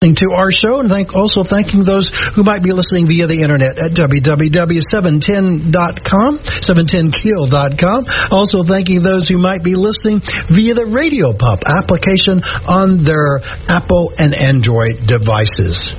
to 0.00 0.32
our 0.34 0.50
show 0.50 0.80
and 0.80 0.88
thank 0.88 1.14
also 1.14 1.42
thanking 1.42 1.84
those 1.84 2.08
who 2.34 2.42
might 2.42 2.62
be 2.62 2.72
listening 2.72 3.06
via 3.06 3.26
the 3.26 3.42
internet 3.42 3.78
at 3.78 3.92
www.710.com 3.92 6.38
710keel.com 6.38 8.06
also 8.32 8.62
thanking 8.62 9.02
those 9.02 9.28
who 9.28 9.36
might 9.36 9.62
be 9.62 9.74
listening 9.74 10.22
via 10.48 10.72
the 10.72 10.86
radio 10.86 11.34
pup 11.34 11.64
application 11.66 12.40
on 12.66 13.04
their 13.04 13.40
apple 13.68 14.10
and 14.18 14.34
android 14.34 15.06
devices 15.06 15.94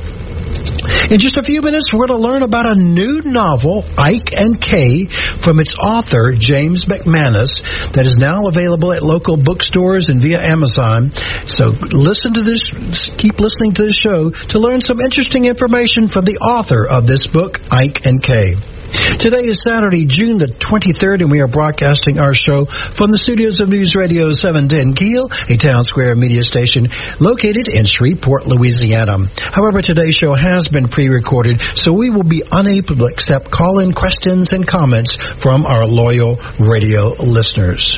in 1.12 1.20
just 1.20 1.38
a 1.38 1.44
few 1.44 1.62
minutes, 1.62 1.86
we're 1.94 2.08
going 2.08 2.20
to 2.20 2.28
learn 2.28 2.44
about 2.44 2.66
a 2.66 2.76
new 2.76 3.22
novel, 3.22 3.84
Ike 3.98 4.34
and 4.38 4.62
Kay, 4.62 5.06
from 5.06 5.60
its 5.60 5.76
author, 5.76 6.32
James 6.32 6.86
MacManus, 6.86 7.92
that 7.94 8.06
is 8.06 8.16
now 8.18 8.48
available 8.48 8.94
at 8.94 9.04
local 9.04 9.38
bookstores 9.38 10.10
and 10.10 10.22
via 10.22 10.40
Amazon. 10.40 11.14
So 11.46 11.70
listen 11.70 12.34
to 12.36 12.42
this, 12.42 13.10
keep 13.18 13.40
listening 13.40 13.74
to 13.74 13.84
this 13.84 13.96
show 13.96 14.30
to 14.30 14.60
learn 14.60 14.82
some 14.82 15.02
interesting 15.02 15.46
information 15.46 16.08
from 16.08 16.26
the 16.26 16.38
author 16.38 16.88
of 16.88 17.08
this 17.08 17.28
book, 17.28 17.60
Ike 17.70 18.06
and 18.06 18.22
Kay. 18.22 18.56
Today 18.92 19.46
is 19.46 19.62
Saturday, 19.64 20.06
June 20.06 20.38
the 20.38 20.48
23rd, 20.48 21.22
and 21.22 21.32
we 21.32 21.42
are 21.42 21.48
broadcasting 21.48 22.20
our 22.20 22.34
show 22.34 22.66
from 22.66 23.12
the 23.12 23.18
studios 23.18 23.62
of 23.62 23.70
News 23.70 23.96
Radio 23.96 24.32
710 24.32 24.96
Keel, 24.96 25.30
a 25.48 25.58
town 25.58 25.84
square 25.84 26.16
media 26.16 26.44
station 26.44 26.88
located 27.20 27.72
in 27.72 27.86
Shreveport, 27.86 28.48
Louisiana. 28.48 29.28
However, 29.40 29.82
today's 29.82 30.16
show 30.16 30.34
has 30.34 30.70
been 30.70 30.88
pre-recorded, 30.88 31.62
so 31.62 31.94
we 31.94 32.10
will 32.10 32.24
be 32.24 32.44
unable 32.52 32.96
to 32.96 33.06
accept 33.06 33.52
call-in 33.52 33.94
questions 33.94 34.54
and 34.54 34.68
comments 34.68 35.18
from 35.38 35.66
our 35.66 35.86
loyal 35.86 36.38
radio 36.60 37.10
listeners. 37.10 37.96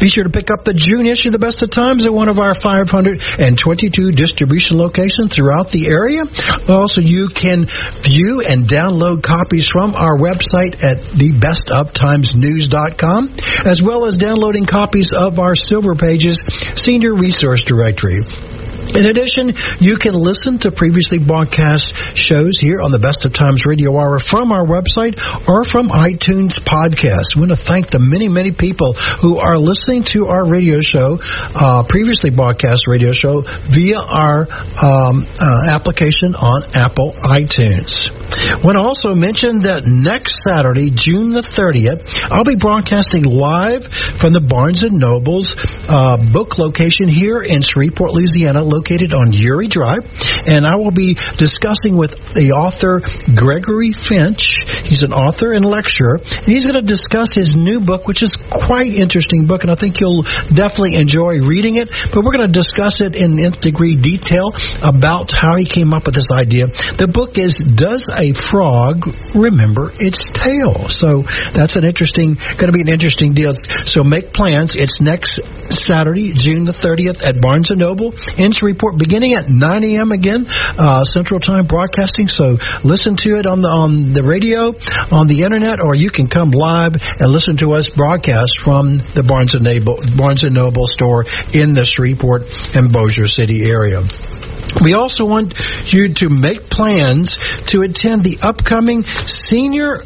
Be 0.00 0.08
sure 0.08 0.24
to 0.24 0.30
pick 0.30 0.50
up 0.50 0.64
the 0.64 0.74
June 0.74 1.06
issue, 1.06 1.28
of 1.28 1.32
The 1.32 1.38
Best 1.38 1.62
of 1.62 1.70
Times, 1.70 2.04
at 2.04 2.12
one 2.12 2.28
of 2.28 2.38
our 2.38 2.54
522 2.54 4.12
distribution 4.12 4.78
locations 4.78 5.34
throughout 5.36 5.70
the 5.70 5.88
area. 5.88 6.24
Also, 6.68 7.00
you 7.00 7.28
can 7.28 7.66
view 7.66 8.40
and 8.46 8.66
download 8.66 9.22
copies 9.22 9.68
from 9.68 9.94
our 9.94 10.16
website 10.24 10.82
at 10.82 10.98
thebestoftimesnews.com, 10.98 13.32
as 13.66 13.82
well 13.82 14.06
as 14.06 14.16
downloading 14.16 14.66
copies 14.66 15.12
of 15.12 15.38
our 15.38 15.54
Silver 15.54 15.94
Pages 15.94 16.42
Senior 16.76 17.14
Resource 17.14 17.62
Directory. 17.64 18.22
In 18.94 19.06
addition, 19.06 19.54
you 19.80 19.96
can 19.96 20.14
listen 20.14 20.60
to 20.60 20.70
previously 20.70 21.18
broadcast 21.18 22.16
shows 22.16 22.60
here 22.60 22.80
on 22.80 22.92
the 22.92 23.00
Best 23.00 23.24
of 23.24 23.32
Times 23.32 23.66
Radio 23.66 23.98
Hour 23.98 24.20
from 24.20 24.52
our 24.52 24.64
website 24.64 25.18
or 25.48 25.64
from 25.64 25.88
iTunes 25.88 26.60
podcast. 26.60 27.34
We 27.34 27.40
want 27.40 27.50
to 27.50 27.56
thank 27.56 27.88
the 27.88 27.98
many, 27.98 28.28
many 28.28 28.52
people 28.52 28.92
who 28.92 29.38
are 29.38 29.58
listening 29.58 30.04
to 30.14 30.26
our 30.26 30.44
radio 30.44 30.80
show, 30.80 31.18
uh, 31.22 31.82
previously 31.88 32.30
broadcast 32.30 32.86
radio 32.86 33.12
show, 33.12 33.40
via 33.40 33.98
our 33.98 34.46
um, 34.80 35.26
uh, 35.40 35.70
application 35.70 36.36
on 36.36 36.62
Apple 36.74 37.12
iTunes. 37.12 38.06
Want 38.62 38.76
to 38.76 38.80
also 38.80 39.14
mention 39.14 39.60
that 39.60 39.84
next 39.86 40.42
Saturday, 40.42 40.90
June 40.90 41.32
the 41.32 41.40
30th, 41.40 42.30
I'll 42.30 42.44
be 42.44 42.56
broadcasting 42.56 43.24
live 43.24 43.86
from 43.88 44.32
the 44.32 44.40
Barnes 44.40 44.82
& 44.82 44.90
Noble's 44.90 45.56
uh, 45.88 46.16
book 46.32 46.56
location 46.58 47.08
here 47.08 47.42
in 47.42 47.62
Shreveport, 47.62 48.12
Louisiana, 48.12 48.62
located 48.62 49.12
on 49.12 49.32
Youree 49.32 49.68
Drive, 49.68 50.08
and 50.46 50.66
I 50.66 50.76
will 50.76 50.92
be 50.92 51.14
discussing 51.36 51.96
with 51.96 52.34
the 52.34 52.52
author 52.52 53.00
Gregory 53.34 53.92
Finch. 53.92 54.56
He's 54.84 55.02
an 55.02 55.12
author 55.12 55.52
and 55.52 55.64
lecturer, 55.64 56.16
and 56.16 56.46
he's 56.46 56.66
going 56.66 56.80
to 56.80 56.86
discuss 56.86 57.34
his 57.34 57.56
new 57.56 57.80
book, 57.80 58.06
which 58.06 58.22
is 58.22 58.36
quite 58.36 58.94
interesting 58.94 59.46
book, 59.46 59.64
and 59.64 59.70
I 59.70 59.74
think 59.74 60.00
you'll 60.00 60.22
definitely 60.52 60.96
enjoy 60.96 61.40
reading 61.40 61.76
it. 61.76 61.90
But 62.12 62.24
we're 62.24 62.32
going 62.32 62.46
to 62.46 62.52
discuss 62.52 63.00
it 63.00 63.16
in 63.16 63.38
nth 63.38 63.60
degree 63.60 63.96
detail 63.96 64.54
about 64.82 65.32
how 65.32 65.56
he 65.56 65.64
came 65.64 65.92
up 65.92 66.06
with 66.06 66.14
this 66.14 66.30
idea. 66.30 66.68
The 66.68 67.08
book 67.08 67.38
is 67.38 67.58
Does 67.58 68.08
a 68.08 68.32
Frog 68.50 69.14
Remember 69.34 69.90
Its 69.94 70.28
Tail? 70.30 70.88
So 70.88 71.22
that's 71.52 71.76
an 71.76 71.84
interesting, 71.84 72.34
going 72.34 72.66
to 72.66 72.72
be 72.72 72.80
an 72.80 72.88
interesting 72.88 73.34
deal. 73.34 73.54
So 73.84 74.04
make 74.04 74.32
plans. 74.32 74.76
It's 74.76 75.00
next 75.00 75.40
Saturday, 75.78 76.32
June 76.32 76.64
the 76.64 76.72
30th 76.72 77.26
at 77.26 77.40
Barnes 77.40 77.70
& 77.70 77.76
Noble 77.76 78.14
in 78.36 78.52
Shreveport, 78.52 78.98
beginning 78.98 79.34
at 79.34 79.48
9 79.48 79.84
a.m. 79.84 80.12
again, 80.12 80.46
uh, 80.48 81.04
Central 81.04 81.40
Time 81.40 81.66
broadcasting. 81.66 82.28
So 82.28 82.58
listen 82.82 83.16
to 83.16 83.38
it 83.38 83.46
on 83.46 83.60
the 83.60 83.68
on 83.68 84.12
the 84.12 84.22
radio, 84.22 84.74
on 85.10 85.26
the 85.26 85.42
internet, 85.42 85.80
or 85.80 85.94
you 85.94 86.10
can 86.10 86.28
come 86.28 86.50
live 86.50 86.96
and 87.18 87.28
listen 87.30 87.56
to 87.58 87.74
us 87.74 87.90
broadcast 87.90 88.60
from 88.60 88.98
the 88.98 89.22
Barnes 89.22 89.54
& 89.54 89.60
Noble, 89.60 89.98
Barnes 90.16 90.44
& 90.44 90.50
Noble 90.50 90.86
store 90.86 91.24
in 91.52 91.74
the 91.74 91.84
Shreveport 91.84 92.42
and 92.74 92.92
Bossier 92.92 93.26
City 93.26 93.64
area. 93.64 94.00
We 94.82 94.94
also 94.94 95.24
want 95.24 95.54
you 95.92 96.12
to 96.14 96.28
make 96.28 96.68
plans 96.68 97.38
to 97.68 97.82
attend 97.82 98.24
the 98.24 98.38
upcoming 98.42 99.02
Senior 99.26 100.04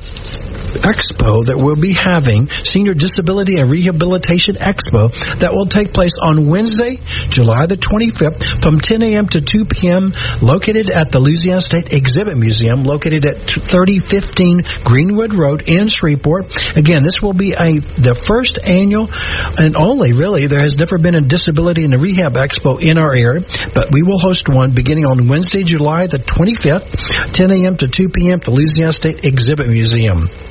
Expo 0.78 1.46
that 1.46 1.56
we'll 1.56 1.76
be 1.76 1.92
having, 1.92 2.50
Senior 2.50 2.94
Disability 2.94 3.58
and 3.58 3.70
Rehabilitation 3.70 4.56
Expo, 4.56 5.12
that 5.40 5.52
will 5.52 5.66
take 5.66 5.92
place 5.92 6.14
on 6.20 6.48
Wednesday, 6.48 6.98
July 7.28 7.66
the 7.66 7.76
25th 7.76 8.62
from 8.62 8.80
10 8.80 9.02
a.m. 9.02 9.28
to 9.28 9.40
2 9.40 9.64
p.m. 9.64 10.12
located 10.42 10.90
at 10.90 11.10
the 11.10 11.18
Louisiana 11.18 11.60
State 11.60 11.92
Exhibit 11.92 12.36
Museum 12.36 12.82
located 12.82 13.24
at 13.26 13.38
3015 13.38 14.62
Greenwood 14.84 15.34
Road 15.34 15.62
in 15.66 15.88
Shreveport. 15.88 16.76
Again, 16.76 17.02
this 17.02 17.22
will 17.22 17.32
be 17.32 17.52
a 17.52 17.78
the 17.78 18.14
first 18.14 18.58
annual 18.66 19.08
and 19.58 19.76
only 19.76 20.12
really 20.12 20.46
there 20.46 20.60
has 20.60 20.78
never 20.78 20.98
been 20.98 21.14
a 21.14 21.20
Disability 21.20 21.84
and 21.84 21.94
Rehab 22.00 22.34
Expo 22.34 22.80
in 22.80 22.98
our 22.98 23.14
area, 23.14 23.44
but 23.74 23.92
we 23.92 24.02
will 24.02 24.18
host 24.18 24.48
one 24.48 24.72
beginning 24.72 25.06
on 25.06 25.28
Wednesday, 25.28 25.62
July 25.62 26.06
the 26.06 26.18
25th, 26.18 27.32
10 27.32 27.50
a.m. 27.50 27.76
to 27.76 27.88
2 27.88 28.08
p.m. 28.08 28.34
at 28.34 28.44
the 28.44 28.50
Louisiana 28.50 28.92
State 28.92 29.24
Exhibit 29.24 29.68
Museum 29.68 30.17
them 30.20 30.47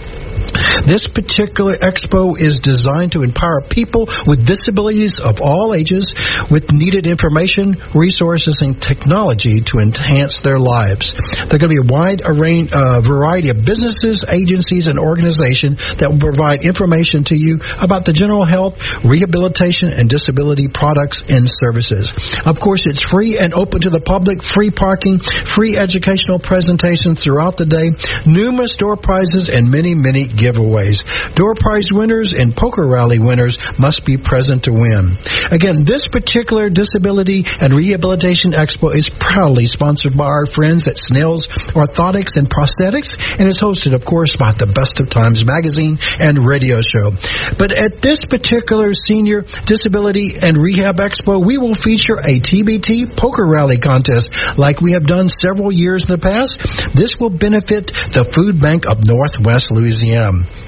this 0.85 1.07
particular 1.07 1.75
expo 1.75 2.39
is 2.39 2.61
designed 2.61 3.13
to 3.13 3.23
empower 3.23 3.61
people 3.61 4.07
with 4.25 4.45
disabilities 4.45 5.19
of 5.19 5.41
all 5.41 5.73
ages 5.73 6.13
with 6.49 6.71
needed 6.71 7.07
information, 7.07 7.77
resources, 7.93 8.61
and 8.61 8.81
technology 8.81 9.61
to 9.61 9.79
enhance 9.79 10.41
their 10.41 10.59
lives. 10.59 11.13
There 11.13 11.55
are 11.55 11.59
going 11.59 11.75
to 11.75 11.81
be 11.81 11.87
a 11.87 11.93
wide 11.93 12.21
array, 12.25 12.67
uh, 12.71 13.01
variety 13.01 13.49
of 13.49 13.63
businesses, 13.63 14.25
agencies, 14.27 14.87
and 14.87 14.99
organizations 14.99 15.95
that 15.95 16.11
will 16.11 16.19
provide 16.19 16.63
information 16.63 17.23
to 17.25 17.35
you 17.35 17.59
about 17.81 18.05
the 18.05 18.13
general 18.13 18.45
health, 18.45 18.77
rehabilitation, 19.03 19.89
and 19.89 20.09
disability 20.09 20.67
products 20.67 21.21
and 21.29 21.47
services. 21.51 22.11
Of 22.45 22.59
course, 22.59 22.85
it's 22.85 23.01
free 23.01 23.37
and 23.37 23.53
open 23.53 23.81
to 23.81 23.89
the 23.89 24.01
public, 24.01 24.43
free 24.43 24.71
parking, 24.71 25.19
free 25.19 25.77
educational 25.77 26.39
presentations 26.39 27.23
throughout 27.23 27.57
the 27.57 27.65
day, 27.65 27.91
numerous 28.25 28.75
door 28.75 28.95
prizes, 28.95 29.49
and 29.49 29.71
many, 29.71 29.95
many 29.95 30.27
giveaways. 30.47 31.03
Door 31.35 31.55
prize 31.59 31.87
winners 31.91 32.33
and 32.33 32.55
poker 32.55 32.85
rally 32.87 33.19
winners 33.19 33.57
must 33.79 34.05
be 34.05 34.17
present 34.17 34.63
to 34.65 34.73
win. 34.73 35.17
Again, 35.51 35.83
this 35.83 36.03
particular 36.11 36.69
disability 36.69 37.45
and 37.59 37.73
rehabilitation 37.73 38.51
expo 38.51 38.93
is 38.93 39.09
proudly 39.09 39.65
sponsored 39.65 40.15
by 40.15 40.25
our 40.25 40.45
friends 40.45 40.87
at 40.87 40.97
Snell's 40.97 41.47
Orthotics 41.47 42.37
and 42.37 42.49
Prosthetics 42.49 43.17
and 43.39 43.47
is 43.47 43.59
hosted, 43.59 43.93
of 43.93 44.05
course, 44.05 44.35
by 44.37 44.51
the 44.51 44.67
Best 44.67 44.99
of 44.99 45.09
Times 45.09 45.45
magazine 45.45 45.97
and 46.19 46.37
radio 46.37 46.79
show. 46.81 47.11
But 47.57 47.71
at 47.71 48.01
this 48.01 48.23
particular 48.25 48.93
senior 48.93 49.41
disability 49.65 50.33
and 50.45 50.57
rehab 50.57 50.97
expo, 50.97 51.43
we 51.43 51.57
will 51.57 51.75
feature 51.75 52.17
a 52.17 52.39
TBT 52.39 53.15
poker 53.15 53.45
rally 53.45 53.77
contest 53.77 54.57
like 54.57 54.81
we 54.81 54.93
have 54.93 55.05
done 55.05 55.29
several 55.29 55.71
years 55.71 56.05
in 56.07 56.11
the 56.11 56.17
past. 56.17 56.59
This 56.95 57.19
will 57.19 57.29
benefit 57.29 57.87
the 58.11 58.27
Food 58.31 58.61
Bank 58.61 58.85
of 58.85 59.05
Northwest 59.05 59.71
Louisiana 59.71 60.36
um, 60.37 60.66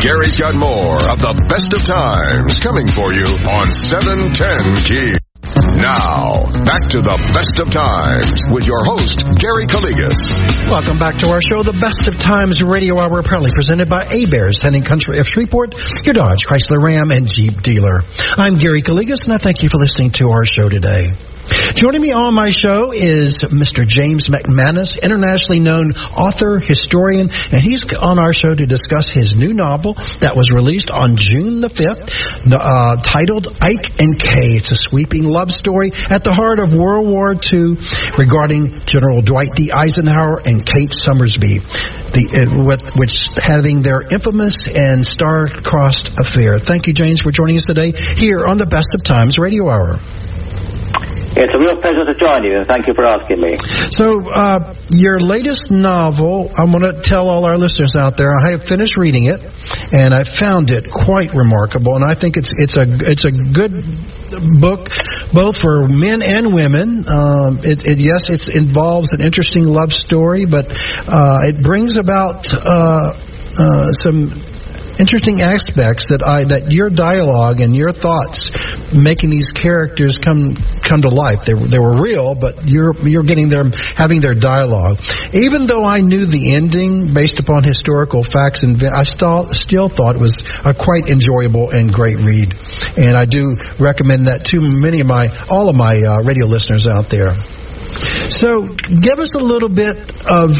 Gary's 0.00 0.38
got 0.38 0.54
more 0.54 0.96
of 1.10 1.20
the 1.20 1.46
best 1.48 1.72
of 1.72 1.80
times 1.84 2.58
coming 2.60 2.88
for 2.88 3.12
you 3.12 3.26
on 3.46 3.70
710 3.70 4.84
Keel. 4.84 5.29
Now, 5.60 6.48
back 6.64 6.88
to 6.90 7.02
the 7.02 7.16
best 7.34 7.60
of 7.60 7.70
times 7.70 8.30
with 8.50 8.66
your 8.66 8.82
host, 8.84 9.24
Gary 9.38 9.66
Calligas. 9.66 10.70
Welcome 10.70 10.98
back 10.98 11.18
to 11.18 11.30
our 11.30 11.40
show, 11.40 11.62
the 11.62 11.72
Best 11.72 12.08
of 12.08 12.16
Times 12.18 12.62
Radio 12.62 12.98
Hour, 12.98 13.22
proudly 13.22 13.50
presented 13.52 13.88
by 13.88 14.04
Hebert's, 14.04 14.60
Tending 14.60 14.84
Country 14.84 15.18
of 15.18 15.28
Shreveport, 15.28 15.74
your 16.04 16.14
Dodge, 16.14 16.46
Chrysler 16.46 16.82
Ram, 16.82 17.10
and 17.10 17.26
Jeep 17.26 17.60
dealer. 17.62 18.00
I'm 18.36 18.56
Gary 18.56 18.82
Calligas, 18.82 19.24
and 19.24 19.34
I 19.34 19.38
thank 19.38 19.62
you 19.62 19.68
for 19.68 19.78
listening 19.78 20.12
to 20.12 20.30
our 20.30 20.44
show 20.44 20.68
today. 20.68 21.12
Joining 21.50 22.02
me 22.02 22.12
on 22.12 22.34
my 22.34 22.50
show 22.50 22.92
is 22.92 23.42
Mr. 23.42 23.86
James 23.86 24.28
MacManus, 24.28 25.02
internationally 25.02 25.58
known 25.58 25.92
author, 25.92 26.58
historian, 26.58 27.30
and 27.30 27.62
he's 27.62 27.92
on 27.92 28.18
our 28.18 28.32
show 28.32 28.54
to 28.54 28.66
discuss 28.66 29.08
his 29.08 29.34
new 29.34 29.52
novel 29.52 29.94
that 30.20 30.36
was 30.36 30.50
released 30.52 30.90
on 30.90 31.16
June 31.16 31.60
the 31.60 31.68
5th, 31.68 32.52
uh, 32.52 32.96
titled 33.02 33.48
Ike 33.60 34.00
and 34.00 34.18
Kay. 34.18 34.58
It's 34.58 34.70
a 34.70 34.76
sweeping 34.76 35.24
love 35.24 35.50
story 35.50 35.90
at 36.08 36.22
the 36.22 36.32
heart 36.32 36.60
of 36.60 36.74
World 36.74 37.08
War 37.08 37.34
II 37.34 37.76
regarding 38.16 38.78
General 38.86 39.22
Dwight 39.22 39.54
D. 39.54 39.72
Eisenhower 39.72 40.40
and 40.44 40.64
Kay 40.64 40.86
Summersby, 40.86 41.58
the, 41.58 42.46
uh, 42.46 42.64
with, 42.64 42.96
which 42.96 43.26
having 43.36 43.82
their 43.82 44.02
infamous 44.02 44.66
and 44.66 45.04
star-crossed 45.04 46.20
affair. 46.20 46.58
Thank 46.58 46.86
you, 46.86 46.92
James, 46.92 47.20
for 47.20 47.32
joining 47.32 47.56
us 47.56 47.64
today 47.64 47.92
here 47.92 48.46
on 48.46 48.58
the 48.58 48.66
Best 48.66 48.94
of 48.94 49.02
Times 49.02 49.38
Radio 49.38 49.68
Hour. 49.70 49.98
It's 51.32 51.54
a 51.54 51.58
real 51.58 51.80
pleasure 51.80 52.04
to 52.04 52.14
join 52.14 52.42
you, 52.42 52.56
and 52.56 52.66
thank 52.66 52.88
you 52.88 52.94
for 52.94 53.04
asking 53.04 53.40
me. 53.40 53.56
So, 53.92 54.28
uh, 54.28 54.74
your 54.90 55.20
latest 55.20 55.70
novel, 55.70 56.50
I'm 56.58 56.72
going 56.72 56.90
to 56.90 57.00
tell 57.00 57.28
all 57.28 57.44
our 57.44 57.56
listeners 57.56 57.94
out 57.94 58.16
there, 58.16 58.32
I 58.34 58.50
have 58.50 58.64
finished 58.64 58.96
reading 58.96 59.26
it, 59.26 59.40
and 59.92 60.12
I 60.12 60.24
found 60.24 60.72
it 60.72 60.90
quite 60.90 61.32
remarkable, 61.32 61.94
and 61.94 62.04
I 62.04 62.14
think 62.14 62.36
it's 62.36 62.50
it's 62.56 62.76
a 62.76 62.84
it's 62.88 63.24
a 63.24 63.30
good 63.30 63.84
book, 64.60 64.90
both 65.32 65.56
for 65.56 65.86
men 65.86 66.22
and 66.22 66.52
women. 66.52 67.08
Um, 67.08 67.58
it, 67.62 67.88
it, 67.88 67.98
yes, 68.00 68.30
it 68.30 68.56
involves 68.56 69.12
an 69.12 69.22
interesting 69.22 69.66
love 69.66 69.92
story, 69.92 70.46
but 70.46 70.66
uh, 71.06 71.42
it 71.44 71.62
brings 71.62 71.96
about 71.96 72.52
uh, 72.52 73.14
uh 73.56 73.92
some 73.92 74.30
interesting 74.98 75.40
aspects 75.40 76.08
that 76.08 76.22
I 76.26 76.44
that 76.44 76.72
your 76.72 76.90
dialogue 76.90 77.60
and 77.60 77.76
your 77.76 77.92
thoughts 77.92 78.50
making 78.94 79.30
these 79.30 79.52
characters 79.52 80.16
come 80.16 80.54
come 80.54 81.02
to 81.02 81.08
life. 81.08 81.44
They 81.44 81.54
were 81.54 81.68
they 81.68 81.78
were 81.78 82.00
real, 82.00 82.34
but 82.34 82.68
you're 82.68 82.94
you're 83.06 83.22
getting 83.22 83.48
them 83.48 83.72
having 83.72 84.20
their 84.20 84.34
dialogue. 84.34 85.00
Even 85.32 85.66
though 85.66 85.84
I 85.84 86.00
knew 86.00 86.26
the 86.26 86.54
ending 86.54 87.12
based 87.12 87.38
upon 87.38 87.62
historical 87.62 88.22
facts, 88.22 88.62
and 88.62 88.82
I 88.82 89.04
still 89.04 89.44
still 89.44 89.88
thought 89.88 90.16
it 90.16 90.20
was 90.20 90.42
a 90.64 90.74
quite 90.74 91.08
enjoyable 91.08 91.70
and 91.70 91.92
great 91.92 92.18
read. 92.18 92.54
And 92.96 93.16
I 93.16 93.24
do 93.24 93.56
recommend 93.78 94.26
that 94.26 94.46
to 94.46 94.60
many 94.60 95.00
of 95.00 95.06
my 95.06 95.28
all 95.48 95.68
of 95.68 95.76
my 95.76 96.02
uh, 96.02 96.22
radio 96.22 96.46
listeners 96.46 96.86
out 96.86 97.08
there. 97.08 97.36
So, 98.30 98.62
give 98.62 99.18
us 99.18 99.34
a 99.34 99.40
little 99.40 99.68
bit 99.68 99.96
of 100.26 100.56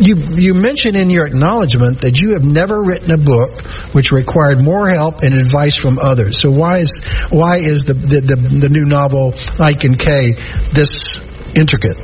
you. 0.00 0.16
You 0.36 0.54
mentioned 0.54 0.96
in 0.96 1.10
your 1.10 1.26
acknowledgement 1.26 2.00
that 2.00 2.20
you 2.20 2.32
have 2.34 2.44
never 2.44 2.82
written 2.82 3.10
a 3.10 3.18
book 3.18 3.66
which 3.92 4.12
required 4.12 4.62
more 4.62 4.88
help 4.88 5.22
and 5.22 5.34
advice 5.34 5.76
from 5.76 5.98
others. 5.98 6.38
So, 6.40 6.50
why 6.50 6.80
is 6.80 7.02
why 7.30 7.58
is 7.58 7.84
the 7.84 7.94
the, 7.94 8.20
the, 8.20 8.36
the 8.36 8.68
new 8.68 8.84
novel 8.84 9.34
Ike 9.58 9.84
and 9.84 9.98
Kay 9.98 10.32
this 10.72 11.20
intricate? 11.56 12.00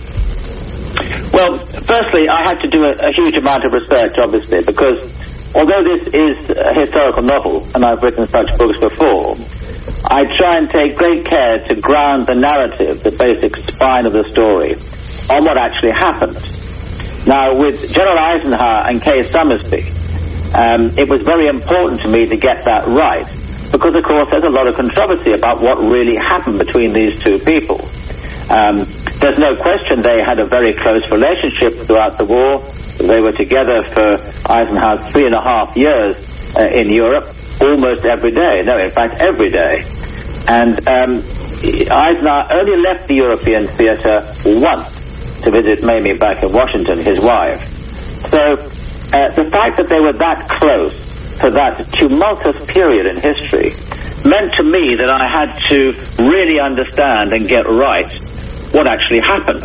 Well, 1.33 1.57
firstly, 1.59 2.27
I 2.27 2.43
had 2.43 2.59
to 2.63 2.69
do 2.69 2.83
a, 2.83 3.09
a 3.09 3.13
huge 3.15 3.37
amount 3.39 3.65
of 3.65 3.73
research, 3.73 4.19
obviously, 4.19 4.59
because 4.67 5.07
although 5.55 5.83
this 5.83 6.11
is 6.11 6.51
a 6.51 6.75
historical 6.83 7.23
novel, 7.23 7.67
and 7.75 7.85
I've 7.85 8.03
written 8.03 8.27
such 8.27 8.59
books 8.59 8.79
before, 8.81 9.35
I 10.11 10.25
try 10.33 10.59
and 10.59 10.71
take 10.71 10.97
great 10.97 11.27
care 11.27 11.59
to 11.59 11.75
ground 11.81 12.27
the 12.27 12.35
narrative, 12.35 13.03
the 13.03 13.15
basic 13.15 13.59
spine 13.63 14.07
of 14.07 14.13
the 14.13 14.27
story, 14.31 14.75
on 15.29 15.45
what 15.45 15.59
actually 15.59 15.93
happened. 15.93 16.39
Now, 17.29 17.59
with 17.59 17.85
General 17.91 18.19
Eisenhower 18.19 18.89
and 18.89 19.03
Kay 19.03 19.23
Summersby, 19.29 19.87
um, 20.57 20.95
it 20.99 21.07
was 21.07 21.23
very 21.23 21.47
important 21.47 22.01
to 22.03 22.09
me 22.09 22.27
to 22.27 22.35
get 22.35 22.65
that 22.65 22.89
right, 22.91 23.29
because 23.71 23.95
of 23.95 24.03
course 24.03 24.27
there's 24.31 24.47
a 24.47 24.55
lot 24.55 24.67
of 24.67 24.75
controversy 24.75 25.37
about 25.37 25.63
what 25.63 25.79
really 25.79 26.17
happened 26.17 26.59
between 26.59 26.91
these 26.91 27.19
two 27.23 27.39
people. 27.43 27.79
Um, 28.51 28.83
there's 29.23 29.39
no 29.39 29.55
question 29.55 30.03
they 30.03 30.19
had 30.27 30.43
a 30.43 30.49
very 30.49 30.75
close 30.75 31.07
relationship 31.13 31.87
throughout 31.87 32.19
the 32.19 32.27
war. 32.27 32.67
They 32.99 33.23
were 33.23 33.31
together 33.31 33.87
for 33.95 34.19
Eisenhower 34.51 35.07
three 35.15 35.27
and 35.27 35.37
a 35.39 35.45
half 35.45 35.77
years 35.77 36.19
uh, 36.59 36.67
in 36.75 36.91
Europe 36.91 37.31
almost 37.61 38.05
every 38.05 38.33
day. 38.33 38.63
No, 38.65 38.81
in 38.81 38.91
fact, 38.91 39.21
every 39.21 39.51
day. 39.51 39.85
And 40.49 40.75
um, 40.89 41.11
Eisenhower 41.61 42.49
only 42.53 42.81
left 42.81 43.07
the 43.07 43.17
European 43.21 43.69
theater 43.69 44.25
once 44.59 44.89
to 45.45 45.51
visit 45.53 45.85
Mamie 45.85 46.17
back 46.17 46.43
in 46.43 46.51
Washington, 46.53 46.99
his 47.01 47.21
wife. 47.21 47.61
So 48.29 48.41
uh, 49.13 49.29
the 49.37 49.49
fact 49.53 49.77
that 49.81 49.89
they 49.89 50.01
were 50.01 50.17
that 50.17 50.49
close 50.61 50.97
to 51.41 51.49
that 51.57 51.89
tumultuous 51.97 52.61
period 52.69 53.09
in 53.09 53.17
history 53.17 53.73
meant 54.29 54.53
to 54.61 54.65
me 54.65 54.97
that 54.97 55.09
I 55.09 55.25
had 55.25 55.57
to 55.73 55.97
really 56.21 56.61
understand 56.61 57.33
and 57.33 57.49
get 57.49 57.65
right 57.65 58.13
what 58.73 58.87
actually 58.87 59.21
happened. 59.25 59.65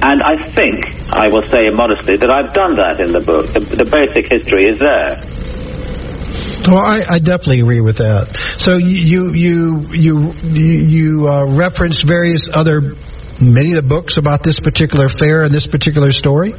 And 0.00 0.22
I 0.22 0.38
think, 0.54 1.10
I 1.10 1.26
will 1.28 1.42
say 1.42 1.70
modestly, 1.74 2.16
that 2.16 2.30
I've 2.30 2.54
done 2.54 2.78
that 2.78 3.02
in 3.02 3.10
the 3.10 3.20
book. 3.20 3.50
The, 3.50 3.60
the 3.60 3.88
basic 3.90 4.30
history 4.30 4.70
is 4.70 4.78
there. 4.78 5.37
Well, 6.66 6.78
I, 6.78 7.02
I 7.08 7.18
definitely 7.18 7.60
agree 7.60 7.80
with 7.80 7.98
that. 7.98 8.36
So 8.58 8.76
you 8.76 9.32
you 9.32 9.86
you 9.92 10.32
you, 10.42 11.28
uh, 11.28 11.46
reference 11.46 12.02
various 12.02 12.48
other 12.52 12.94
many 13.40 13.72
of 13.72 13.76
the 13.76 13.88
books 13.88 14.16
about 14.16 14.42
this 14.42 14.58
particular 14.58 15.08
fair 15.08 15.42
and 15.42 15.54
this 15.54 15.66
particular 15.66 16.10
story. 16.10 16.54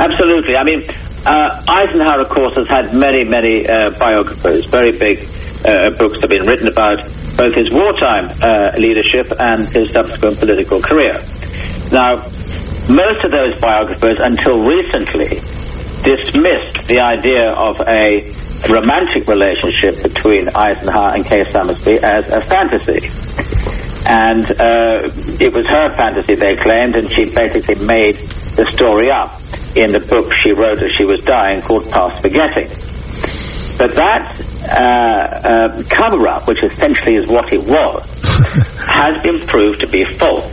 Absolutely. 0.00 0.56
I 0.56 0.64
mean, 0.64 0.82
uh, 1.22 1.62
Eisenhower, 1.68 2.22
of 2.22 2.30
course, 2.30 2.56
has 2.56 2.66
had 2.66 2.98
many, 2.98 3.22
many 3.24 3.62
uh, 3.62 3.94
biographers. 3.98 4.66
Very 4.66 4.96
big 4.96 5.20
uh, 5.62 5.94
books 5.94 6.18
that 6.18 6.26
have 6.26 6.34
been 6.34 6.48
written 6.48 6.66
about 6.66 7.04
both 7.36 7.54
his 7.54 7.70
wartime 7.70 8.26
uh, 8.42 8.74
leadership 8.80 9.30
and 9.38 9.68
his 9.70 9.92
subsequent 9.92 10.40
political 10.40 10.80
career. 10.80 11.20
Now, 11.92 12.24
most 12.90 13.20
of 13.22 13.30
those 13.30 13.54
biographers, 13.60 14.18
until 14.18 14.64
recently, 14.66 15.38
dismissed 16.02 16.88
the 16.90 16.98
idea 16.98 17.54
of 17.54 17.78
a 17.86 18.41
romantic 18.68 19.26
relationship 19.26 20.02
between 20.02 20.46
Eisenhower 20.54 21.14
and 21.18 21.24
Kay 21.26 21.42
Summersby 21.50 21.98
as 22.02 22.30
a 22.30 22.40
fantasy. 22.46 23.10
And 24.02 24.42
uh, 24.58 25.06
it 25.38 25.50
was 25.54 25.66
her 25.70 25.94
fantasy, 25.94 26.34
they 26.34 26.58
claimed, 26.58 26.96
and 26.98 27.10
she 27.10 27.30
basically 27.30 27.78
made 27.86 28.26
the 28.58 28.66
story 28.66 29.10
up 29.10 29.38
in 29.78 29.94
the 29.94 30.02
book 30.02 30.34
she 30.36 30.52
wrote 30.52 30.82
as 30.82 30.90
she 30.92 31.04
was 31.06 31.22
dying 31.22 31.62
called 31.62 31.86
Past 31.90 32.22
Forgetting. 32.22 32.66
But 33.78 33.94
that 33.94 34.24
uh, 34.68 35.78
uh, 35.78 35.82
cover 35.86 36.28
up, 36.28 36.46
which 36.46 36.62
essentially 36.62 37.16
is 37.18 37.26
what 37.26 37.52
it 37.52 37.62
was, 37.62 38.04
has 38.78 39.22
been 39.22 39.46
proved 39.46 39.80
to 39.80 39.88
be 39.88 40.04
false. 40.18 40.50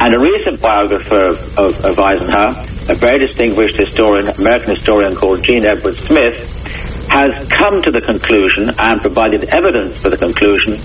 And 0.00 0.12
a 0.12 0.20
recent 0.20 0.60
biographer 0.60 1.36
of, 1.36 1.40
of, 1.56 1.72
of 1.84 1.94
Eisenhower, 1.96 2.52
a 2.88 2.94
very 2.96 3.18
distinguished 3.20 3.76
historian, 3.76 4.28
American 4.40 4.76
historian 4.76 5.16
called 5.16 5.44
Jean 5.44 5.64
Edward 5.64 5.96
Smith, 5.96 6.55
has 7.08 7.46
come 7.48 7.80
to 7.82 7.90
the 7.90 8.02
conclusion 8.02 8.70
and 8.70 9.00
provided 9.00 9.46
evidence 9.54 9.94
for 10.02 10.10
the 10.10 10.18
conclusion 10.18 10.78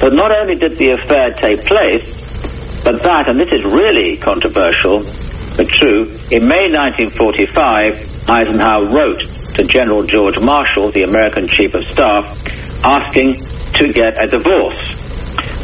that 0.00 0.12
not 0.12 0.32
only 0.32 0.56
did 0.56 0.78
the 0.78 0.96
affair 0.96 1.36
take 1.36 1.64
place, 1.68 2.06
but 2.84 3.02
that, 3.02 3.28
and 3.28 3.36
this 3.40 3.52
is 3.52 3.64
really 3.64 4.16
controversial, 4.16 5.02
but 5.56 5.68
true, 5.68 6.06
in 6.30 6.44
May 6.44 6.68
1945, 6.68 8.28
Eisenhower 8.28 8.92
wrote 8.92 9.24
to 9.56 9.64
General 9.64 10.02
George 10.02 10.38
Marshall, 10.40 10.92
the 10.92 11.02
American 11.02 11.48
Chief 11.48 11.72
of 11.74 11.82
Staff, 11.84 12.36
asking 12.84 13.44
to 13.80 13.88
get 13.88 14.14
a 14.20 14.28
divorce. 14.28 14.80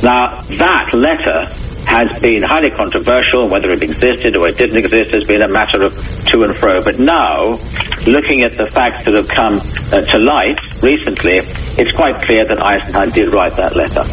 Now, 0.02 0.42
that 0.59 0.90
letter 0.97 1.47
has 1.85 2.21
been 2.23 2.43
highly 2.43 2.71
controversial. 2.71 3.51
Whether 3.51 3.71
it 3.71 3.83
existed 3.83 4.37
or 4.37 4.49
it 4.49 4.57
didn't 4.57 4.79
exist 4.79 5.12
has 5.12 5.25
been 5.25 5.43
a 5.43 5.51
matter 5.51 5.83
of 5.83 5.93
to 5.95 6.43
and 6.43 6.55
fro. 6.57 6.79
But 6.85 6.99
now, 6.99 7.53
looking 8.07 8.43
at 8.43 8.57
the 8.57 8.71
facts 8.71 9.05
that 9.05 9.15
have 9.15 9.29
come 9.29 9.59
uh, 9.59 10.01
to 10.01 10.19
light 10.23 10.59
recently, 10.83 11.39
it's 11.79 11.93
quite 11.93 12.23
clear 12.23 12.47
that 12.47 12.59
Eisenhower 12.62 13.11
did 13.11 13.33
write 13.35 13.57
that 13.57 13.75
letter. 13.75 14.05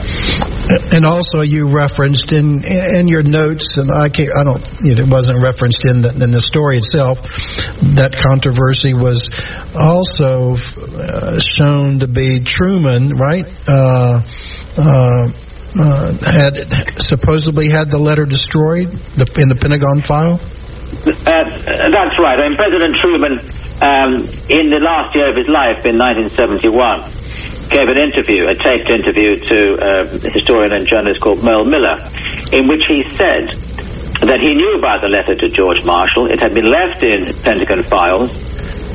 And 0.96 1.06
also, 1.06 1.42
you 1.42 1.68
referenced 1.68 2.32
in 2.32 2.64
in 2.64 3.08
your 3.08 3.24
notes, 3.24 3.78
and 3.78 3.92
I 3.92 4.10
can't, 4.10 4.30
I 4.36 4.44
don't, 4.44 4.62
it 4.82 5.08
wasn't 5.08 5.42
referenced 5.42 5.84
in 5.84 6.02
the, 6.02 6.10
in 6.10 6.30
the 6.30 6.42
story 6.42 6.78
itself. 6.78 7.22
That 7.96 8.16
controversy 8.16 8.94
was 8.94 9.32
also 9.76 10.56
uh, 10.56 11.40
shown 11.40 12.00
to 12.00 12.08
be 12.08 12.42
Truman, 12.42 13.16
right? 13.16 13.48
Uh, 13.68 14.22
uh, 15.78 16.14
had 16.34 16.72
supposedly 17.00 17.70
had 17.70 17.92
the 17.92 18.00
letter 18.00 18.26
destroyed 18.26 18.90
in 18.90 19.48
the 19.50 19.58
Pentagon 19.60 20.02
file. 20.02 20.40
Uh, 20.90 21.46
that's 21.94 22.18
right. 22.18 22.42
I 22.42 22.50
mean, 22.50 22.58
President 22.58 22.98
Truman, 22.98 23.34
um, 23.78 24.12
in 24.50 24.74
the 24.74 24.82
last 24.82 25.14
year 25.14 25.30
of 25.30 25.38
his 25.38 25.48
life, 25.48 25.86
in 25.86 26.02
1971, 26.02 27.06
gave 27.70 27.86
an 27.86 28.00
interview, 28.02 28.50
a 28.50 28.58
taped 28.58 28.90
interview 28.90 29.38
to 29.38 29.58
a 29.78 30.30
historian 30.34 30.74
and 30.74 30.90
journalist 30.90 31.22
called 31.22 31.46
Merle 31.46 31.70
Miller, 31.70 32.02
in 32.52 32.66
which 32.68 32.90
he 32.90 33.06
said 33.14 33.54
that 34.26 34.42
he 34.42 34.58
knew 34.58 34.76
about 34.76 35.06
the 35.06 35.08
letter 35.08 35.38
to 35.38 35.48
George 35.48 35.86
Marshall. 35.86 36.28
It 36.28 36.42
had 36.42 36.52
been 36.52 36.68
left 36.68 37.06
in 37.06 37.32
Pentagon 37.40 37.86
files, 37.86 38.34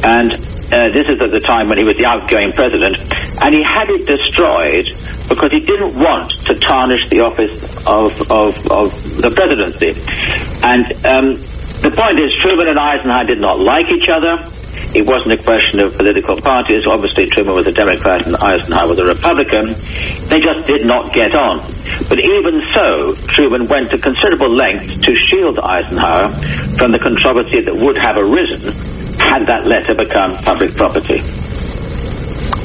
and 0.03 0.37
uh, 0.73 0.89
this 0.97 1.05
is 1.09 1.21
at 1.21 1.29
the 1.29 1.45
time 1.45 1.69
when 1.69 1.77
he 1.77 1.85
was 1.85 1.97
the 2.01 2.09
outgoing 2.09 2.53
president, 2.57 2.97
and 3.43 3.51
he 3.53 3.61
had 3.61 3.91
it 3.93 4.09
destroyed 4.09 4.89
because 5.29 5.51
he 5.53 5.61
didn't 5.61 5.97
want 6.01 6.33
to 6.49 6.53
tarnish 6.57 7.05
the 7.13 7.21
office 7.21 7.57
of, 7.85 8.17
of, 8.33 8.53
of 8.73 8.89
the 9.21 9.31
presidency. 9.33 9.93
And 10.65 10.85
um, 11.05 11.27
the 11.85 11.93
point 11.93 12.17
is, 12.17 12.33
Truman 12.41 12.73
and 12.73 12.81
Eisenhower 12.81 13.29
did 13.29 13.45
not 13.45 13.61
like 13.61 13.93
each 13.93 14.09
other. 14.09 14.41
It 14.95 15.05
wasn't 15.05 15.37
a 15.37 15.41
question 15.43 15.83
of 15.83 15.93
political 15.99 16.39
parties. 16.39 16.87
Obviously, 16.87 17.27
Truman 17.29 17.59
was 17.59 17.67
a 17.67 17.75
Democrat 17.75 18.25
and 18.25 18.39
Eisenhower 18.39 18.89
was 18.89 18.97
a 19.03 19.05
Republican. 19.05 19.75
They 20.31 20.39
just 20.39 20.71
did 20.71 20.87
not 20.87 21.11
get 21.11 21.35
on. 21.35 21.61
But 22.09 22.23
even 22.23 22.63
so, 22.71 23.13
Truman 23.35 23.67
went 23.67 23.91
to 23.91 23.99
considerable 23.99 24.55
lengths 24.55 25.03
to 25.03 25.11
shield 25.13 25.59
Eisenhower 25.61 26.31
from 26.79 26.95
the 26.95 27.03
controversy 27.03 27.67
that 27.67 27.75
would 27.75 27.99
have 27.99 28.17
arisen 28.17 29.04
had 29.19 29.47
that 29.47 29.67
letter 29.67 29.95
become 29.95 30.33
public 30.45 30.75
property. 30.75 31.21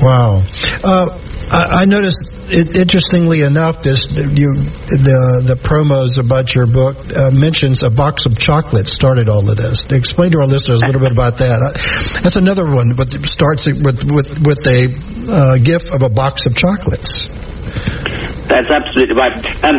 Wow. 0.02 0.44
Uh, 0.84 1.20
I, 1.52 1.82
I 1.82 1.86
noticed, 1.86 2.36
it, 2.50 2.78
interestingly 2.78 3.42
enough, 3.42 3.82
this 3.82 4.06
you 4.16 4.54
the 4.54 5.42
the 5.44 5.56
promos 5.56 6.24
about 6.24 6.54
your 6.54 6.68
book 6.68 6.98
uh, 7.16 7.32
mentions 7.32 7.84
a 7.84 7.90
box 7.90 8.26
of 8.26 8.38
chocolates 8.38 8.92
started 8.92 9.30
all 9.30 9.50
of 9.50 9.58
this. 9.58 9.86
Explain 9.90 10.32
to 10.32 10.40
our 10.40 10.48
listeners 10.48 10.82
a 10.82 10.86
little 10.86 11.02
bit 11.02 11.12
about 11.12 11.40
that. 11.40 11.62
Uh, 11.62 12.22
that's 12.22 12.38
another 12.38 12.66
one, 12.66 12.94
but 12.96 13.14
it 13.14 13.26
starts 13.26 13.68
with 13.68 14.06
with 14.06 14.40
with 14.46 14.62
a 14.70 14.94
uh, 15.30 15.58
gift 15.58 15.90
of 15.90 16.02
a 16.02 16.10
box 16.10 16.46
of 16.46 16.56
chocolates. 16.56 17.26
That's 18.50 18.70
absolutely 18.70 19.16
right. 19.18 19.46
Um, 19.64 19.78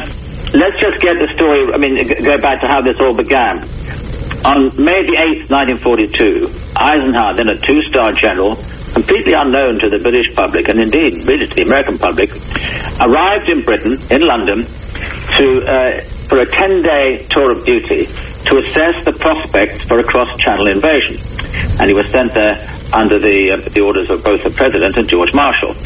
let's 0.55 0.79
just 0.79 1.03
get 1.03 1.15
the 1.19 1.31
story. 1.35 1.63
I 1.75 1.79
mean, 1.79 1.95
go 1.97 2.39
back 2.39 2.61
to 2.63 2.69
how 2.71 2.83
this 2.83 2.99
all 3.01 3.17
began. 3.17 3.67
On 4.41 4.73
May 4.81 5.05
the 5.05 5.21
8th, 5.21 5.53
1942, 5.53 6.73
Eisenhower, 6.73 7.37
then 7.37 7.53
a 7.53 7.61
two-star 7.61 8.17
general, 8.17 8.57
completely 8.97 9.37
unknown 9.37 9.77
to 9.85 9.93
the 9.93 10.01
British 10.01 10.33
public, 10.33 10.65
and 10.65 10.81
indeed 10.81 11.21
to 11.29 11.57
the 11.61 11.69
American 11.69 12.01
public, 12.01 12.33
arrived 13.05 13.53
in 13.53 13.61
Britain, 13.69 14.01
in 14.09 14.25
London, 14.25 14.65
to 14.65 15.45
uh, 15.61 16.01
for 16.33 16.41
a 16.41 16.49
10-day 16.49 17.29
tour 17.29 17.53
of 17.53 17.69
duty 17.69 18.09
to 18.09 18.53
assess 18.65 19.05
the 19.05 19.13
prospects 19.21 19.85
for 19.85 20.01
a 20.01 20.07
cross-channel 20.09 20.73
invasion. 20.73 21.21
And 21.77 21.93
he 21.93 21.95
was 21.95 22.09
sent 22.09 22.33
there 22.33 22.57
under 22.97 23.21
the, 23.21 23.61
uh, 23.61 23.69
the 23.69 23.85
orders 23.85 24.09
of 24.09 24.25
both 24.25 24.41
the 24.41 24.57
President 24.57 24.97
and 24.97 25.05
George 25.05 25.37
Marshall. 25.37 25.77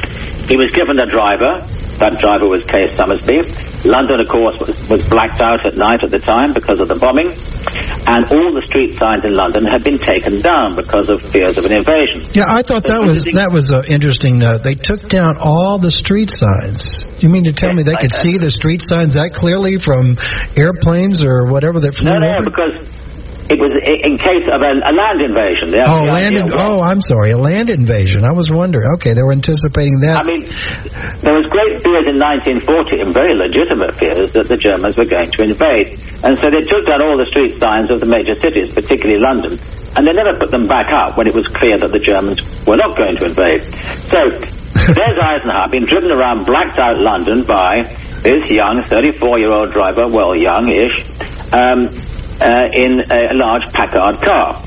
He 0.47 0.55
was 0.55 0.71
given 0.71 1.03
a 1.03 1.11
driver. 1.11 1.59
That 1.99 2.19
driver 2.19 2.51
was 2.51 2.65
Kay 2.67 2.91
Summersby. 2.91 3.45
London, 3.87 4.19
of 4.21 4.29
course, 4.29 4.57
was, 4.59 4.75
was 4.89 5.03
blacked 5.09 5.41
out 5.41 5.63
at 5.67 5.77
night 5.77 6.03
at 6.03 6.11
the 6.11 6.19
time 6.19 6.53
because 6.57 6.81
of 6.81 6.89
the 6.89 6.97
bombing. 6.97 7.31
And 8.09 8.25
all 8.33 8.51
the 8.53 8.65
street 8.65 8.97
signs 8.99 9.25
in 9.25 9.33
London 9.37 9.65
had 9.65 9.85
been 9.85 9.99
taken 10.01 10.41
down 10.41 10.75
because 10.77 11.09
of 11.13 11.21
fears 11.33 11.57
of 11.57 11.65
an 11.65 11.73
invasion. 11.73 12.25
Yeah, 12.33 12.49
I 12.49 12.63
thought 12.63 12.85
that 12.89 13.01
was 13.05 13.25
that 13.25 13.53
was 13.53 13.71
an 13.71 13.85
interesting 13.89 14.39
note. 14.39 14.63
They 14.63 14.75
took 14.75 15.09
down 15.09 15.37
all 15.41 15.79
the 15.79 15.91
street 15.91 16.31
signs. 16.31 17.05
You 17.23 17.29
mean 17.29 17.45
to 17.45 17.53
tell 17.53 17.73
me 17.73 17.83
they 17.83 17.95
could 17.97 18.13
see 18.13 18.37
the 18.39 18.51
street 18.51 18.83
signs 18.83 19.15
that 19.15 19.33
clearly 19.33 19.79
from 19.79 20.17
airplanes 20.57 21.23
or 21.23 21.47
whatever 21.47 21.81
that 21.81 21.95
flew 21.95 22.11
No, 22.13 22.19
no, 22.19 22.41
over? 22.41 22.51
because 22.51 22.94
it 23.45 23.61
was 23.61 23.73
in 23.85 24.17
case 24.17 24.49
of 24.49 24.57
a, 24.65 24.73
a 24.89 24.93
land 24.97 25.21
invasion. 25.21 25.69
The- 25.69 25.85
Oh, 25.85 26.09
land! 26.09 26.37
In, 26.37 26.49
oh, 26.57 26.81
I'm 26.81 27.01
sorry, 27.05 27.33
a 27.33 27.39
land 27.39 27.69
invasion. 27.69 28.25
I 28.25 28.33
was 28.33 28.49
wondering. 28.51 28.89
Okay, 28.97 29.13
they 29.13 29.21
were 29.23 29.37
anticipating 29.37 30.01
that. 30.01 30.17
I 30.17 30.25
mean, 30.25 30.43
there 31.21 31.37
was 31.37 31.45
great 31.53 31.77
fears 31.85 32.09
in 32.09 32.17
1940, 32.17 33.05
and 33.05 33.11
very 33.13 33.37
legitimate 33.37 34.01
fears, 34.01 34.33
that 34.33 34.49
the 34.49 34.57
Germans 34.57 34.97
were 34.97 35.05
going 35.05 35.29
to 35.29 35.41
invade. 35.45 36.01
And 36.25 36.41
so 36.41 36.49
they 36.49 36.65
took 36.65 36.89
down 36.89 37.05
all 37.05 37.21
the 37.21 37.29
street 37.29 37.61
signs 37.61 37.93
of 37.93 38.01
the 38.01 38.09
major 38.09 38.33
cities, 38.39 38.73
particularly 38.73 39.21
London, 39.21 39.61
and 39.93 40.03
they 40.09 40.17
never 40.17 40.33
put 40.41 40.49
them 40.49 40.65
back 40.65 40.89
up 40.89 41.21
when 41.21 41.29
it 41.29 41.37
was 41.37 41.45
clear 41.47 41.77
that 41.77 41.93
the 41.93 42.01
Germans 42.01 42.41
were 42.65 42.81
not 42.81 42.97
going 42.97 43.13
to 43.21 43.25
invade. 43.29 43.61
So 44.09 44.21
there's 44.97 45.19
Eisenhower 45.21 45.69
being 45.69 45.85
driven 45.85 46.11
around 46.11 46.49
blacked 46.49 46.81
out 46.81 46.97
London 46.99 47.45
by 47.45 47.85
this 48.25 48.49
young 48.49 48.81
34-year-old 48.89 49.71
driver, 49.71 50.09
well, 50.09 50.33
young-ish, 50.33 51.05
um, 51.53 51.93
uh, 52.41 52.69
in 52.73 53.01
a 53.11 53.35
large 53.35 53.67
Packard 53.73 54.21
car. 54.23 54.63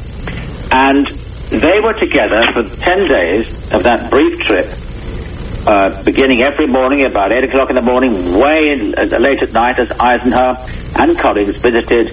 And 0.74 1.08
they 1.50 1.80
were 1.80 1.94
together 1.94 2.42
for 2.54 2.64
10 2.64 3.08
days 3.08 3.48
of 3.74 3.84
that 3.84 4.08
brief 4.12 4.40
trip 4.40 4.68
uh, 5.68 6.04
beginning 6.04 6.42
every 6.42 6.68
morning 6.68 7.04
about 7.06 7.36
8 7.36 7.44
o'clock 7.44 7.68
in 7.70 7.76
the 7.76 7.84
morning, 7.84 8.16
way 8.40 8.72
in, 8.72 8.96
uh, 8.96 9.04
late 9.20 9.44
at 9.44 9.52
night, 9.52 9.76
as 9.76 9.92
Eisenhower 10.00 10.56
and 10.96 11.12
colleagues 11.20 11.60
visited 11.60 12.08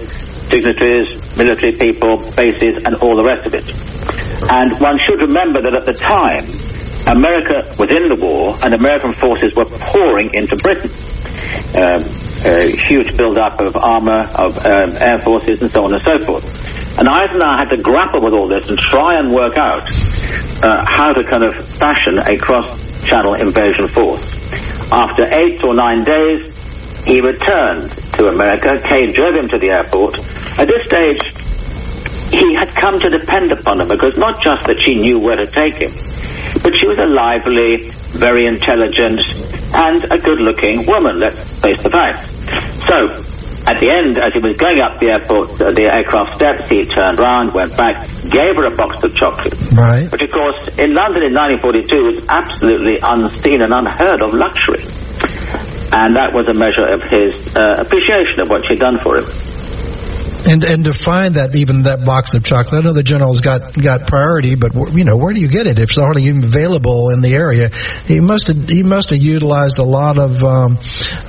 dignitaries, 0.51 1.15
military 1.39 1.71
people, 1.71 2.19
bases, 2.35 2.83
and 2.83 2.99
all 2.99 3.15
the 3.15 3.23
rest 3.23 3.47
of 3.47 3.55
it. 3.55 3.63
And 4.51 4.75
one 4.83 4.99
should 4.99 5.23
remember 5.23 5.63
that 5.63 5.71
at 5.71 5.87
the 5.87 5.95
time, 5.95 6.51
America 7.07 7.63
was 7.79 7.95
in 7.95 8.11
the 8.11 8.19
war, 8.19 8.51
and 8.59 8.75
American 8.75 9.13
forces 9.13 9.55
were 9.55 9.71
pouring 9.71 10.35
into 10.35 10.59
Britain. 10.59 10.91
Um, 11.79 12.03
a 12.45 12.69
huge 12.69 13.17
build-up 13.17 13.59
of 13.59 13.75
armor, 13.75 14.21
of 14.37 14.57
um, 14.61 14.93
air 15.01 15.19
forces, 15.25 15.57
and 15.61 15.69
so 15.71 15.81
on 15.81 15.93
and 15.93 16.01
so 16.05 16.15
forth. 16.25 16.45
And 16.97 17.09
Eisenhower 17.09 17.57
had 17.57 17.69
to 17.75 17.81
grapple 17.81 18.21
with 18.21 18.33
all 18.33 18.47
this 18.47 18.69
and 18.69 18.77
try 18.77 19.17
and 19.17 19.33
work 19.33 19.57
out 19.57 19.83
uh, 20.63 20.85
how 20.85 21.11
to 21.11 21.25
kind 21.25 21.43
of 21.43 21.57
fashion 21.75 22.21
a 22.21 22.37
cross-channel 22.37 23.35
invasion 23.41 23.87
force. 23.89 24.23
After 24.93 25.25
eight 25.33 25.63
or 25.65 25.73
nine 25.73 26.05
days, 26.05 26.53
he 27.05 27.19
returned 27.21 27.91
to 28.15 28.29
America. 28.29 28.77
Kay 28.81 29.11
drove 29.11 29.33
him 29.33 29.49
to 29.49 29.57
the 29.57 29.69
airport. 29.73 30.17
At 30.55 30.69
this 30.69 30.85
stage, 30.85 31.21
he 32.33 32.55
had 32.55 32.73
come 32.73 32.97
to 32.99 33.09
depend 33.09 33.51
upon 33.51 33.79
her 33.79 33.85
because 33.85 34.17
not 34.17 34.41
just 34.41 34.65
that 34.65 34.79
she 34.79 34.95
knew 34.95 35.19
where 35.19 35.37
to 35.37 35.45
take 35.45 35.77
him, 35.81 35.93
but 36.63 36.73
she 36.73 36.87
was 36.87 36.97
a 36.97 37.09
lively, 37.09 37.91
very 38.17 38.45
intelligent, 38.45 39.21
and 39.75 40.07
a 40.07 40.17
good-looking 40.17 40.87
woman. 40.87 41.19
Let's 41.19 41.43
face 41.59 41.83
the 41.83 41.91
facts. 41.91 42.31
So, 42.87 42.97
at 43.65 43.81
the 43.81 43.89
end, 43.89 44.21
as 44.21 44.29
he 44.29 44.39
was 44.39 44.53
going 44.61 44.77
up 44.77 45.01
the 45.01 45.09
airport, 45.09 45.57
uh, 45.57 45.73
the 45.73 45.89
aircraft 45.89 46.37
steps, 46.37 46.69
he 46.69 46.85
turned 46.85 47.17
round, 47.17 47.49
went 47.51 47.73
back, 47.73 47.97
gave 48.29 48.53
her 48.53 48.69
a 48.69 48.75
box 48.77 49.01
of 49.01 49.09
chocolates. 49.17 49.57
right. 49.73 50.05
Which, 50.05 50.21
of 50.21 50.29
course, 50.29 50.69
in 50.77 50.93
London 50.93 51.25
in 51.25 51.33
1942 51.33 52.13
was 52.13 52.19
absolutely 52.29 53.01
unseen 53.01 53.65
and 53.65 53.73
unheard 53.73 54.21
of 54.21 54.37
luxury. 54.37 54.85
And 55.97 56.13
that 56.13 56.29
was 56.33 56.45
a 56.45 56.53
measure 56.53 56.85
of 56.85 57.01
his 57.09 57.41
uh, 57.57 57.81
appreciation 57.81 58.45
of 58.45 58.53
what 58.53 58.69
she'd 58.69 58.77
done 58.77 59.01
for 59.01 59.17
him. 59.17 59.27
And 60.47 60.63
and 60.63 60.85
to 60.85 60.93
find 60.93 61.35
that 61.35 61.55
even 61.55 61.83
that 61.83 62.05
box 62.05 62.33
of 62.33 62.43
chocolate, 62.43 62.73
I 62.73 62.85
know 62.85 62.93
the 62.93 63.03
general's 63.03 63.39
got 63.39 63.73
got 63.73 64.07
priority, 64.07 64.55
but 64.55 64.73
you 64.93 65.03
know 65.03 65.17
where 65.17 65.33
do 65.33 65.41
you 65.41 65.47
get 65.47 65.67
it 65.67 65.79
if 65.79 65.89
it's 65.89 65.95
hardly 65.95 66.23
even 66.23 66.43
available 66.43 67.09
in 67.09 67.21
the 67.21 67.33
area? 67.33 67.69
He 68.05 68.21
must 68.21 68.47
have 68.47 68.69
he 68.69 68.83
must 68.83 69.09
have 69.09 69.19
utilized 69.19 69.79
a 69.79 69.83
lot 69.83 70.19
of 70.19 70.43
um, 70.43 70.77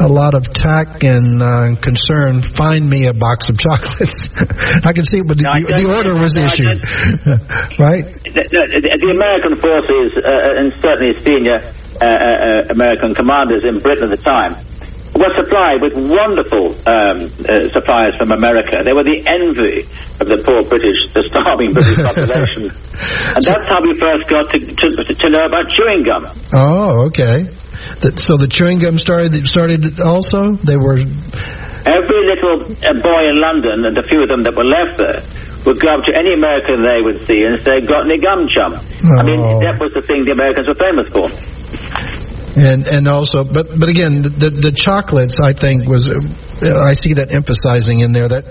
a 0.01 0.09
lot 0.09 0.35
of 0.35 0.53
tact 0.53 1.03
and 1.05 1.43
uh, 1.43 1.77
concern. 1.81 2.43
Find 2.43 2.89
me 2.89 3.07
a 3.07 3.15
box 3.15 3.49
of 3.49 3.59
chocolates. 3.59 4.29
I 4.85 4.93
can 4.93 5.05
see, 5.05 5.23
but 5.23 5.39
the, 5.39 5.45
No, 5.45 5.65
the, 5.65 5.83
the 5.83 5.89
order 5.97 6.21
was 6.21 6.37
no, 6.37 6.45
issued, 6.45 6.81
right? 7.81 8.05
the, 8.05 8.45
the, 8.85 8.99
the 9.01 9.11
American 9.17 9.57
forces, 9.57 10.19
uh, 10.21 10.61
and 10.61 10.73
certainly 10.77 11.17
senior 11.25 11.65
uh, 11.97 12.05
uh, 12.05 12.13
uh, 12.13 12.75
American 12.77 13.15
commanders 13.15 13.65
in 13.65 13.81
Britain 13.81 14.13
at 14.13 14.19
the 14.19 14.23
time, 14.23 14.53
were 15.27 15.35
supplied 15.43 15.83
with 15.83 15.95
wonderful 15.99 16.71
um, 16.87 17.27
uh, 17.43 17.67
supplies 17.75 18.15
from 18.15 18.31
America. 18.31 18.83
They 18.87 18.95
were 18.95 19.03
the 19.05 19.27
envy 19.27 19.83
of 20.23 20.27
the 20.31 20.39
poor 20.47 20.63
British, 20.71 21.03
the 21.11 21.27
starving 21.27 21.75
British 21.75 21.99
population. 22.07 22.71
And 22.71 23.43
that's 23.43 23.67
how 23.67 23.83
we 23.83 23.99
first 23.99 24.31
got 24.31 24.47
to, 24.55 24.59
to, 24.63 25.15
to 25.15 25.27
know 25.31 25.45
about 25.45 25.67
chewing 25.75 26.07
gum. 26.07 26.31
Oh, 26.55 27.07
okay. 27.11 27.51
That, 28.03 28.19
so 28.19 28.37
the 28.37 28.47
chewing 28.47 28.79
gum 28.79 28.99
started 28.99 29.35
started 29.47 30.01
also. 30.01 30.55
They 30.55 30.77
were 30.77 30.97
Every 31.87 32.21
little 32.27 32.67
uh, 32.67 32.99
boy 32.99 33.31
in 33.31 33.39
London, 33.39 33.87
and 33.87 33.95
a 33.95 34.03
few 34.03 34.19
of 34.19 34.27
them 34.27 34.43
that 34.43 34.59
were 34.59 34.67
left 34.67 34.99
there, 34.99 35.23
would 35.71 35.79
go 35.79 35.87
up 35.95 36.03
to 36.11 36.13
any 36.19 36.35
American 36.35 36.83
they 36.83 36.99
would 36.99 37.23
see 37.31 37.47
and 37.47 37.63
say, 37.63 37.79
"Got 37.87 38.11
any 38.11 38.19
gum, 38.19 38.43
chum?" 38.51 38.75
I 38.75 39.23
mean, 39.23 39.39
Oh. 39.39 39.63
that 39.63 39.79
was 39.79 39.95
the 39.95 40.03
thing 40.03 40.27
the 40.27 40.35
Americans 40.35 40.67
were 40.67 40.75
famous 40.75 41.07
for. 41.15 41.31
And 42.57 42.87
and 42.89 43.07
also 43.07 43.45
but 43.45 43.69
but 43.79 43.89
again 43.89 44.23
the 44.23 44.51
the, 44.51 44.73
chocolates 44.73 45.41
I 45.41 45.53
think 45.53 45.87
was 45.87 46.11
I 46.11 46.95
see 46.95 47.15
that 47.15 47.33
emphasizing 47.33 48.01
in 48.01 48.13
there 48.13 48.29
that 48.29 48.45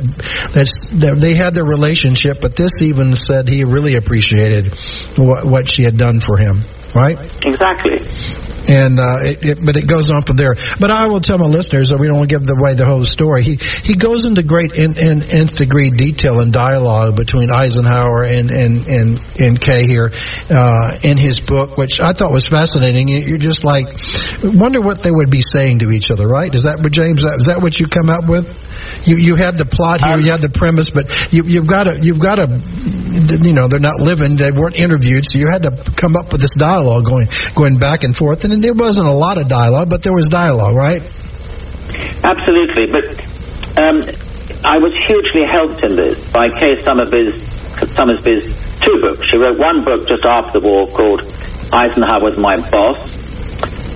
that's 0.53 0.91
that 0.91 1.17
they 1.19 1.35
had 1.35 1.53
their 1.53 1.65
relationship 1.65 2.39
but 2.39 2.55
this 2.55 2.81
even 2.81 3.15
said 3.15 3.49
he 3.49 3.63
really 3.63 3.95
appreciated 3.95 4.73
what 5.17 5.45
what 5.45 5.67
she 5.67 5.83
had 5.83 5.97
done 5.97 6.19
for 6.19 6.37
him 6.37 6.61
right 6.93 7.17
Exactly. 7.45 8.54
And 8.71 8.99
uh, 8.99 9.17
it, 9.21 9.45
it, 9.45 9.65
but 9.65 9.77
it 9.77 9.87
goes 9.87 10.09
on 10.11 10.23
from 10.25 10.37
there. 10.37 10.55
But 10.79 10.91
I 10.91 11.07
will 11.07 11.21
tell 11.21 11.37
my 11.37 11.45
listeners 11.47 11.89
that 11.89 11.97
we 11.99 12.07
don't 12.07 12.27
give 12.29 12.41
away 12.49 12.73
the 12.73 12.85
whole 12.85 13.03
story. 13.03 13.43
He 13.43 13.55
he 13.55 13.95
goes 13.95 14.25
into 14.25 14.43
great 14.43 14.75
in, 14.75 14.93
in 14.97 15.23
nth 15.23 15.57
degree 15.57 15.91
detail 15.91 16.39
and 16.39 16.51
dialogue 16.51 17.15
between 17.15 17.51
Eisenhower 17.51 18.23
and 18.23 18.51
and 18.51 18.87
and, 18.87 19.39
and 19.39 19.59
Kay 19.61 19.85
here 19.87 20.11
uh, 20.49 20.97
in 21.03 21.17
his 21.17 21.39
book, 21.39 21.77
which 21.77 21.99
I 21.99 22.13
thought 22.13 22.31
was 22.31 22.47
fascinating. 22.47 23.07
You- 23.07 23.25
You're 23.25 23.37
just 23.37 23.63
like 23.63 23.87
wonder 24.43 24.81
what 24.81 25.01
they 25.03 25.11
would 25.11 25.29
be 25.31 25.41
saying 25.41 25.79
to 25.79 25.89
each 25.91 26.05
other, 26.11 26.25
right? 26.27 26.53
Is 26.53 26.63
that 26.63 26.79
what 26.81 26.91
James? 26.91 27.23
Is 27.23 27.45
that 27.45 27.61
what 27.61 27.79
you 27.79 27.87
come 27.87 28.09
up 28.09 28.27
with? 28.27 28.45
You 29.07 29.17
you 29.17 29.35
had 29.35 29.57
the 29.57 29.65
plot 29.65 30.01
here, 30.03 30.17
you 30.19 30.31
had 30.31 30.41
the 30.41 30.49
premise, 30.49 30.89
but 30.89 31.11
you 31.31 31.43
you've 31.43 31.67
got 31.67 31.83
to 31.85 31.99
you've 31.99 32.19
got 32.19 32.35
to 32.35 32.47
you 33.43 33.53
know 33.53 33.67
they're 33.67 33.79
not 33.79 33.99
living, 33.99 34.35
they 34.35 34.51
weren't 34.51 34.75
interviewed, 34.81 35.25
so 35.25 35.37
you 35.39 35.47
had 35.47 35.63
to 35.63 35.71
come 35.95 36.15
up 36.15 36.31
with 36.31 36.41
this 36.41 36.53
dialogue 36.55 37.05
going 37.05 37.27
going 37.55 37.77
back 37.77 38.03
and 38.03 38.15
forth, 38.15 38.43
and 38.45 38.53
there 38.61 38.73
wasn't 38.73 39.07
a 39.07 39.13
lot 39.13 39.37
of 39.37 39.47
dialogue, 39.47 39.89
but 39.89 40.03
there 40.03 40.13
was 40.13 40.29
dialogue, 40.29 40.75
right? 40.75 41.01
Absolutely, 42.23 42.87
but 42.87 43.05
um, 43.81 44.01
I 44.65 44.77
was 44.81 44.97
hugely 44.97 45.45
helped 45.45 45.83
in 45.85 45.93
this 45.93 46.31
by 46.31 46.49
Kay 46.49 46.73
Summersby's 46.81 48.49
two 48.81 48.97
books. 49.01 49.27
She 49.27 49.37
wrote 49.37 49.59
one 49.59 49.83
book 49.83 50.07
just 50.07 50.25
after 50.25 50.59
the 50.59 50.65
war 50.65 50.87
called 50.87 51.21
Eisenhower 51.73 52.23
Was 52.23 52.37
My 52.37 52.55
Boss, 52.57 52.97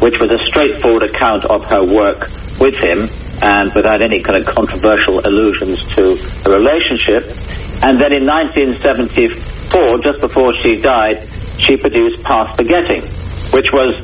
which 0.02 0.20
was 0.20 0.30
a 0.30 0.42
straightforward 0.46 1.10
account 1.10 1.46
of 1.48 1.66
her 1.70 1.84
work 1.90 2.28
with 2.60 2.76
him 2.76 3.08
and 3.42 3.72
without 3.74 4.04
any 4.04 4.20
kind 4.20 4.36
of 4.38 4.46
controversial 4.52 5.16
allusions 5.24 5.80
to 5.96 6.18
a 6.44 6.50
relationship. 6.52 7.24
And 7.82 7.96
then 7.96 8.12
in 8.12 8.28
1974, 8.28 10.04
just 10.04 10.20
before 10.20 10.52
she 10.60 10.76
died, 10.78 11.24
she 11.58 11.78
produced 11.80 12.22
Past 12.24 12.60
Forgetting, 12.60 13.02
which 13.56 13.72
was 13.72 13.96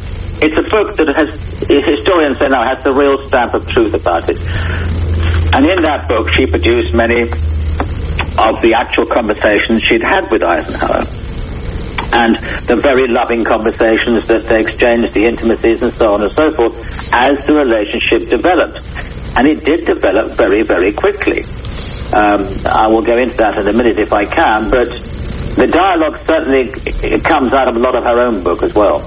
it's 0.44 0.58
a 0.60 0.68
book 0.68 0.96
that 1.00 1.08
has 1.16 1.32
historians 1.64 2.40
say 2.40 2.52
now 2.52 2.68
has 2.68 2.84
the 2.84 2.92
real 2.92 3.16
stamp 3.24 3.56
of 3.56 3.64
truth 3.72 3.96
about 3.96 4.28
it. 4.28 4.40
And 5.56 5.64
in 5.64 5.80
that 5.88 6.12
book, 6.12 6.28
she 6.36 6.44
produced 6.44 6.92
many 6.92 7.24
of 7.24 8.60
the 8.60 8.76
actual 8.76 9.08
conversations 9.08 9.80
she'd 9.88 10.04
had 10.04 10.28
with 10.28 10.44
Eisenhower. 10.44 11.08
And 12.12 12.36
the 12.68 12.80
very 12.84 13.08
loving 13.08 13.48
conversations 13.48 14.28
that 14.28 14.48
they 14.52 14.60
exchanged, 14.68 15.16
the 15.16 15.24
intimacies 15.24 15.84
and 15.84 15.92
so 15.92 16.12
on 16.16 16.24
and 16.24 16.32
so 16.32 16.52
forth, 16.52 16.76
as 17.16 17.40
the 17.48 17.56
relationship 17.56 18.28
developed. 18.28 18.84
And 19.40 19.48
it 19.48 19.64
did 19.64 19.88
develop 19.88 20.36
very, 20.36 20.64
very 20.64 20.92
quickly. 20.92 21.44
Um, 22.12 22.44
I 22.68 22.88
will 22.88 23.04
go 23.04 23.16
into 23.16 23.36
that 23.40 23.60
in 23.60 23.68
a 23.68 23.76
minute 23.76 24.00
if 24.00 24.12
I 24.12 24.24
can, 24.28 24.68
but 24.72 24.92
the 25.56 25.68
dialogue 25.72 26.20
certainly 26.28 26.68
it 27.16 27.24
comes 27.24 27.54
out 27.54 27.68
of 27.70 27.76
a 27.76 27.80
lot 27.80 27.96
of 27.96 28.04
her 28.04 28.20
own 28.28 28.44
book 28.44 28.64
as 28.64 28.74
well, 28.76 29.00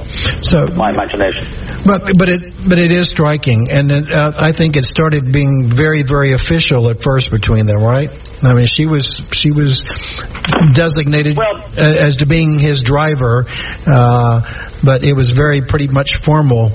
So, 0.42 0.66
my 0.74 0.88
imagination. 0.90 1.46
but 1.84 2.08
but 2.18 2.28
it 2.28 2.56
but 2.68 2.78
it 2.78 2.90
is 2.90 3.08
striking, 3.08 3.66
and 3.70 3.92
it, 3.92 4.10
uh, 4.12 4.32
I 4.36 4.52
think 4.52 4.76
it 4.76 4.84
started 4.84 5.30
being 5.32 5.68
very 5.68 6.02
very 6.02 6.32
official 6.32 6.88
at 6.88 7.02
first 7.02 7.30
between 7.30 7.66
them, 7.66 7.82
right? 7.82 8.08
I 8.42 8.54
mean, 8.54 8.66
she 8.66 8.86
was 8.86 9.22
she 9.32 9.50
was 9.50 9.82
designated 10.72 11.36
Well- 11.36 11.64
as 11.76 12.18
to 12.18 12.26
being 12.26 12.58
his 12.58 12.82
driver, 12.82 13.46
uh, 13.86 14.40
but 14.82 15.04
it 15.04 15.12
was 15.14 15.32
very 15.32 15.60
pretty 15.60 15.88
much 15.88 16.22
formal 16.22 16.72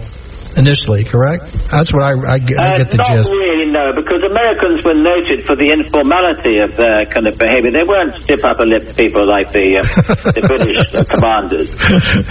initially, 0.58 1.04
correct? 1.04 1.44
That's 1.72 1.92
what 1.94 2.04
I, 2.04 2.14
I, 2.18 2.38
get- 2.40 2.60
I 2.60 2.82
Uh, 2.82 2.84
the 2.86 2.98
not 2.98 3.10
gist. 3.14 3.30
really, 3.34 3.68
no, 3.72 3.92
because 3.96 4.22
Americans 4.26 4.84
were 4.86 4.98
noted 4.98 5.46
for 5.46 5.56
the 5.56 5.70
informality 5.74 6.60
of 6.62 6.76
their 6.76 7.06
kind 7.10 7.28
of 7.28 7.38
behavior. 7.38 7.72
They 7.72 7.84
weren't 7.86 8.16
stiff 8.22 8.42
upper 8.46 8.66
lip 8.66 8.96
people 8.98 9.26
like 9.28 9.50
the, 9.52 9.78
uh, 9.80 10.32
the 10.34 10.44
British 10.50 10.82
uh, 10.94 11.04
commanders. 11.10 11.70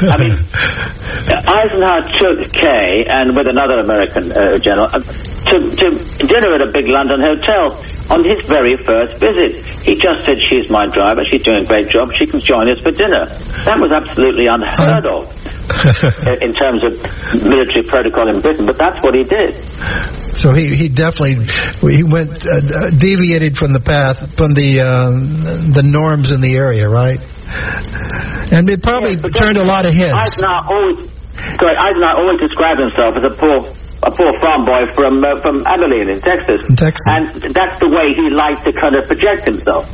I 0.06 0.16
mean, 0.20 0.34
Eisenhower 1.46 2.02
took 2.14 2.38
Kay 2.52 3.04
and 3.08 3.34
with 3.36 3.46
another 3.48 3.80
American 3.80 4.30
uh, 4.32 4.58
general 4.58 4.88
uh, 4.90 5.00
to, 5.02 5.54
to 5.70 5.86
dinner 6.26 6.50
at 6.54 6.62
a 6.62 6.70
big 6.72 6.88
London 6.88 7.20
hotel 7.20 7.68
on 8.12 8.20
his 8.26 8.44
very 8.46 8.76
first 8.76 9.18
visit. 9.22 9.62
He 9.82 9.94
just 9.94 10.26
said, 10.26 10.38
"She's 10.42 10.68
my 10.70 10.86
driver. 10.86 11.22
She's 11.24 11.42
doing 11.42 11.62
a 11.62 11.66
great 11.66 11.88
job. 11.88 12.12
She 12.12 12.26
can 12.26 12.40
join 12.40 12.70
us 12.70 12.78
for 12.82 12.90
dinner." 12.90 13.26
That 13.66 13.78
was 13.78 13.90
absolutely 13.94 14.46
unheard 14.50 15.06
of 15.06 15.30
in 16.46 16.52
terms 16.54 16.80
of 16.86 16.92
military 17.42 17.82
protocol 17.86 18.30
in 18.30 18.38
Britain, 18.38 18.66
but 18.66 18.78
that's 18.78 18.98
what 19.02 19.14
he 19.14 19.24
did. 19.24 19.54
So 20.34 20.52
he, 20.52 20.74
he 20.76 20.88
definitely 20.88 21.44
he 21.92 22.02
went 22.02 22.30
uh, 22.46 22.62
uh, 22.62 22.90
deviated 22.90 23.56
from 23.58 23.72
the 23.72 23.80
path 23.80 24.36
from 24.36 24.54
the 24.54 24.80
uh, 24.80 25.10
the 25.72 25.82
norms 25.84 26.30
in 26.32 26.40
the 26.40 26.54
area, 26.56 26.88
right? 26.88 27.20
And 28.52 28.68
it 28.70 28.82
probably 28.82 29.18
Yes, 29.18 29.32
turned 29.34 29.58
a 29.58 29.64
lot 29.64 29.84
of 29.86 29.92
heads. 29.92 30.14
Eisenhower 30.14 30.70
always, 30.70 30.98
sorry, 31.58 31.76
Eisenhower 31.76 32.16
always 32.20 32.40
described 32.40 32.80
himself 32.80 33.12
as 33.18 33.24
a 33.26 33.34
poor, 33.36 33.56
a 34.06 34.10
poor 34.14 34.32
farm 34.40 34.62
boy 34.64 34.82
from 34.94 35.18
uh, 35.24 35.36
from 35.42 35.60
Abilene 35.66 36.14
in 36.14 36.20
Texas. 36.20 36.68
In 36.68 36.76
Texas. 36.76 37.06
and 37.10 37.26
that's 37.52 37.80
the 37.82 37.90
way 37.90 38.14
he 38.14 38.30
liked 38.30 38.64
to 38.64 38.72
kind 38.72 38.94
of 38.94 39.04
project 39.10 39.50
himself. 39.50 39.90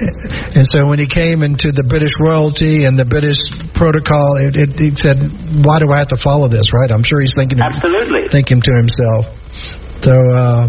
And 0.00 0.66
so 0.66 0.86
when 0.86 0.98
he 0.98 1.06
came 1.06 1.42
into 1.42 1.72
the 1.72 1.84
British 1.84 2.12
royalty 2.20 2.84
and 2.84 2.98
the 2.98 3.04
British 3.04 3.50
protocol, 3.74 4.36
it, 4.36 4.56
it, 4.56 4.78
he 4.78 4.94
said, 4.94 5.22
"Why 5.64 5.78
do 5.78 5.90
I 5.90 5.98
have 5.98 6.08
to 6.08 6.16
follow 6.16 6.48
this?" 6.48 6.72
Right? 6.72 6.90
I'm 6.90 7.02
sure 7.02 7.20
he's 7.20 7.34
thinking 7.34 7.60
Absolutely. 7.60 8.28
thinking 8.28 8.60
to 8.62 8.72
himself. 8.74 9.26
So, 10.00 10.12
uh, 10.12 10.68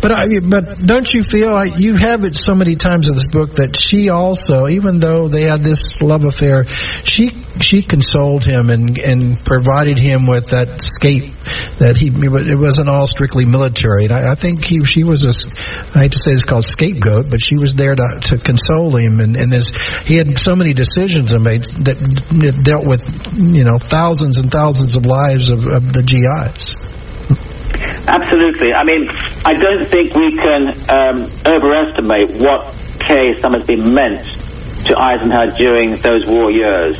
but 0.00 0.10
I, 0.10 0.26
but 0.40 0.78
don't 0.84 1.12
you 1.12 1.22
feel 1.22 1.50
like 1.50 1.78
you 1.78 1.96
have 1.98 2.24
it 2.24 2.34
so 2.34 2.54
many 2.54 2.76
times 2.76 3.08
in 3.08 3.14
this 3.14 3.26
book 3.26 3.56
that 3.56 3.76
she 3.78 4.08
also, 4.08 4.68
even 4.68 5.00
though 5.00 5.28
they 5.28 5.42
had 5.42 5.62
this 5.62 6.00
love 6.00 6.24
affair, 6.24 6.64
she 7.04 7.28
she 7.60 7.82
consoled 7.82 8.44
him 8.44 8.70
and 8.70 8.98
and 8.98 9.44
provided 9.44 9.98
him 9.98 10.26
with 10.26 10.50
that 10.50 10.68
escape 10.80 11.34
that 11.78 11.98
he 11.98 12.08
it 12.08 12.58
wasn't 12.58 12.88
all 12.88 13.06
strictly 13.06 13.44
military. 13.44 14.04
And 14.04 14.12
I, 14.12 14.32
I 14.32 14.34
think 14.34 14.64
he 14.64 14.82
she 14.84 15.04
was 15.04 15.24
a 15.24 15.98
I 15.98 16.04
hate 16.04 16.12
to 16.12 16.18
say 16.18 16.30
it's 16.32 16.44
called 16.44 16.64
scapegoat, 16.64 17.30
but 17.30 17.42
she 17.42 17.58
was 17.58 17.74
there 17.74 17.94
to 17.94 18.18
to 18.20 18.38
console 18.38 18.96
him 18.96 19.20
and 19.20 19.36
and 19.36 19.52
this 19.52 19.76
he 20.04 20.16
had 20.16 20.38
so 20.38 20.56
many 20.56 20.72
decisions 20.72 21.32
to 21.32 21.38
make 21.38 21.62
that 21.84 22.00
dealt 22.64 22.86
with 22.86 23.04
you 23.54 23.64
know 23.64 23.78
thousands 23.78 24.38
and 24.38 24.50
thousands 24.50 24.94
of 24.96 25.04
lives 25.04 25.50
of, 25.50 25.66
of 25.66 25.92
the 25.92 26.02
GIs. 26.02 26.74
Absolutely. 28.10 28.74
I 28.74 28.82
mean, 28.82 29.06
I 29.46 29.54
don't 29.54 29.86
think 29.86 30.10
we 30.18 30.34
can 30.34 30.66
um, 30.90 31.16
overestimate 31.46 32.42
what 32.42 32.66
Kay 32.98 33.38
Summersby 33.38 33.78
meant 33.78 34.26
to 34.90 34.98
Eisenhower 34.98 35.54
during 35.54 35.94
those 36.02 36.26
war 36.26 36.50
years. 36.50 36.98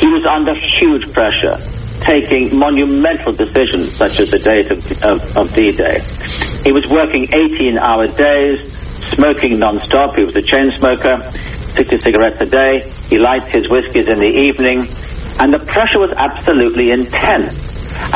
He 0.00 0.08
was 0.08 0.24
under 0.24 0.56
huge 0.56 1.12
pressure, 1.12 1.60
taking 2.00 2.56
monumental 2.56 3.36
decisions 3.36 4.00
such 4.00 4.16
as 4.16 4.32
the 4.32 4.40
date 4.40 4.72
of, 4.72 4.80
of, 5.04 5.18
of 5.36 5.52
D-Day. 5.52 6.00
He 6.64 6.72
was 6.72 6.88
working 6.88 7.28
18-hour 7.28 8.16
days, 8.16 8.64
smoking 9.12 9.60
non-stop. 9.60 10.16
He 10.16 10.24
was 10.24 10.36
a 10.36 10.42
chain 10.42 10.72
smoker, 10.80 11.20
60 11.76 12.00
cigarettes 12.00 12.40
a 12.40 12.48
day. 12.48 12.88
He 13.12 13.20
liked 13.20 13.52
his 13.52 13.68
whiskies 13.68 14.08
in 14.08 14.16
the 14.16 14.32
evening. 14.32 14.88
And 15.36 15.52
the 15.52 15.60
pressure 15.68 16.00
was 16.00 16.16
absolutely 16.16 16.96
intense. 16.96 17.52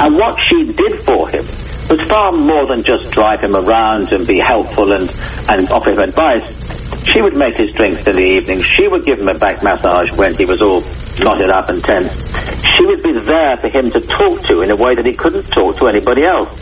And 0.00 0.16
what 0.16 0.40
she 0.40 0.64
did 0.72 1.04
for 1.04 1.28
him 1.28 1.44
was 1.90 2.06
far 2.06 2.30
more 2.30 2.70
than 2.70 2.86
just 2.86 3.10
drive 3.10 3.42
him 3.42 3.58
around 3.58 4.14
and 4.14 4.22
be 4.22 4.38
helpful 4.38 4.94
and, 4.94 5.10
and 5.50 5.66
offer 5.74 5.90
him 5.90 5.98
advice. 5.98 6.46
She 7.10 7.18
would 7.18 7.34
make 7.34 7.58
his 7.58 7.74
drinks 7.74 8.06
in 8.06 8.14
the 8.14 8.28
evening. 8.38 8.62
She 8.62 8.86
would 8.86 9.02
give 9.02 9.18
him 9.18 9.26
a 9.26 9.34
back 9.34 9.58
massage 9.66 10.14
when 10.14 10.30
he 10.38 10.46
was 10.46 10.62
all 10.62 10.78
knotted 11.18 11.50
up 11.50 11.66
and 11.66 11.82
tense. 11.82 12.14
She 12.62 12.86
would 12.86 13.02
be 13.02 13.18
there 13.26 13.58
for 13.58 13.66
him 13.66 13.90
to 13.90 14.00
talk 14.06 14.38
to 14.46 14.62
in 14.62 14.70
a 14.70 14.78
way 14.78 14.94
that 14.94 15.02
he 15.02 15.18
couldn't 15.18 15.50
talk 15.50 15.74
to 15.82 15.90
anybody 15.90 16.22
else. 16.22 16.54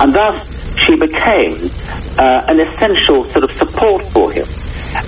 And 0.00 0.08
thus, 0.08 0.40
she 0.80 0.96
became 0.96 1.68
uh, 2.16 2.48
an 2.48 2.64
essential 2.64 3.28
sort 3.28 3.44
of 3.44 3.52
support 3.60 4.08
for 4.08 4.32
him. 4.32 4.48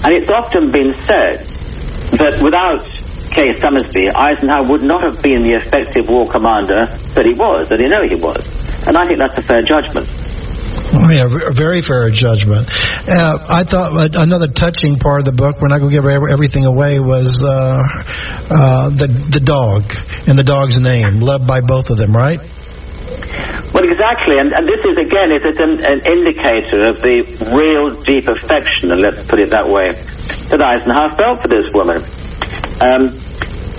And 0.05 0.13
it's 0.13 0.29
often 0.29 0.69
been 0.69 0.93
said 1.09 1.49
that 2.21 2.45
without 2.45 2.85
Kay 3.33 3.51
Summersby, 3.59 4.13
Eisenhower 4.15 4.69
would 4.71 4.85
not 4.85 5.03
have 5.03 5.23
been 5.23 5.43
the 5.43 5.57
effective 5.57 6.07
war 6.09 6.27
commander 6.29 6.85
that 7.17 7.25
he 7.27 7.35
was, 7.35 7.69
that 7.69 7.81
he 7.81 7.89
know 7.89 8.05
he 8.07 8.21
was. 8.21 8.64
And 8.87 8.97
I 8.97 9.07
think 9.07 9.19
that's 9.19 9.39
a 9.39 9.43
fair 9.43 9.61
judgment. 9.61 10.09
Oh, 10.95 11.11
yeah, 11.11 11.27
a 11.27 11.53
very 11.53 11.83
fair 11.83 12.09
judgment. 12.11 12.69
Uh, 13.09 13.39
I 13.49 13.65
thought 13.65 14.15
another 14.15 14.49
touching 14.49 14.97
part 14.97 15.21
of 15.21 15.25
the 15.25 15.33
book, 15.33 15.61
we're 15.61 15.69
not 15.69 15.81
going 15.81 15.91
to 15.91 15.97
give 15.97 16.07
everything 16.07 16.65
away, 16.67 17.01
was 17.01 17.43
uh, 17.43 17.83
uh, 18.51 18.91
the 18.91 19.09
the 19.09 19.41
dog 19.41 19.91
and 20.29 20.39
the 20.39 20.45
dog's 20.45 20.79
name, 20.79 21.21
loved 21.21 21.47
by 21.47 21.61
both 21.61 21.91
of 21.91 21.97
them, 21.99 22.13
right? 22.15 22.39
Well, 23.75 23.83
exactly, 23.91 24.39
and, 24.39 24.55
and 24.55 24.71
this 24.71 24.79
is 24.87 24.95
again, 25.03 25.35
it 25.35 25.43
is 25.43 25.59
an, 25.59 25.83
an 25.83 25.99
indicator 26.07 26.87
of 26.87 27.03
the 27.03 27.27
real 27.51 27.91
deep 28.07 28.29
affection, 28.31 28.93
and 28.93 29.03
let's 29.03 29.27
put 29.27 29.41
it 29.43 29.51
that 29.51 29.67
way, 29.67 29.91
that 29.91 30.63
Eisenhower 30.63 31.11
felt 31.19 31.43
for 31.43 31.51
this 31.51 31.67
woman. 31.75 31.99
Um, 32.79 33.11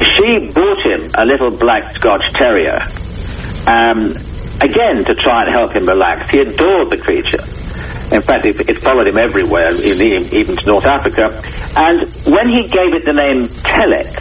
she 0.04 0.52
bought 0.52 0.84
him 0.84 1.08
a 1.15 1.24
little 1.24 1.56
black 1.56 1.96
Scotch 1.96 2.28
terrier, 2.36 2.76
um, 3.72 4.12
again 4.65 5.06
to 5.06 5.13
try 5.13 5.45
and 5.45 5.54
help 5.54 5.71
him 5.71 5.86
relax. 5.86 6.28
He 6.34 6.41
adored 6.41 6.89
the 6.89 6.97
creature. 6.97 7.41
In 8.13 8.21
fact, 8.21 8.45
it, 8.45 8.58
it 8.69 8.78
followed 8.82 9.08
him 9.08 9.17
everywhere, 9.17 9.73
even 9.73 10.56
to 10.58 10.65
North 10.65 10.86
Africa. 10.86 11.30
And 11.78 12.06
when 12.30 12.49
he 12.49 12.65
gave 12.69 12.93
it 12.93 13.06
the 13.06 13.17
name 13.17 13.49
Telek, 13.65 14.13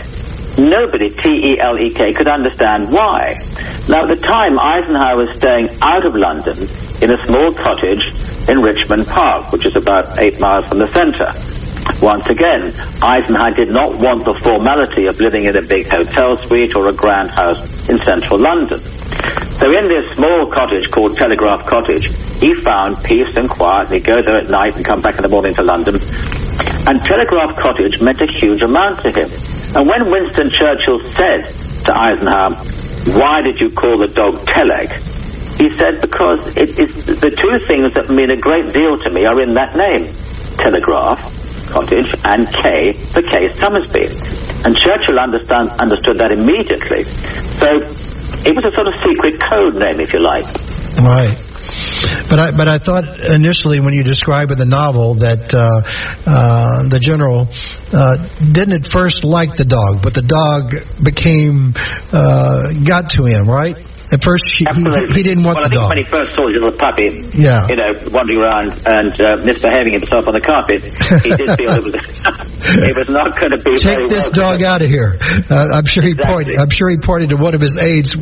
nobody, 0.57 1.11
T-E-L-E-K, 1.13 2.01
could 2.17 2.29
understand 2.29 2.89
why. 2.89 3.37
Now, 3.89 4.09
at 4.09 4.11
the 4.13 4.21
time, 4.21 4.57
Eisenhower 4.57 5.21
was 5.21 5.37
staying 5.37 5.69
out 5.85 6.05
of 6.05 6.17
London 6.17 6.57
in 7.05 7.09
a 7.13 7.19
small 7.29 7.53
cottage 7.53 8.09
in 8.49 8.61
Richmond 8.65 9.05
Park, 9.07 9.53
which 9.53 9.67
is 9.67 9.77
about 9.77 10.21
eight 10.23 10.41
miles 10.41 10.65
from 10.69 10.79
the 10.81 10.89
centre. 10.89 11.33
Once 12.01 12.25
again, 12.33 12.73
Eisenhower 13.05 13.53
did 13.53 13.69
not 13.69 14.01
want 14.01 14.25
the 14.25 14.33
formality 14.41 15.05
of 15.09 15.21
living 15.21 15.45
in 15.45 15.57
a 15.57 15.65
big 15.69 15.85
hotel 15.85 16.37
suite 16.49 16.73
or 16.77 16.89
a 16.89 16.97
grand 16.97 17.29
house 17.31 17.61
in 17.89 17.99
central 18.01 18.41
London. 18.41 18.81
So 19.65 19.73
in 19.73 19.89
this 19.89 20.05
small 20.13 20.45
cottage 20.53 20.93
called 20.93 21.17
Telegraph 21.17 21.65
Cottage, 21.65 22.13
he 22.37 22.53
found 22.53 23.01
peace 23.01 23.33
and 23.33 23.49
quiet. 23.49 23.89
He'd 23.89 24.05
go 24.05 24.21
there 24.21 24.37
at 24.37 24.53
night 24.53 24.77
and 24.77 24.85
come 24.85 25.01
back 25.01 25.17
in 25.17 25.25
the 25.25 25.33
morning 25.33 25.57
to 25.57 25.65
London. 25.65 25.97
And 26.85 27.01
Telegraph 27.01 27.57
Cottage 27.57 27.97
meant 28.05 28.21
a 28.21 28.29
huge 28.29 28.61
amount 28.61 29.01
to 29.01 29.09
him. 29.09 29.25
And 29.73 29.89
when 29.89 30.13
Winston 30.13 30.53
Churchill 30.53 31.01
said 31.17 31.49
to 31.81 31.91
Eisenhower, 31.97 32.61
why 33.17 33.41
did 33.41 33.57
you 33.57 33.73
call 33.73 34.05
the 34.05 34.13
dog 34.13 34.45
Telek? 34.45 35.01
He 35.57 35.73
said, 35.81 35.97
because 35.97 36.45
it 36.61 36.77
is 36.77 37.17
the 37.17 37.33
two 37.33 37.57
things 37.65 37.97
that 37.97 38.13
mean 38.13 38.37
a 38.37 38.37
great 38.37 38.69
deal 38.69 39.01
to 39.01 39.09
me 39.17 39.25
are 39.25 39.41
in 39.41 39.57
that 39.57 39.73
name. 39.81 40.13
Telegraph 40.61 41.25
Cottage, 41.73 42.13
and 42.29 42.47
K 42.53 42.93
the 43.17 43.25
Kay 43.25 43.49
Summersby. 43.57 44.13
And 44.69 44.77
Churchill 44.77 45.19
understand, 45.19 45.73
understood 45.81 46.21
that 46.21 46.31
immediately. 46.37 47.03
So 47.57 48.04
it 48.43 48.55
was 48.55 48.65
a 48.65 48.73
sort 48.75 48.89
of 48.89 48.95
secret 49.07 49.41
code 49.51 49.77
name, 49.77 50.01
if 50.01 50.13
you 50.13 50.21
like. 50.21 50.45
Right. 51.03 51.39
But 52.29 52.41
I, 52.41 52.51
but 52.53 52.69
I 52.69 52.79
thought 52.79 53.31
initially 53.31 53.81
when 53.81 53.95
you 53.95 54.03
described 54.03 54.53
in 54.53 54.59
the 54.59 54.65
novel 54.65 55.15
that 55.15 55.53
uh, 55.55 55.83
uh, 56.27 56.83
the 56.89 56.99
general 56.99 57.49
uh, 57.93 58.17
didn't 58.39 58.85
at 58.85 58.91
first 58.91 59.25
like 59.25 59.57
the 59.57 59.65
dog, 59.65 60.03
but 60.03 60.15
the 60.15 60.23
dog 60.23 60.75
became 61.03 61.75
uh, 62.13 62.73
got 62.85 63.11
to 63.11 63.25
him, 63.25 63.49
right? 63.49 63.77
At 64.13 64.23
first, 64.23 64.45
he, 64.53 64.67
he, 64.69 64.85
he, 65.17 65.23
didn't 65.25 65.45
want 65.45 65.57
well, 65.61 65.69
the 65.69 65.81
dog. 65.81 65.89
when 65.89 65.99
he 65.99 66.05
first 66.05 66.37
saw 66.37 66.45
his 66.45 66.61
little 66.61 66.77
puppy, 66.77 67.09
yeah. 67.33 67.65
you 67.73 67.77
know, 67.81 67.97
wandering 68.13 68.37
around 68.37 68.77
and 68.85 69.13
uh, 69.17 69.41
misbehaving 69.41 69.97
himself 69.97 70.29
on 70.29 70.37
the 70.37 70.45
carpet, 70.45 70.85
he 71.25 71.33
did 71.33 71.49
feel 71.57 71.73
it 71.73 71.85
was, 71.89 71.97
it 72.85 72.95
was 73.01 73.09
not 73.09 73.33
going 73.41 73.57
to 73.57 73.61
be. 73.65 73.81
Take 73.81 74.05
this 74.13 74.29
well 74.29 74.53
dog 74.53 74.63
out 74.63 74.83
of 74.85 74.93
here. 74.93 75.17
Uh, 75.49 75.81
I'm 75.81 75.89
sure 75.89 76.05
he 76.05 76.13
exactly. 76.13 76.35
pointed. 76.35 76.57
I'm 76.61 76.69
sure 76.69 76.91
he 76.93 77.01
pointed 77.01 77.31
to 77.33 77.41
one 77.41 77.57
of 77.57 77.65
his 77.65 77.81
aides. 77.81 78.13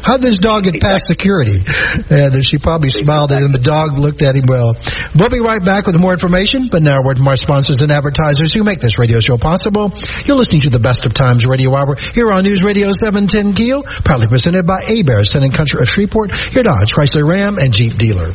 How 0.00 0.16
did 0.16 0.24
this 0.24 0.40
dog 0.40 0.64
get 0.64 0.80
past 0.80 1.04
security? 1.06 1.60
And 2.08 2.40
she 2.40 2.56
probably 2.56 2.88
smiled 2.88 3.32
at 3.32 3.42
him. 3.42 3.52
The 3.52 3.60
dog 3.60 3.98
looked 3.98 4.22
at 4.22 4.34
him 4.34 4.48
well. 4.48 4.76
We'll 5.14 5.28
be 5.28 5.40
right 5.40 5.60
back 5.60 5.84
with 5.84 5.98
more 6.00 6.12
information. 6.12 6.68
But 6.72 6.82
now, 6.82 7.04
word 7.04 7.18
from 7.18 7.28
our 7.28 7.36
sponsors 7.36 7.82
and 7.82 7.92
advertisers 7.92 8.54
who 8.54 8.64
make 8.64 8.80
this 8.80 8.98
radio 8.98 9.20
show 9.20 9.36
possible. 9.36 9.92
You're 10.24 10.36
listening 10.36 10.62
to 10.62 10.70
the 10.70 10.80
Best 10.80 11.04
of 11.04 11.12
Times 11.12 11.44
Radio 11.44 11.76
Hour 11.76 11.96
here 12.14 12.32
on 12.32 12.44
News 12.44 12.62
Radio 12.62 12.90
710 12.92 13.52
Keel, 13.52 13.82
proudly 13.82 14.26
presented 14.26 14.66
by 14.66 14.80
A 14.88 15.02
And 15.18 15.52
Country 15.52 15.80
of 15.80 15.88
Shreveport, 15.88 16.54
your 16.54 16.62
Dodge, 16.62 16.92
Chrysler 16.92 17.28
Ram, 17.28 17.58
and 17.58 17.72
Jeep 17.72 17.98
dealer. 17.98 18.30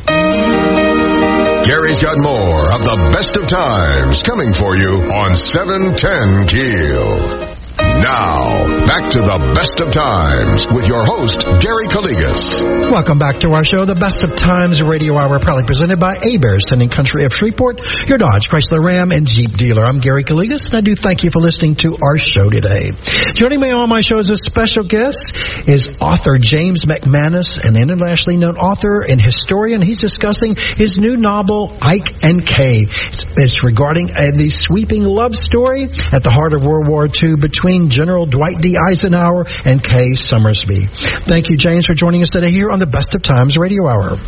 Gary's 1.64 2.02
got 2.02 2.18
more 2.18 2.74
of 2.74 2.84
the 2.84 3.10
best 3.10 3.38
of 3.38 3.46
times 3.46 4.22
coming 4.22 4.52
for 4.52 4.76
you 4.76 5.00
on 5.10 5.34
710 5.34 6.46
Keel. 6.46 7.53
Now, 8.02 8.86
back 8.86 9.10
to 9.10 9.20
the 9.22 9.38
best 9.54 9.78
of 9.80 9.94
times 9.94 10.66
with 10.66 10.88
your 10.88 11.06
host, 11.06 11.46
Gary 11.62 11.86
Calligas. 11.86 12.90
Welcome 12.90 13.18
back 13.18 13.40
to 13.40 13.52
our 13.52 13.64
show, 13.64 13.84
the 13.84 13.94
Best 13.94 14.24
of 14.24 14.34
Times 14.34 14.82
Radio 14.82 15.14
Hour, 15.16 15.38
proudly 15.38 15.64
presented 15.64 16.00
by 16.00 16.16
Hebert's, 16.20 16.64
Tending 16.64 16.90
Country 16.90 17.24
of 17.24 17.32
Shreveport, 17.32 17.80
your 18.08 18.18
Dodge, 18.18 18.48
Chrysler 18.48 18.84
Ram, 18.84 19.12
and 19.12 19.26
Jeep 19.26 19.56
dealer. 19.56 19.84
I'm 19.86 20.00
Gary 20.00 20.24
Calligas, 20.24 20.66
and 20.66 20.76
I 20.76 20.80
do 20.80 20.96
thank 20.96 21.22
you 21.22 21.30
for 21.30 21.38
listening 21.38 21.76
to 21.76 21.96
our 22.02 22.18
show 22.18 22.50
today. 22.50 22.90
Joining 23.32 23.60
me 23.60 23.70
on 23.70 23.88
my 23.88 24.00
show 24.00 24.18
as 24.18 24.28
a 24.28 24.36
special 24.36 24.82
guest 24.82 25.32
is 25.68 25.96
author 26.00 26.36
James 26.38 26.84
MacManus, 26.84 27.62
an 27.62 27.76
internationally 27.76 28.38
known 28.38 28.56
author 28.58 29.02
and 29.02 29.20
historian. 29.20 29.80
He's 29.82 30.00
discussing 30.00 30.56
his 30.56 30.98
new 30.98 31.16
novel, 31.16 31.78
Ike 31.80 32.24
and 32.24 32.44
Kay. 32.44 32.86
It's, 32.90 33.24
it's 33.36 33.62
regarding 33.62 34.10
a, 34.10 34.32
the 34.32 34.50
sweeping 34.50 35.04
love 35.04 35.34
story 35.34 35.84
at 35.84 36.24
the 36.24 36.30
heart 36.30 36.54
of 36.54 36.64
World 36.64 36.88
War 36.88 37.06
II 37.06 37.36
between 37.36 37.83
General 37.88 38.26
Dwight 38.26 38.56
D. 38.60 38.76
Eisenhower 38.76 39.46
and 39.64 39.82
Kay 39.82 40.14
Summersby. 40.14 40.86
Thank 40.86 41.50
you, 41.50 41.56
James, 41.56 41.86
for 41.86 41.94
joining 41.94 42.22
us 42.22 42.30
today 42.30 42.50
here 42.50 42.70
on 42.70 42.78
the 42.78 42.86
Best 42.86 43.14
of 43.14 43.22
Times 43.22 43.56
Radio 43.56 43.86
Hour. 43.88 44.18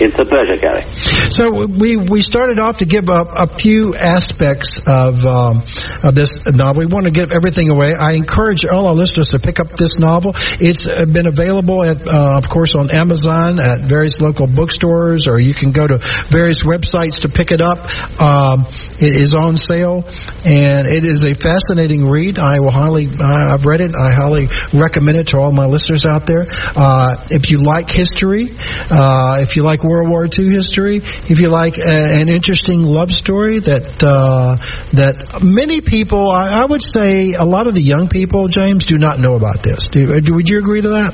It's 0.00 0.18
a 0.18 0.24
pleasure, 0.24 0.56
Gary. 0.56 0.82
So 1.30 1.66
we 1.66 1.96
we 1.96 2.22
started 2.22 2.58
off 2.58 2.78
to 2.78 2.86
give 2.86 3.10
up 3.10 3.28
a 3.36 3.46
few 3.46 3.94
aspects 3.94 4.80
of 4.86 5.26
um, 5.26 5.62
of 6.02 6.14
this 6.14 6.38
novel. 6.46 6.80
We 6.80 6.86
want 6.86 7.04
to 7.04 7.10
give 7.10 7.32
everything 7.32 7.68
away. 7.68 7.94
I 7.94 8.12
encourage 8.12 8.64
all 8.64 8.88
our 8.88 8.94
listeners 8.94 9.32
to 9.32 9.38
pick 9.38 9.60
up 9.60 9.76
this 9.76 9.98
novel. 9.98 10.32
It's 10.58 10.86
been 10.86 11.26
available 11.26 11.84
at, 11.84 12.06
uh, 12.06 12.38
of 12.38 12.48
course, 12.48 12.74
on 12.74 12.90
Amazon 12.90 13.60
at 13.60 13.80
various 13.80 14.22
local 14.22 14.46
bookstores, 14.46 15.28
or 15.28 15.38
you 15.38 15.52
can 15.52 15.72
go 15.72 15.86
to 15.86 15.98
various 16.28 16.62
websites 16.62 17.20
to 17.20 17.28
pick 17.28 17.52
it 17.52 17.60
up. 17.60 17.80
Um, 18.22 18.64
it 18.98 19.20
is 19.20 19.34
on 19.34 19.58
sale, 19.58 20.08
and 20.46 20.86
it 20.86 21.04
is 21.04 21.24
a 21.24 21.34
fascinating 21.34 22.08
read. 22.08 22.38
I 22.38 22.60
will 22.60 22.70
highly, 22.70 23.06
I've 23.22 23.66
read 23.66 23.82
it. 23.82 23.92
I 23.94 24.12
highly 24.12 24.48
recommend 24.72 25.18
it 25.18 25.26
to 25.28 25.38
all 25.38 25.52
my 25.52 25.66
listeners 25.66 26.06
out 26.06 26.26
there. 26.26 26.46
Uh, 26.48 27.22
if 27.30 27.50
you 27.50 27.58
like 27.62 27.90
history, 27.90 28.54
uh, 28.90 29.40
if 29.40 29.56
you 29.56 29.62
like 29.62 29.84
World 29.90 30.08
War 30.08 30.26
II 30.30 30.48
history, 30.54 31.02
if 31.02 31.38
you 31.38 31.48
like 31.48 31.76
a, 31.78 32.22
an 32.22 32.28
interesting 32.28 32.82
love 32.82 33.10
story 33.10 33.58
that 33.58 34.02
uh, 34.02 34.56
that 34.94 35.42
many 35.42 35.80
people, 35.80 36.30
I, 36.30 36.62
I, 36.62 36.64
would 36.64 36.82
say, 36.82 37.34
a 37.34 37.44
lot 37.44 37.66
of 37.66 37.74
the 37.74 37.82
young 37.82 38.08
people, 38.08 38.46
James, 38.46 38.84
do 38.84 38.98
not 38.98 39.18
know 39.18 39.34
about 39.34 39.62
this. 39.62 39.88
Do, 39.88 40.20
do 40.20 40.34
would 40.34 40.48
you 40.48 40.58
agree 40.58 40.80
to 40.80 40.90
that? 40.90 41.12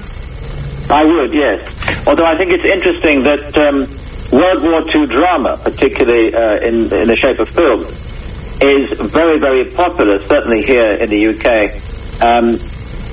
I 0.93 1.03
would, 1.03 1.33
yes. 1.35 1.65
Although 2.07 2.29
I 2.29 2.37
think 2.37 2.53
it's 2.53 2.69
interesting 2.69 3.25
that 3.25 3.51
um, 3.57 3.89
World 4.31 4.61
War 4.63 4.85
II 4.85 5.09
drama, 5.09 5.57
particularly 5.57 6.37
uh, 6.37 6.69
in 6.69 6.87
in 6.93 7.07
the 7.09 7.17
shape 7.17 7.41
of 7.41 7.49
film, 7.49 7.81
is 8.61 8.93
very, 9.11 9.41
very 9.41 9.73
popular. 9.73 10.21
Certainly 10.21 10.69
here 10.69 11.01
in 11.01 11.09
the 11.09 11.23
UK, 11.33 11.81
um, 12.21 12.55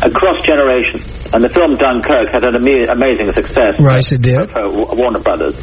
across 0.03 0.45
generations. 0.45 1.22
And 1.33 1.41
the 1.41 1.49
film 1.49 1.73
Dunkirk 1.81 2.29
had 2.29 2.45
an 2.45 2.55
am- 2.61 2.93
amazing 2.93 3.33
success. 3.33 3.81
Right, 3.81 4.05
it 4.05 4.21
did. 4.21 4.53
For 4.53 4.69
Warner 4.69 5.19
Brothers. 5.19 5.57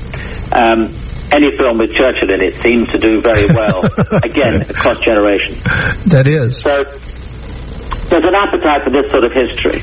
Um, 0.51 0.91
any 1.31 1.55
film 1.55 1.79
with 1.79 1.95
Churchill 1.95 2.35
in 2.35 2.43
it 2.43 2.59
seems 2.59 2.91
to 2.91 2.99
do 2.99 3.23
very 3.23 3.47
well. 3.55 3.87
again, 4.27 4.67
across 4.67 4.99
generations. 4.99 5.63
That 6.11 6.27
is. 6.27 6.59
So 6.59 6.83
there's 8.11 8.27
an 8.27 8.35
appetite 8.35 8.83
for 8.83 8.91
this 8.91 9.07
sort 9.15 9.23
of 9.23 9.31
history, 9.31 9.79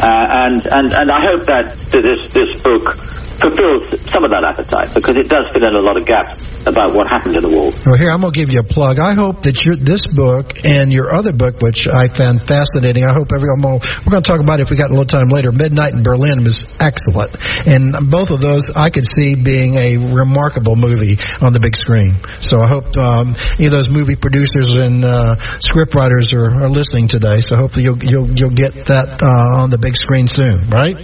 uh, 0.00 0.24
and 0.48 0.64
and 0.64 0.88
and 0.96 1.08
I 1.12 1.20
hope 1.20 1.44
that 1.52 1.76
this 1.92 2.32
this 2.32 2.56
book 2.64 2.96
fulfills 3.40 4.00
some 4.08 4.24
of 4.24 4.30
that 4.30 4.44
appetite 4.44 4.94
because 4.94 5.16
it 5.16 5.28
does 5.28 5.48
fill 5.52 5.64
in 5.64 5.74
a 5.74 5.84
lot 5.84 5.96
of 5.96 6.04
gaps 6.06 6.42
about 6.66 6.94
what 6.94 7.06
happened 7.08 7.36
in 7.36 7.42
the 7.42 7.52
war. 7.52 7.70
Well, 7.84 7.96
here 7.96 8.10
I'm 8.10 8.20
going 8.20 8.32
to 8.32 8.38
give 8.38 8.52
you 8.52 8.60
a 8.60 8.68
plug. 8.68 8.98
I 8.98 9.14
hope 9.14 9.42
that 9.42 9.64
your 9.64 9.76
this 9.76 10.06
book 10.06 10.64
and 10.64 10.92
your 10.92 11.12
other 11.12 11.32
book, 11.32 11.60
which 11.60 11.86
I 11.86 12.08
found 12.08 12.46
fascinating, 12.46 13.04
I 13.04 13.12
hope 13.12 13.32
everyone 13.34 13.60
will. 13.62 13.80
We're 14.04 14.12
going 14.12 14.22
to 14.22 14.28
talk 14.28 14.40
about 14.40 14.60
it 14.60 14.64
if 14.64 14.70
we 14.70 14.76
got 14.76 14.90
a 14.90 14.94
little 14.96 15.08
time 15.08 15.28
later. 15.28 15.52
Midnight 15.52 15.92
in 15.92 16.02
Berlin 16.02 16.44
was 16.44 16.66
excellent, 16.80 17.36
and 17.66 18.10
both 18.10 18.30
of 18.30 18.40
those 18.40 18.70
I 18.70 18.90
could 18.90 19.06
see 19.06 19.34
being 19.34 19.74
a 19.74 19.96
remarkable 19.96 20.76
movie 20.76 21.18
on 21.40 21.52
the 21.52 21.60
big 21.60 21.76
screen. 21.76 22.16
So 22.40 22.60
I 22.60 22.66
hope 22.66 22.96
um, 22.96 23.34
any 23.58 23.66
of 23.66 23.72
those 23.72 23.90
movie 23.90 24.16
producers 24.16 24.76
and 24.76 25.04
uh, 25.04 25.36
script 25.60 25.94
writers 25.94 26.32
are, 26.32 26.64
are 26.64 26.70
listening 26.70 27.08
today. 27.08 27.40
So 27.40 27.56
hopefully 27.56 27.84
you'll 27.84 28.02
you'll 28.02 28.30
you'll 28.30 28.56
get 28.56 28.86
that 28.86 29.22
uh, 29.22 29.62
on 29.62 29.70
the 29.70 29.78
big 29.78 29.96
screen 29.96 30.28
soon, 30.28 30.68
right? 30.70 30.96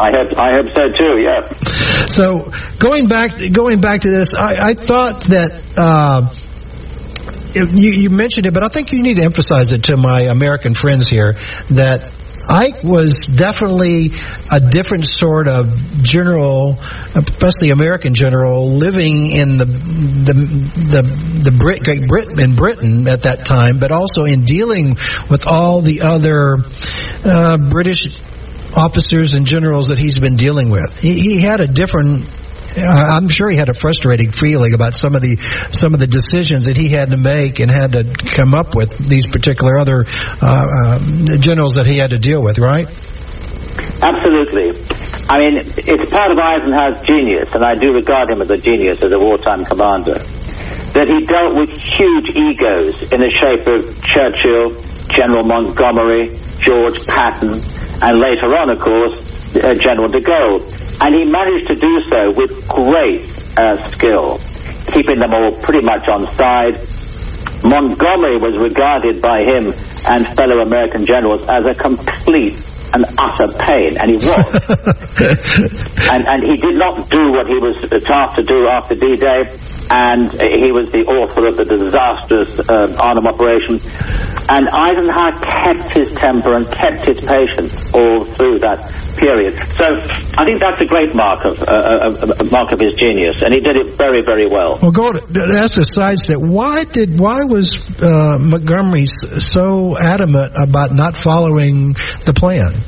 I 0.00 0.10
hope 0.16 0.38
I 0.38 0.48
hope 0.56 0.72
so 0.72 0.88
too. 0.88 1.18
Yeah. 1.20 2.06
So 2.06 2.50
going 2.78 3.06
back 3.06 3.32
going 3.52 3.80
back 3.80 4.02
to 4.02 4.10
this, 4.10 4.34
I, 4.34 4.70
I 4.70 4.74
thought 4.74 5.24
that. 5.24 5.62
Uh, 5.76 6.34
you, 7.52 7.90
you 7.90 8.10
mentioned 8.10 8.46
it, 8.46 8.54
but 8.54 8.62
I 8.62 8.68
think 8.68 8.92
you 8.92 9.02
need 9.02 9.16
to 9.16 9.24
emphasize 9.24 9.72
it 9.72 9.82
to 9.84 9.96
my 9.96 10.22
American 10.22 10.74
friends 10.74 11.08
here 11.08 11.32
that 11.70 12.08
Ike 12.48 12.82
was 12.82 13.22
definitely 13.22 14.10
a 14.50 14.60
different 14.60 15.04
sort 15.04 15.46
of 15.46 16.02
general, 16.02 16.78
especially 17.14 17.70
American 17.70 18.14
general, 18.14 18.70
living 18.72 19.30
in 19.30 19.56
the 19.56 19.64
the 19.66 20.34
the, 20.34 21.50
the 21.50 21.52
Brit, 21.52 21.82
Great 21.84 22.06
Britain 22.06 22.40
in 22.40 22.56
Britain 22.56 23.08
at 23.08 23.22
that 23.22 23.44
time, 23.44 23.78
but 23.78 23.92
also 23.92 24.24
in 24.24 24.44
dealing 24.44 24.96
with 25.28 25.46
all 25.46 25.82
the 25.82 26.02
other 26.02 26.58
uh, 27.24 27.56
British 27.56 28.06
officers 28.76 29.34
and 29.34 29.46
generals 29.46 29.88
that 29.88 29.98
he's 29.98 30.18
been 30.18 30.36
dealing 30.36 30.70
with. 30.70 31.00
He, 31.00 31.14
he 31.20 31.40
had 31.40 31.60
a 31.60 31.66
different 31.66 32.26
I'm 32.76 33.28
sure 33.28 33.50
he 33.50 33.56
had 33.56 33.68
a 33.68 33.74
frustrating 33.74 34.30
feeling 34.30 34.74
about 34.74 34.94
some 34.94 35.14
of 35.14 35.22
the 35.22 35.36
some 35.72 35.94
of 35.94 36.00
the 36.00 36.06
decisions 36.06 36.66
that 36.66 36.76
he 36.76 36.88
had 36.88 37.10
to 37.10 37.16
make 37.16 37.58
and 37.58 37.70
had 37.70 37.92
to 37.92 38.04
come 38.04 38.54
up 38.54 38.74
with 38.74 38.96
these 38.96 39.26
particular 39.26 39.78
other 39.78 40.04
uh, 40.40 40.98
um, 41.00 41.26
generals 41.40 41.74
that 41.74 41.86
he 41.86 41.98
had 41.98 42.10
to 42.10 42.18
deal 42.18 42.42
with, 42.42 42.58
right? 42.58 42.86
Absolutely. 44.02 44.70
I 45.28 45.38
mean, 45.38 45.58
it's 45.58 46.10
part 46.10 46.32
of 46.32 46.38
Eisenhower's 46.38 47.02
genius, 47.02 47.52
and 47.52 47.64
I 47.64 47.74
do 47.74 47.92
regard 47.92 48.30
him 48.30 48.40
as 48.40 48.50
a 48.50 48.56
genius, 48.56 49.02
as 49.02 49.12
a 49.12 49.18
wartime 49.18 49.64
commander, 49.64 50.18
that 50.94 51.06
he 51.06 51.26
dealt 51.26 51.54
with 51.54 51.70
huge 51.70 52.30
egos 52.34 53.02
in 53.12 53.20
the 53.20 53.30
shape 53.30 53.66
of 53.68 53.94
Churchill, 54.02 54.74
General 55.06 55.44
Montgomery, 55.44 56.38
George 56.58 57.06
Patton, 57.06 57.62
and 58.02 58.20
later 58.20 58.48
on, 58.56 58.70
of 58.70 58.80
course, 58.80 59.16
uh, 59.60 59.74
General 59.76 60.08
de 60.08 60.20
Gaulle. 60.20 60.64
And 61.00 61.10
he 61.16 61.24
managed 61.28 61.68
to 61.68 61.76
do 61.76 61.92
so 62.08 62.32
with 62.36 62.52
great 62.68 63.28
uh, 63.60 63.76
skill, 63.92 64.40
keeping 64.92 65.20
them 65.20 65.32
all 65.32 65.52
pretty 65.60 65.84
much 65.84 66.08
on 66.08 66.28
side. 66.36 66.80
Montgomery 67.64 68.40
was 68.40 68.56
regarded 68.56 69.20
by 69.20 69.44
him 69.44 69.72
and 70.08 70.28
fellow 70.36 70.64
American 70.64 71.04
generals 71.04 71.44
as 71.44 71.64
a 71.68 71.74
complete 71.76 72.56
and 72.92 73.04
utter 73.20 73.48
pain, 73.60 73.96
and 74.00 74.10
he 74.10 74.16
was. 74.16 74.50
and, 76.10 76.26
and 76.26 76.40
he 76.42 76.56
did 76.56 76.76
not 76.76 77.08
do 77.08 77.32
what 77.32 77.46
he 77.46 77.58
was 77.60 77.76
tasked 78.02 78.36
to 78.36 78.42
do 78.42 78.66
after 78.66 78.94
D-Day, 78.94 79.54
and 79.90 80.30
he 80.30 80.70
was 80.70 80.90
the 80.94 81.02
author 81.02 81.50
of 81.50 81.58
the 81.58 81.66
disastrous 81.66 82.62
uh, 82.62 82.94
Arnhem 83.02 83.26
operation. 83.26 83.82
And 84.46 84.70
Eisenhower 84.70 85.34
kept 85.42 85.90
his 85.98 86.14
temper 86.14 86.54
and 86.54 86.66
kept 86.70 87.06
his 87.06 87.18
patience 87.22 87.74
all 87.94 88.22
through 88.22 88.62
that 88.62 88.86
period. 89.18 89.58
So 89.74 89.86
I 90.38 90.46
think 90.46 90.62
that's 90.62 90.78
a 90.78 90.86
great 90.86 91.10
mark 91.14 91.42
of 91.44 91.58
uh, 91.58 92.14
a 92.38 92.44
mark 92.50 92.70
of 92.72 92.78
his 92.78 92.94
genius, 92.94 93.42
and 93.42 93.52
he 93.54 93.60
did 93.60 93.76
it 93.76 93.98
very, 93.98 94.22
very 94.22 94.46
well. 94.46 94.78
Well, 94.80 94.94
go 94.94 95.12
to, 95.12 95.20
that's 95.26 95.76
a 95.76 95.84
side 95.84 96.18
step. 96.18 96.38
Why 96.38 96.84
did 96.84 97.18
why 97.18 97.42
was 97.44 97.74
uh, 98.00 98.38
Montgomery 98.38 99.06
so 99.06 99.98
adamant 99.98 100.54
about 100.56 100.92
not 100.92 101.16
following 101.16 101.94
the 102.24 102.32
plan? 102.34 102.78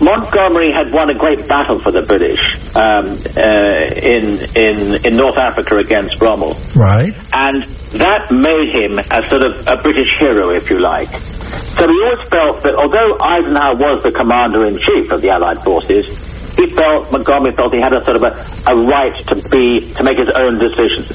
Montgomery 0.00 0.70
had 0.70 0.94
won 0.94 1.10
a 1.10 1.18
great 1.18 1.48
battle 1.50 1.82
for 1.82 1.90
the 1.90 2.06
British 2.06 2.38
um, 2.78 3.18
uh, 3.34 3.82
in 3.98 4.38
in 4.54 4.76
in 5.02 5.12
North 5.18 5.34
Africa 5.34 5.82
against 5.82 6.14
Rommel, 6.22 6.54
right? 6.78 7.10
And 7.34 7.66
that 7.98 8.30
made 8.30 8.70
him 8.70 9.02
a 9.02 9.20
sort 9.26 9.42
of 9.42 9.58
a 9.66 9.82
British 9.82 10.14
hero, 10.14 10.54
if 10.54 10.70
you 10.70 10.78
like. 10.78 11.10
So 11.10 11.82
he 11.82 11.98
always 11.98 12.24
felt 12.30 12.62
that 12.62 12.78
although 12.78 13.10
Eisenhower 13.18 13.74
was 13.74 14.02
the 14.06 14.14
commander 14.14 14.70
in 14.70 14.78
chief 14.78 15.10
of 15.10 15.18
the 15.18 15.34
Allied 15.34 15.66
forces, 15.66 16.06
he 16.54 16.70
felt 16.74 17.10
Montgomery 17.10 17.54
felt 17.58 17.74
he 17.74 17.82
had 17.82 17.94
a 17.94 18.02
sort 18.06 18.18
of 18.18 18.24
a, 18.26 18.32
a 18.70 18.74
right 18.86 19.18
to 19.30 19.34
be 19.50 19.90
to 19.98 20.00
make 20.06 20.18
his 20.18 20.30
own 20.30 20.62
decisions. 20.62 21.10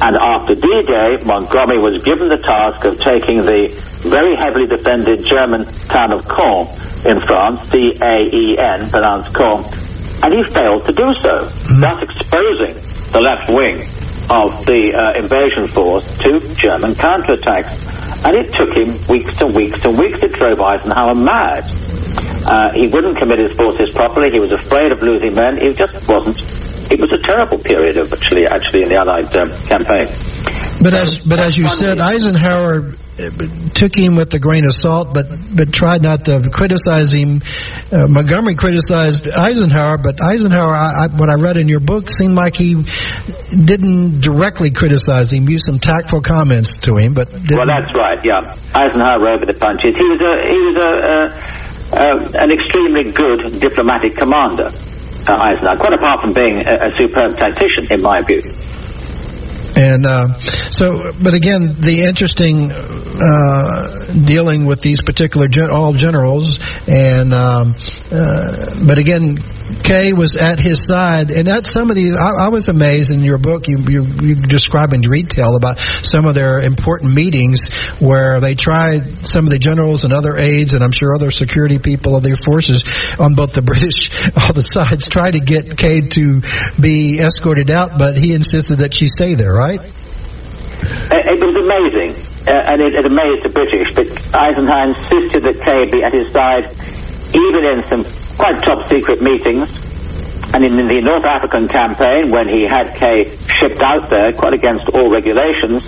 And 0.00 0.14
after 0.14 0.54
D-Day, 0.54 1.26
Montgomery 1.26 1.82
was 1.82 1.98
given 2.06 2.30
the 2.30 2.38
task 2.38 2.86
of 2.86 2.94
taking 3.02 3.42
the 3.42 3.74
very 4.06 4.38
heavily 4.38 4.70
defended 4.70 5.26
German 5.26 5.66
town 5.90 6.14
of 6.14 6.22
Caen 6.30 6.70
in 7.06 7.18
France, 7.20 7.68
C-A-E-N, 7.70 8.90
pronounced 8.90 9.34
Caen, 9.34 9.62
and 10.22 10.30
he 10.34 10.42
failed 10.50 10.82
to 10.86 10.92
do 10.94 11.08
so, 11.22 11.34
mm-hmm. 11.46 11.80
thus 11.80 11.98
exposing 12.02 12.74
the 13.14 13.22
left 13.22 13.46
wing 13.50 13.78
of 14.28 14.66
the 14.68 14.92
uh, 14.92 15.16
invasion 15.16 15.64
force 15.72 16.04
to 16.20 16.36
German 16.58 16.92
counterattacks. 16.98 17.80
And 18.26 18.34
it 18.34 18.52
took 18.52 18.74
him 18.74 18.98
weeks 19.08 19.38
and 19.40 19.54
weeks 19.54 19.84
and 19.86 19.96
weeks. 19.96 20.20
It 20.20 20.34
drove 20.34 20.60
Eisenhower 20.60 21.14
mad. 21.14 21.64
Uh, 22.44 22.74
he 22.74 22.90
wouldn't 22.90 23.16
commit 23.16 23.40
his 23.40 23.56
forces 23.56 23.94
properly. 23.94 24.34
He 24.34 24.40
was 24.40 24.50
afraid 24.50 24.90
of 24.92 25.00
losing 25.00 25.32
men. 25.38 25.56
He 25.62 25.70
just 25.72 25.96
wasn't 26.10 26.36
it 26.90 27.00
was 27.00 27.12
a 27.12 27.22
terrible 27.22 27.58
period 27.58 27.98
of 27.98 28.12
actually 28.12 28.46
actually 28.46 28.82
in 28.82 28.88
the 28.88 28.96
Allied 28.96 29.28
um, 29.36 29.48
campaign. 29.68 30.08
But 30.82 30.94
as 30.94 31.18
but 31.20 31.38
as 31.38 31.56
you 31.56 31.66
said, 31.66 32.00
Eisenhower 32.00 32.80
uh, 32.80 33.07
took 33.74 33.96
him 33.96 34.14
with 34.14 34.32
a 34.34 34.38
grain 34.38 34.64
of 34.64 34.74
salt, 34.74 35.12
but 35.12 35.26
but 35.54 35.72
tried 35.72 36.02
not 36.02 36.26
to 36.26 36.48
criticize 36.52 37.12
him. 37.12 37.42
Uh, 37.90 38.06
Montgomery 38.06 38.54
criticized 38.54 39.28
Eisenhower, 39.28 39.98
but 39.98 40.22
Eisenhower, 40.22 40.74
I, 40.74 41.04
I, 41.04 41.06
what 41.08 41.28
I 41.28 41.34
read 41.34 41.56
in 41.56 41.68
your 41.68 41.80
book, 41.80 42.08
seemed 42.10 42.34
like 42.34 42.54
he 42.54 42.74
didn't 43.50 44.20
directly 44.20 44.70
criticize 44.70 45.32
him. 45.32 45.48
Used 45.48 45.66
some 45.66 45.80
tactful 45.80 46.22
comments 46.22 46.76
to 46.86 46.96
him, 46.96 47.14
but 47.14 47.30
well, 47.30 47.66
that's 47.66 47.92
right. 47.94 48.18
Yeah, 48.22 48.54
Eisenhower 48.74 49.34
over 49.34 49.46
the 49.46 49.58
punches. 49.58 49.94
He 49.98 50.06
was 50.06 50.20
a 50.22 50.32
he 50.46 50.60
was 50.62 50.76
a. 50.78 50.90
Uh, 51.08 51.64
uh, 51.88 52.20
an 52.34 52.52
extremely 52.52 53.10
good 53.12 53.60
diplomatic 53.60 54.12
commander 54.14 54.68
uh, 55.28 55.36
Eisenhower, 55.36 55.76
quite 55.76 55.92
apart 55.92 56.20
from 56.20 56.32
being 56.32 56.60
a, 56.64 56.88
a 56.88 56.90
superb 56.96 57.36
tactician, 57.36 57.84
in 57.90 58.02
my 58.02 58.20
view. 58.22 58.42
And 59.78 60.06
uh, 60.06 60.34
so, 60.34 61.12
but 61.22 61.34
again, 61.34 61.76
the 61.78 62.02
interesting 62.04 62.72
uh, 62.72 64.24
dealing 64.26 64.66
with 64.66 64.80
these 64.80 64.98
particular 65.00 65.46
gen- 65.46 65.70
all 65.70 65.92
generals, 65.92 66.58
and 66.88 67.32
um, 67.32 67.76
uh, 68.10 68.74
but 68.84 68.98
again, 68.98 69.38
Kay 69.82 70.12
was 70.12 70.36
at 70.36 70.58
his 70.58 70.86
side, 70.86 71.30
and 71.30 71.46
at 71.48 71.66
some 71.66 71.90
of 71.90 71.96
these, 71.96 72.16
I, 72.16 72.46
I 72.46 72.48
was 72.48 72.68
amazed 72.68 73.12
in 73.12 73.20
your 73.20 73.38
book. 73.38 73.68
You, 73.68 73.78
you 73.78 74.02
you 74.22 74.34
describe 74.34 74.94
in 74.94 75.02
detail 75.02 75.56
about 75.56 75.78
some 75.78 76.26
of 76.26 76.34
their 76.34 76.60
important 76.60 77.14
meetings 77.14 77.72
where 78.00 78.40
they 78.40 78.54
tried 78.54 79.26
some 79.26 79.44
of 79.44 79.50
the 79.50 79.58
generals 79.58 80.04
and 80.04 80.12
other 80.12 80.36
aides, 80.36 80.72
and 80.72 80.82
I'm 80.82 80.92
sure 80.92 81.14
other 81.14 81.30
security 81.30 81.78
people 81.78 82.16
of 82.16 82.22
their 82.22 82.36
forces 82.36 82.82
on 83.18 83.34
both 83.34 83.52
the 83.52 83.62
British, 83.68 84.10
all 84.36 84.52
the 84.52 84.62
sides, 84.62 85.08
tried 85.08 85.32
to 85.32 85.40
get 85.40 85.76
Kay 85.76 86.00
to 86.00 86.40
be 86.80 87.18
escorted 87.20 87.70
out, 87.70 87.98
but 87.98 88.16
he 88.16 88.32
insisted 88.32 88.78
that 88.78 88.94
she 88.94 89.06
stay 89.06 89.34
there. 89.34 89.52
Right? 89.52 89.80
It, 89.80 91.40
was 91.42 91.56
amazing, 91.58 92.16
uh, 92.46 92.72
and 92.72 92.80
it, 92.80 92.94
it 92.94 93.04
amazed 93.04 93.44
the 93.44 93.52
British. 93.52 93.92
But 93.94 94.08
Eisenhower 94.34 94.94
insisted 94.94 95.42
that 95.44 95.60
Kay 95.60 95.90
be 95.90 96.02
at 96.02 96.14
his 96.14 96.32
side, 96.32 96.72
even 97.34 97.64
in 97.66 97.82
some 97.84 98.27
quite 98.38 98.62
top 98.62 98.86
secret 98.86 99.20
meetings. 99.20 99.68
And 100.54 100.64
in 100.64 100.80
the 100.80 101.02
North 101.04 101.26
African 101.28 101.68
campaign, 101.68 102.32
when 102.32 102.48
he 102.48 102.64
had 102.64 102.96
Kay 102.96 103.28
shipped 103.52 103.82
out 103.84 104.08
there, 104.08 104.32
quite 104.32 104.54
against 104.56 104.88
all 104.96 105.12
regulations, 105.12 105.84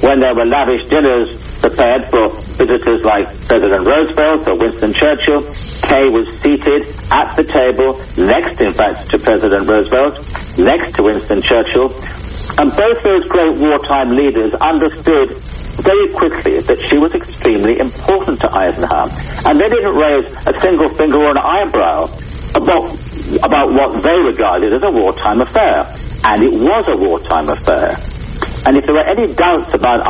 when 0.00 0.22
there 0.24 0.32
were 0.32 0.48
lavish 0.48 0.88
dinners 0.88 1.36
prepared 1.60 2.08
for 2.08 2.32
visitors 2.56 3.04
like 3.04 3.28
President 3.44 3.84
Roosevelt 3.84 4.48
or 4.48 4.56
Winston 4.56 4.94
Churchill, 4.94 5.42
Kay 5.84 6.08
was 6.08 6.30
seated 6.40 6.96
at 7.12 7.36
the 7.36 7.44
table, 7.44 8.00
next, 8.16 8.62
in 8.62 8.72
fact, 8.72 9.10
to 9.10 9.18
President 9.20 9.68
Roosevelt, 9.68 10.16
next 10.56 10.96
to 10.96 11.02
Winston 11.04 11.42
Churchill. 11.44 11.92
And 12.58 12.70
both 12.70 12.98
those 13.02 13.26
great 13.26 13.56
wartime 13.58 14.14
leaders 14.14 14.54
understood 14.60 15.36
very 15.82 16.08
quickly 16.14 16.62
that 16.62 16.78
she 16.78 16.96
was 16.96 17.12
extremely 17.14 17.80
important 17.80 18.38
to 18.40 18.48
Eisenhower. 18.48 19.10
And 19.44 19.58
they 19.58 19.68
didn't 19.68 19.96
raise 19.96 20.30
a 20.46 20.54
single 20.62 20.90
finger 20.94 21.18
or 21.18 21.34
an 21.34 21.42
eyebrow 21.42 22.06
about, 22.54 22.94
about 23.42 23.68
what 23.74 23.90
they 24.00 24.18
regarded 24.22 24.70
as 24.70 24.82
a 24.86 24.92
wartime 24.94 25.42
affair. 25.42 25.82
And 26.24 26.46
it 26.46 26.54
was 26.62 26.84
a 26.88 26.96
wartime 27.02 27.50
affair. 27.50 27.98
And 28.64 28.78
if 28.78 28.86
there 28.86 28.96
were 28.96 29.08
any 29.08 29.28
doubts 29.34 29.74
about 29.74 30.00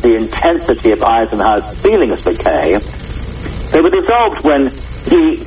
the 0.00 0.14
intensity 0.16 0.92
of 0.92 1.02
Eisenhower's 1.02 1.68
feelings 1.82 2.20
for 2.24 2.32
Kay, 2.32 2.72
they 3.68 3.80
were 3.84 3.92
dissolved 3.92 4.48
when 4.48 4.72
he 5.08 5.44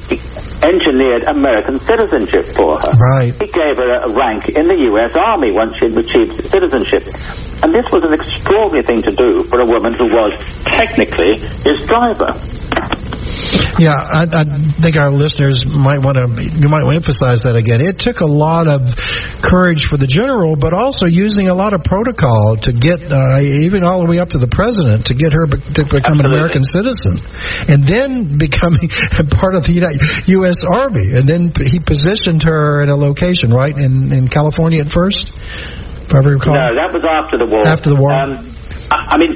engineered 0.65 1.26
American 1.26 1.78
citizenship 1.80 2.45
for 2.54 2.78
her. 2.78 2.91
Right. 2.93 3.34
He 3.34 3.47
gave 3.50 3.78
her 3.78 4.06
a 4.06 4.12
rank 4.13 4.50
in 4.50 4.65
the 4.67 4.78
U.S. 4.93 5.13
Army 5.13 5.52
once 5.54 5.78
she'd 5.78 5.97
achieved 5.97 6.38
citizenship. 6.50 7.06
And 7.62 7.74
this 7.74 7.86
was 7.93 8.06
an 8.06 8.13
extraordinary 8.13 8.86
thing 8.86 9.02
to 9.06 9.13
do 9.13 9.43
for 9.50 9.62
a 9.62 9.67
woman 9.67 9.93
who 9.97 10.10
was 10.10 10.38
technically 10.65 11.38
his 11.65 11.86
driver. 11.86 12.34
Yeah, 13.79 13.95
I, 13.95 14.23
I 14.29 14.43
think 14.45 14.95
our 14.95 15.11
listeners 15.11 15.65
might 15.65 15.99
want 15.99 16.17
to 16.17 16.43
you 16.43 16.69
might 16.69 16.83
want 16.83 16.93
to 16.93 17.01
emphasize 17.01 17.43
that 17.43 17.55
again. 17.55 17.81
It 17.81 17.99
took 17.99 18.21
a 18.21 18.27
lot 18.27 18.67
of 18.67 18.95
courage 19.41 19.85
for 19.89 19.97
the 19.97 20.07
general, 20.07 20.55
but 20.55 20.73
also 20.73 21.05
using 21.05 21.47
a 21.47 21.55
lot 21.55 21.73
of 21.73 21.83
protocol 21.83 22.57
to 22.57 22.71
get 22.71 23.11
uh, 23.11 23.39
even 23.39 23.83
all 23.83 24.01
the 24.01 24.07
way 24.07 24.19
up 24.19 24.29
to 24.29 24.37
the 24.37 24.47
president 24.47 25.07
to 25.07 25.15
get 25.15 25.33
her 25.33 25.47
be- 25.47 25.57
to 25.57 25.83
become 25.83 26.19
Absolutely. 26.19 26.25
an 26.25 26.33
American 26.33 26.63
citizen, 26.63 27.15
and 27.67 27.83
then 27.83 28.37
becoming 28.37 28.87
part 29.31 29.55
of 29.55 29.63
the 29.63 30.23
U.S. 30.39 30.63
Army. 30.63 31.11
And 31.13 31.27
then 31.27 31.51
he 31.55 31.79
positioned 31.79 32.43
her 32.43 32.83
in 32.83 32.89
a 32.89 32.95
location 32.95 33.51
right 33.51 33.75
in 33.75 34.13
in 34.13 34.27
California 34.27 34.81
at 34.81 34.91
first. 34.91 35.31
If 35.31 36.15
I 36.15 36.19
recall. 36.19 36.53
No, 36.53 36.75
that 36.75 36.91
was 36.91 37.03
after 37.07 37.37
the 37.37 37.47
war. 37.47 37.63
After 37.63 37.89
the 37.89 37.95
war. 37.95 38.11
Um, 38.11 38.51
I, 38.91 39.15
I 39.15 39.17
mean, 39.17 39.31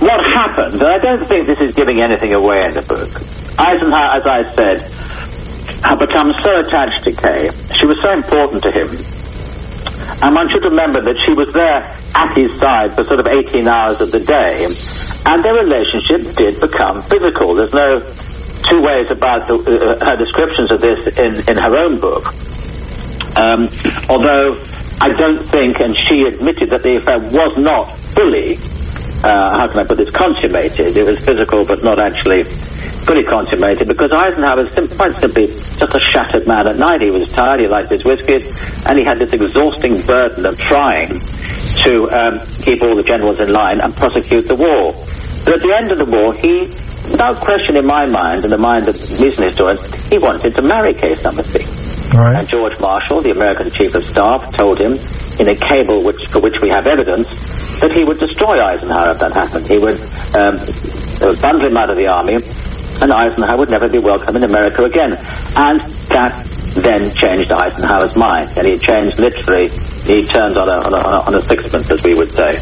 what 0.00 0.20
happened, 0.28 0.76
and 0.76 0.88
I 0.88 0.98
don't 1.00 1.24
think 1.24 1.46
this 1.46 1.60
is 1.60 1.74
giving 1.74 2.00
anything 2.00 2.34
away 2.36 2.64
in 2.68 2.72
the 2.76 2.84
book. 2.84 3.10
Eisenhower, 3.56 4.10
as 4.20 4.24
I 4.28 4.40
said, 4.52 4.78
had 5.80 5.96
become 5.96 6.32
so 6.44 6.52
attached 6.60 7.00
to 7.04 7.12
Kay. 7.12 7.48
She 7.72 7.86
was 7.88 7.96
so 8.04 8.12
important 8.12 8.60
to 8.64 8.70
him. 8.72 8.88
And 10.20 10.32
one 10.32 10.48
should 10.48 10.64
remember 10.64 11.04
that 11.04 11.16
she 11.20 11.32
was 11.36 11.52
there 11.52 11.84
at 11.88 12.30
his 12.36 12.56
side 12.56 12.96
for 12.96 13.04
sort 13.04 13.20
of 13.20 13.28
18 13.28 13.68
hours 13.68 14.00
of 14.00 14.08
the 14.12 14.20
day. 14.20 14.64
And 14.64 15.44
their 15.44 15.56
relationship 15.56 16.24
did 16.36 16.56
become 16.60 17.04
physical. 17.04 17.56
There's 17.56 17.76
no 17.76 18.00
two 18.64 18.80
ways 18.80 19.08
about 19.12 19.46
the, 19.48 19.56
uh, 19.60 20.00
her 20.00 20.16
descriptions 20.16 20.72
of 20.72 20.80
this 20.80 21.04
in, 21.16 21.32
in 21.46 21.56
her 21.60 21.74
own 21.76 22.00
book. 22.00 22.24
Um, 23.36 23.68
although 24.08 24.56
I 25.04 25.12
don't 25.12 25.44
think, 25.52 25.76
and 25.84 25.92
she 25.92 26.24
admitted 26.24 26.72
that 26.72 26.80
the 26.80 26.96
affair 26.96 27.20
was 27.20 27.52
not 27.60 27.92
fully, 28.16 28.56
uh, 29.26 29.58
how 29.58 29.66
can 29.66 29.82
I 29.82 29.84
put 29.84 29.98
this, 29.98 30.14
consummated. 30.14 30.94
It 30.94 31.02
was 31.02 31.18
physical, 31.18 31.66
but 31.66 31.82
not 31.82 31.98
actually 31.98 32.46
fully 33.02 33.26
consummated 33.26 33.90
because 33.90 34.14
Eisenhower 34.14 34.62
was 34.62 34.70
sim- 34.70 34.86
quite 34.94 35.18
simply 35.18 35.50
just 35.50 35.90
a 35.90 35.98
shattered 35.98 36.46
man 36.46 36.70
at 36.70 36.78
night. 36.78 37.02
He 37.02 37.10
was 37.10 37.26
tired, 37.34 37.58
he 37.58 37.66
liked 37.66 37.90
his 37.90 38.06
whiskies, 38.06 38.46
and 38.86 38.94
he 38.94 39.02
had 39.02 39.18
this 39.18 39.34
exhausting 39.34 39.98
burden 40.06 40.46
of 40.46 40.54
trying 40.62 41.18
to 41.18 41.92
um, 42.14 42.34
keep 42.62 42.78
all 42.86 42.94
the 42.94 43.02
generals 43.02 43.42
in 43.42 43.50
line 43.50 43.82
and 43.82 43.90
prosecute 43.98 44.46
the 44.46 44.54
war. 44.54 44.94
But 45.42 45.58
at 45.58 45.62
the 45.62 45.74
end 45.74 45.90
of 45.90 45.98
the 45.98 46.10
war, 46.10 46.30
he, 46.34 46.70
without 47.10 47.42
question 47.42 47.74
in 47.74 47.86
my 47.86 48.06
mind 48.06 48.46
and 48.46 48.50
the 48.54 48.62
mind 48.62 48.86
of 48.86 48.94
recent 49.18 49.46
historians, 49.46 49.82
he 50.06 50.18
wanted 50.18 50.54
to 50.54 50.62
marry 50.62 50.94
Kay 50.94 51.14
Summersby. 51.18 51.66
Right. 52.14 52.38
And 52.38 52.46
George 52.46 52.78
Marshall, 52.78 53.22
the 53.22 53.34
American 53.34 53.70
Chief 53.74 53.94
of 53.94 54.02
Staff, 54.02 54.54
told 54.54 54.78
him 54.78 54.94
in 55.38 55.46
a 55.50 55.58
cable 55.58 56.06
which, 56.06 56.26
for 56.30 56.38
which 56.42 56.62
we 56.62 56.70
have 56.70 56.86
evidence 56.86 57.26
that 57.80 57.92
he 57.92 58.04
would 58.04 58.18
destroy 58.18 58.56
Eisenhower 58.60 59.12
if 59.12 59.18
that 59.20 59.32
happened. 59.36 59.66
He 59.68 59.78
would 59.78 60.00
um, 60.36 60.54
bundle 61.40 61.68
him 61.68 61.76
out 61.76 61.90
of 61.90 61.96
the 61.96 62.08
army, 62.08 62.40
and 62.40 63.08
Eisenhower 63.12 63.58
would 63.58 63.70
never 63.70 63.88
be 63.88 64.00
welcome 64.00 64.36
in 64.36 64.44
America 64.44 64.84
again. 64.84 65.12
And 65.56 65.80
that 66.12 66.32
then 66.76 67.12
changed 67.12 67.52
Eisenhower's 67.52 68.16
mind, 68.16 68.52
and 68.56 68.64
he 68.68 68.76
changed 68.76 69.20
literally. 69.20 69.68
He 70.04 70.22
turned 70.24 70.56
on 70.56 70.68
a, 70.68 70.78
on 70.86 70.92
a, 70.92 71.12
on 71.28 71.32
a 71.34 71.42
sixpence, 71.44 71.90
as 71.92 72.00
we 72.04 72.14
would 72.14 72.30
say. 72.30 72.52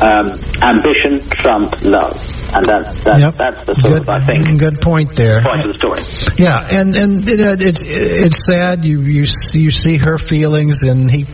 Um, 0.00 0.40
ambition 0.62 1.20
trumped 1.30 1.82
love 1.84 2.16
and 2.54 2.64
that, 2.64 2.94
that 3.04 3.18
Yep. 3.20 3.34
that's 3.34 3.66
the 3.66 3.74
sort 3.74 3.92
good, 3.92 4.02
of 4.02 4.08
I 4.08 4.24
think 4.24 4.58
good 4.58 4.80
point 4.80 5.14
there. 5.14 5.42
point 5.42 5.64
of 5.64 5.72
the 5.72 5.78
story. 5.78 6.00
Yeah, 6.36 6.66
and 6.70 6.96
and 6.96 7.28
you 7.28 7.36
know, 7.36 7.52
it's 7.58 7.82
it's 7.86 8.44
sad. 8.44 8.84
You 8.84 9.00
you 9.00 9.26
see- 9.26 9.58
you 9.60 9.70
see 9.70 9.96
her 9.98 10.18
feelings, 10.18 10.82
and 10.82 11.10
he 11.10 11.26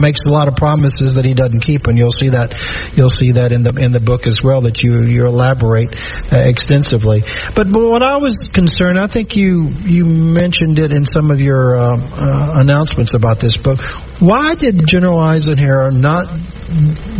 makes 0.00 0.20
a 0.26 0.30
lot 0.30 0.48
of 0.48 0.56
promises 0.56 1.14
that 1.14 1.24
he 1.24 1.34
doesn't 1.34 1.60
keep, 1.60 1.86
and 1.86 1.98
you'll 1.98 2.10
see 2.12 2.28
that 2.30 2.54
you'll 2.94 3.10
see 3.10 3.32
that 3.32 3.52
in 3.52 3.62
the 3.62 3.74
in 3.74 3.92
the 3.92 4.00
book 4.00 4.26
as 4.26 4.42
well. 4.42 4.62
That 4.62 4.82
you 4.82 5.02
you 5.02 5.26
elaborate 5.26 5.94
uh, 6.32 6.36
extensively. 6.36 7.22
But, 7.54 7.72
but 7.72 7.82
what 7.82 8.02
I 8.02 8.18
was 8.18 8.48
concerned, 8.52 8.98
I 8.98 9.06
think 9.06 9.36
you 9.36 9.70
you 9.84 10.04
mentioned 10.04 10.78
it 10.78 10.92
in 10.92 11.04
some 11.04 11.30
of 11.30 11.40
your 11.40 11.76
um, 11.76 12.00
uh, 12.02 12.54
announcements 12.58 13.14
about 13.14 13.38
this 13.40 13.56
book. 13.56 13.80
Why 14.20 14.54
did 14.54 14.86
General 14.86 15.18
Eisenhower 15.18 15.90
not 15.90 16.26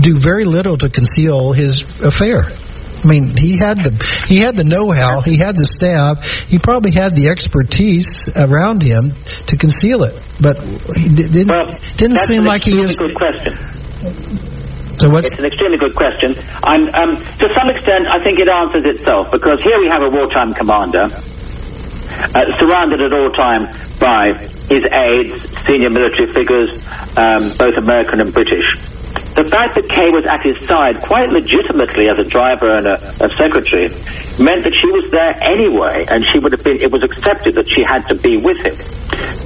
do 0.01 0.17
very 0.19 0.45
little 0.45 0.77
to 0.79 0.89
conceal 0.89 1.53
his 1.53 1.83
affair? 2.03 2.49
I 3.05 3.07
mean, 3.07 3.37
he 3.37 3.59
had 3.59 3.85
the 3.85 3.93
he 4.27 4.39
had 4.39 4.57
the 4.57 4.65
know-how, 4.65 5.21
he 5.21 5.37
had 5.37 5.57
the 5.57 5.67
staff, 5.67 6.25
he 6.49 6.59
probably 6.59 6.93
had 6.93 7.15
the 7.15 7.29
expertise 7.29 8.33
around 8.33 8.81
him 8.83 9.13
to 9.53 9.57
conceal 9.57 10.05
it. 10.05 10.17
But 10.41 10.57
he 10.97 11.13
di- 11.13 11.29
didn't 11.29 11.53
Well, 11.53 11.69
didn't 12.01 12.17
seem 12.25 12.43
an 12.43 12.49
like 12.49 12.65
he 12.65 12.81
extremely 12.81 12.97
is. 12.97 12.99
good 12.99 13.15
question. 13.15 13.53
So 14.97 15.11
It's 15.19 15.37
an 15.37 15.45
extremely 15.45 15.77
good 15.77 15.95
question. 15.95 16.33
I'm, 16.65 16.87
um, 16.95 17.11
to 17.19 17.47
some 17.53 17.69
extent, 17.69 18.07
I 18.09 18.23
think 18.25 18.39
it 18.41 18.49
answers 18.49 18.85
itself 18.97 19.29
because 19.33 19.61
here 19.61 19.77
we 19.83 19.89
have 19.91 20.01
a 20.01 20.09
wartime 20.09 20.55
commander 20.55 21.05
uh, 21.05 22.41
surrounded 22.57 23.03
at 23.03 23.13
all 23.13 23.29
time 23.35 23.67
by 23.99 24.33
his 24.71 24.87
aides, 24.87 25.45
senior 25.67 25.91
military 25.91 26.31
figures, 26.33 26.71
um, 27.19 27.53
both 27.59 27.75
American 27.83 28.21
and 28.23 28.33
British. 28.33 28.65
The 29.35 29.51
fact 29.51 29.75
that 29.75 29.91
Kay 29.91 30.15
was 30.15 30.23
at 30.31 30.47
his 30.47 30.63
side 30.63 31.03
quite 31.11 31.27
legitimately 31.35 32.07
as 32.07 32.23
a 32.23 32.27
driver 32.31 32.71
and 32.71 32.87
a, 32.87 32.97
a 33.27 33.29
secretary 33.35 33.91
meant 34.39 34.63
that 34.63 34.71
she 34.71 34.87
was 34.95 35.11
there 35.11 35.35
anyway, 35.43 36.07
and 36.07 36.23
she 36.23 36.39
would 36.39 36.55
have 36.55 36.63
been. 36.63 36.79
It 36.79 36.95
was 36.95 37.03
accepted 37.03 37.59
that 37.59 37.67
she 37.67 37.83
had 37.83 38.07
to 38.11 38.17
be 38.19 38.39
with 38.39 38.63
him. 38.63 38.79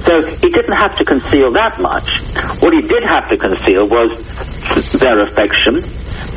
So 0.05 0.13
he 0.29 0.49
didn't 0.53 0.77
have 0.77 0.93
to 1.01 1.03
conceal 1.09 1.49
that 1.57 1.81
much. 1.81 2.21
What 2.61 2.69
he 2.77 2.85
did 2.85 3.01
have 3.01 3.33
to 3.33 3.37
conceal 3.41 3.89
was 3.89 4.21
their 4.93 5.25
affection, 5.25 5.81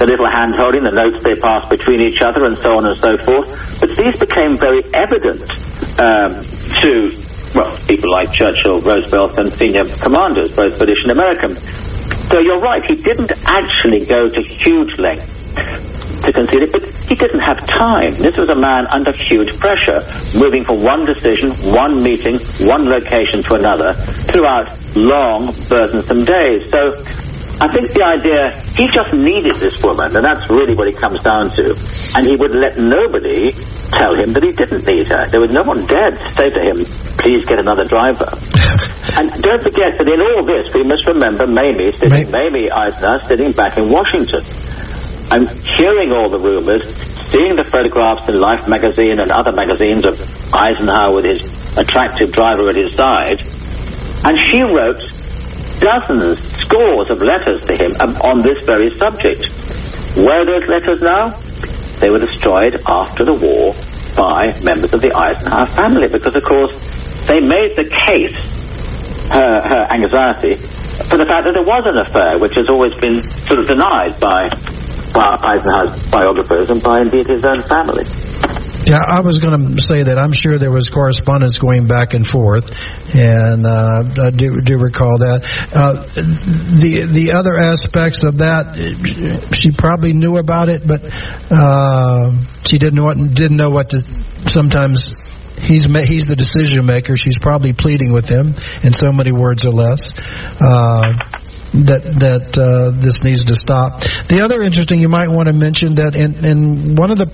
the 0.01 0.09
little 0.09 0.29
hand 0.33 0.57
holding, 0.57 0.89
the 0.89 0.97
notes 0.97 1.21
they 1.21 1.37
passed 1.37 1.69
between 1.69 2.09
each 2.09 2.25
other, 2.25 2.49
and 2.49 2.57
so 2.57 2.81
on 2.81 2.89
and 2.89 2.97
so 2.97 3.13
forth. 3.21 3.53
But 3.85 3.93
these 4.01 4.17
became 4.17 4.57
very 4.57 4.81
evident 4.97 5.45
um, 6.01 6.41
to 6.41 6.93
well 7.53 7.77
people 7.85 8.09
like 8.17 8.33
Churchill, 8.33 8.81
Roosevelt, 8.81 9.37
and 9.39 9.53
senior 9.53 9.85
commanders, 10.01 10.57
both 10.57 10.81
British 10.81 11.05
and 11.05 11.13
American. 11.13 11.53
So 12.33 12.41
you're 12.41 12.61
right, 12.61 12.81
he 12.89 12.97
didn't 12.97 13.31
actually 13.45 14.07
go 14.07 14.27
to 14.27 14.41
huge 14.41 14.97
lengths 14.97 15.29
to 16.25 16.33
conceal 16.33 16.63
it, 16.63 16.73
but 16.73 16.83
he 17.05 17.15
didn't 17.15 17.41
have 17.41 17.61
time. 17.67 18.17
This 18.17 18.39
was 18.39 18.49
a 18.49 18.55
man 18.55 18.87
under 18.89 19.13
huge 19.13 19.53
pressure, 19.61 20.01
moving 20.33 20.65
from 20.65 20.81
one 20.81 21.05
decision, 21.05 21.53
one 21.77 22.03
meeting, 22.03 22.41
one 22.65 22.89
location 22.89 23.43
to 23.43 23.55
another 23.61 23.93
throughout 24.33 24.73
long, 24.97 25.53
burdensome 25.69 26.25
days. 26.25 26.71
So 26.73 27.05
I 27.63 27.71
think 27.71 27.95
the 27.95 28.03
idea, 28.03 28.59
he 28.75 28.91
just 28.91 29.15
needed 29.15 29.55
this 29.63 29.79
woman, 29.87 30.11
and 30.11 30.27
that's 30.27 30.51
really 30.51 30.75
what 30.75 30.91
it 30.91 30.99
comes 30.99 31.23
down 31.23 31.47
to. 31.55 31.79
And 32.19 32.27
he 32.27 32.35
would 32.35 32.51
let 32.59 32.75
nobody 32.75 33.55
tell 33.95 34.19
him 34.19 34.35
that 34.35 34.43
he 34.43 34.51
didn't 34.51 34.83
need 34.83 35.07
her. 35.07 35.31
There 35.31 35.39
was 35.39 35.55
no 35.55 35.63
one 35.63 35.79
dared 35.87 36.19
to 36.19 36.27
say 36.35 36.51
to 36.51 36.59
him, 36.59 36.83
please 37.23 37.47
get 37.47 37.63
another 37.63 37.87
driver. 37.87 38.27
And 39.13 39.29
don't 39.45 39.61
forget 39.61 40.01
that 40.01 40.09
in 40.09 40.25
all 40.25 40.41
this, 40.41 40.73
we 40.73 40.89
must 40.89 41.05
remember 41.05 41.45
Mamie 41.45 41.93
sitting, 41.93 42.33
Mamie 42.33 42.73
Eisner 42.73 43.21
sitting 43.29 43.53
back 43.53 43.77
in 43.77 43.93
Washington. 43.93 44.41
I'm 45.29 45.45
hearing 45.45 46.17
all 46.17 46.33
the 46.33 46.41
rumors, 46.41 46.89
seeing 47.29 47.53
the 47.61 47.69
photographs 47.69 48.25
in 48.25 48.41
Life 48.41 48.73
magazine 48.73 49.21
and 49.21 49.29
other 49.29 49.53
magazines 49.53 50.09
of 50.09 50.17
Eisenhower 50.49 51.13
with 51.13 51.29
his 51.29 51.45
attractive 51.77 52.33
driver 52.33 52.73
at 52.73 52.77
his 52.81 52.97
side. 52.97 53.45
And 54.25 54.33
she 54.41 54.65
wrote 54.65 55.05
dozens, 55.81 56.41
scores 56.59 57.09
of 57.11 57.23
letters 57.23 57.61
to 57.65 57.75
him 57.79 57.97
um, 58.01 58.17
on 58.27 58.43
this 58.43 58.61
very 58.67 58.91
subject. 58.97 59.49
Where 60.17 60.43
are 60.43 60.49
those 60.49 60.69
letters 60.69 61.01
now? 61.01 61.31
They 62.01 62.11
were 62.11 62.19
destroyed 62.19 62.77
after 62.89 63.25
the 63.25 63.39
war 63.39 63.73
by 64.13 64.53
members 64.61 64.93
of 64.93 65.01
the 65.01 65.13
Eisenhower 65.15 65.67
family 65.73 66.09
because, 66.11 66.37
of 66.37 66.45
course, 66.45 66.75
they 67.31 67.41
made 67.41 67.79
the 67.79 67.89
case, 67.89 68.37
her, 69.33 69.53
her 69.63 69.85
anxiety, 69.89 70.59
for 71.09 71.17
the 71.17 71.25
fact 71.25 71.49
that 71.49 71.55
there 71.57 71.65
was 71.65 71.85
an 71.89 71.97
affair, 71.97 72.39
which 72.39 72.57
has 72.57 72.69
always 72.69 72.95
been 73.01 73.23
sort 73.47 73.61
of 73.61 73.67
denied 73.67 74.19
by, 74.21 74.51
by 75.17 75.29
Eisenhower's 75.47 75.97
biographers 76.11 76.69
and 76.69 76.83
by 76.83 77.01
indeed 77.01 77.29
his 77.29 77.45
own 77.45 77.63
family. 77.63 78.05
Yeah, 78.85 78.99
I 79.07 79.21
was 79.21 79.39
going 79.39 79.77
to 79.77 79.81
say 79.81 80.03
that 80.03 80.19
I'm 80.19 80.33
sure 80.33 80.59
there 80.59 80.73
was 80.73 80.89
correspondence 80.89 81.59
going 81.59 81.87
back 81.87 82.15
and 82.15 82.27
forth, 82.27 82.67
and 83.15 83.65
uh, 83.65 84.03
I 84.21 84.31
do, 84.31 84.61
do 84.61 84.79
recall 84.79 85.19
that. 85.19 85.47
Uh, 85.73 86.03
the 86.03 87.07
the 87.11 87.33
other 87.33 87.55
aspects 87.57 88.25
of 88.25 88.39
that, 88.39 89.55
she 89.55 89.71
probably 89.71 90.13
knew 90.13 90.37
about 90.37 90.69
it, 90.69 90.87
but 90.87 91.03
uh, 91.51 92.33
she 92.65 92.79
didn't 92.79 92.97
know 92.97 93.05
what 93.05 93.17
didn't 93.17 93.57
know 93.57 93.71
what 93.71 93.91
to. 93.91 94.03
Sometimes 94.49 95.11
he's 95.59 95.85
he's 95.85 96.27
the 96.27 96.37
decision 96.37 96.85
maker. 96.85 97.17
She's 97.17 97.39
probably 97.41 97.73
pleading 97.73 98.13
with 98.13 98.29
him 98.29 98.49
in 98.83 98.93
so 98.93 99.13
many 99.13 99.31
words 99.31 99.65
or 99.65 99.73
less. 99.73 100.13
Uh, 100.61 101.15
that 101.73 102.03
that 102.21 102.59
uh, 102.59 102.91
this 102.91 103.25
needs 103.25 103.45
to 103.45 103.55
stop. 103.55 104.01
The 104.29 104.43
other 104.45 104.61
interesting, 104.61 105.01
you 105.01 105.09
might 105.09 105.29
want 105.29 105.49
to 105.49 105.55
mention 105.55 105.97
that 105.97 106.15
in, 106.15 106.45
in 106.45 106.97
one 106.97 107.11
of 107.11 107.19
the 107.19 107.27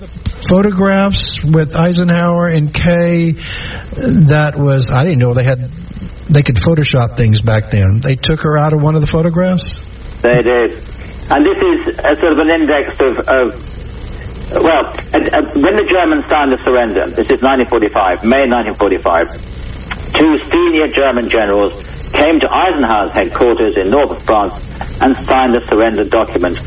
photographs 0.47 1.43
with 1.43 1.75
Eisenhower 1.75 2.47
and 2.47 2.73
Kay, 2.73 3.35
that 4.31 4.55
was 4.55 4.89
I 4.89 5.03
didn't 5.03 5.19
know 5.19 5.33
they 5.33 5.43
had 5.43 5.67
they 6.29 6.43
could 6.43 6.55
Photoshop 6.55 7.17
things 7.17 7.41
back 7.41 7.69
then. 7.69 7.99
They 7.99 8.15
took 8.15 8.41
her 8.41 8.57
out 8.57 8.73
of 8.73 8.81
one 8.81 8.95
of 8.95 9.01
the 9.01 9.07
photographs. 9.07 9.75
They 10.21 10.39
did. 10.39 10.77
And 11.29 11.45
this 11.45 11.59
is 11.59 11.99
a 11.99 12.15
sort 12.17 12.33
of 12.33 12.39
an 12.39 12.49
index 12.53 12.95
of, 13.01 13.19
of 13.27 13.45
well, 14.49 14.89
when 15.13 15.75
the 15.77 15.85
Germans 15.85 16.25
signed 16.25 16.49
the 16.49 16.57
surrender, 16.65 17.05
this 17.05 17.29
is 17.29 17.43
1945, 17.45 18.25
May 18.25 18.49
1945, 18.49 19.37
two 20.17 20.33
senior 20.49 20.89
German 20.89 21.29
generals 21.29 21.77
came 22.13 22.39
to 22.39 22.47
Eisenhower's 22.49 23.11
headquarters 23.11 23.77
in 23.77 23.89
north 23.89 24.11
of 24.11 24.21
France 24.23 24.53
and 25.01 25.15
signed 25.15 25.53
the 25.55 25.63
surrender 25.69 26.03
document 26.03 26.57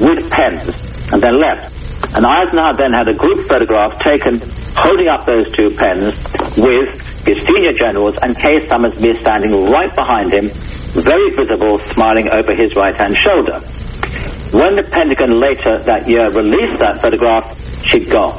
with 0.00 0.30
pens 0.30 0.68
and 1.12 1.20
then 1.20 1.36
left. 1.40 1.70
And 2.14 2.26
Eisenhower 2.26 2.76
then 2.76 2.92
had 2.92 3.08
a 3.08 3.16
group 3.16 3.46
photograph 3.48 3.98
taken 4.02 4.42
holding 4.76 5.08
up 5.08 5.24
those 5.24 5.48
two 5.54 5.70
pens 5.72 6.18
with 6.58 6.98
his 7.24 7.38
senior 7.46 7.72
generals 7.72 8.18
and 8.20 8.34
Kay 8.34 8.60
Summersby 8.66 9.14
standing 9.20 9.52
right 9.70 9.92
behind 9.94 10.34
him, 10.34 10.50
very 10.98 11.30
visible, 11.32 11.78
smiling 11.94 12.28
over 12.32 12.52
his 12.52 12.74
right 12.76 12.96
hand 12.96 13.16
shoulder. 13.16 13.62
When 14.52 14.76
the 14.76 14.84
Pentagon 14.84 15.40
later 15.40 15.78
that 15.88 16.04
year 16.04 16.28
released 16.28 16.76
that 16.80 17.00
photograph, 17.00 17.56
she'd 17.86 18.10
gone. 18.10 18.36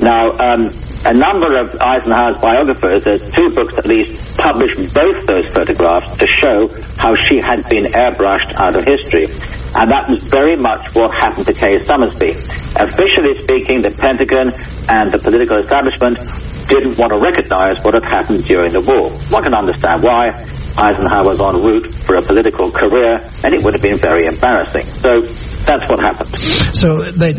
Now, 0.00 0.32
um, 0.40 0.72
a 1.06 1.14
number 1.14 1.54
of 1.54 1.70
Eisenhower's 1.78 2.38
biographers, 2.42 3.06
there's 3.06 3.22
two 3.30 3.46
books 3.54 3.78
at 3.78 3.86
least, 3.86 4.18
published 4.34 4.74
both 4.90 5.22
those 5.30 5.46
photographs 5.54 6.10
to 6.18 6.26
show 6.26 6.66
how 6.98 7.14
she 7.14 7.38
had 7.38 7.62
been 7.70 7.86
airbrushed 7.94 8.50
out 8.58 8.74
of 8.74 8.82
history. 8.82 9.30
And 9.78 9.86
that 9.86 10.10
was 10.10 10.26
very 10.26 10.58
much 10.58 10.90
what 10.98 11.14
happened 11.14 11.46
to 11.46 11.54
Kay 11.54 11.78
Summersby. 11.78 12.34
Officially 12.74 13.38
speaking, 13.46 13.86
the 13.86 13.94
Pentagon 13.94 14.50
and 14.90 15.06
the 15.14 15.22
political 15.22 15.62
establishment 15.62 16.18
didn't 16.66 16.98
want 16.98 17.14
to 17.14 17.20
recognize 17.22 17.78
what 17.86 17.94
had 17.94 18.06
happened 18.10 18.42
during 18.50 18.74
the 18.74 18.82
war. 18.82 19.14
One 19.30 19.46
can 19.46 19.54
understand 19.54 20.02
why. 20.02 20.34
Eisenhower 20.76 21.24
was 21.24 21.38
en 21.38 21.62
route 21.62 21.88
for 22.02 22.18
a 22.18 22.22
political 22.22 22.68
career, 22.68 23.22
and 23.46 23.54
it 23.54 23.62
would 23.62 23.72
have 23.78 23.84
been 23.84 23.96
very 23.96 24.26
embarrassing. 24.26 24.84
So 25.00 25.22
that's 25.66 25.90
what 25.90 25.98
happened. 26.00 26.38
So 26.74 27.10
they, 27.10 27.34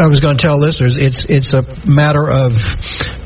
I 0.00 0.06
was 0.06 0.20
going 0.20 0.36
to 0.36 0.42
tell 0.42 0.58
listeners, 0.58 0.96
it's 0.96 1.24
it's 1.24 1.54
a 1.54 1.62
matter 1.86 2.28
of 2.28 2.54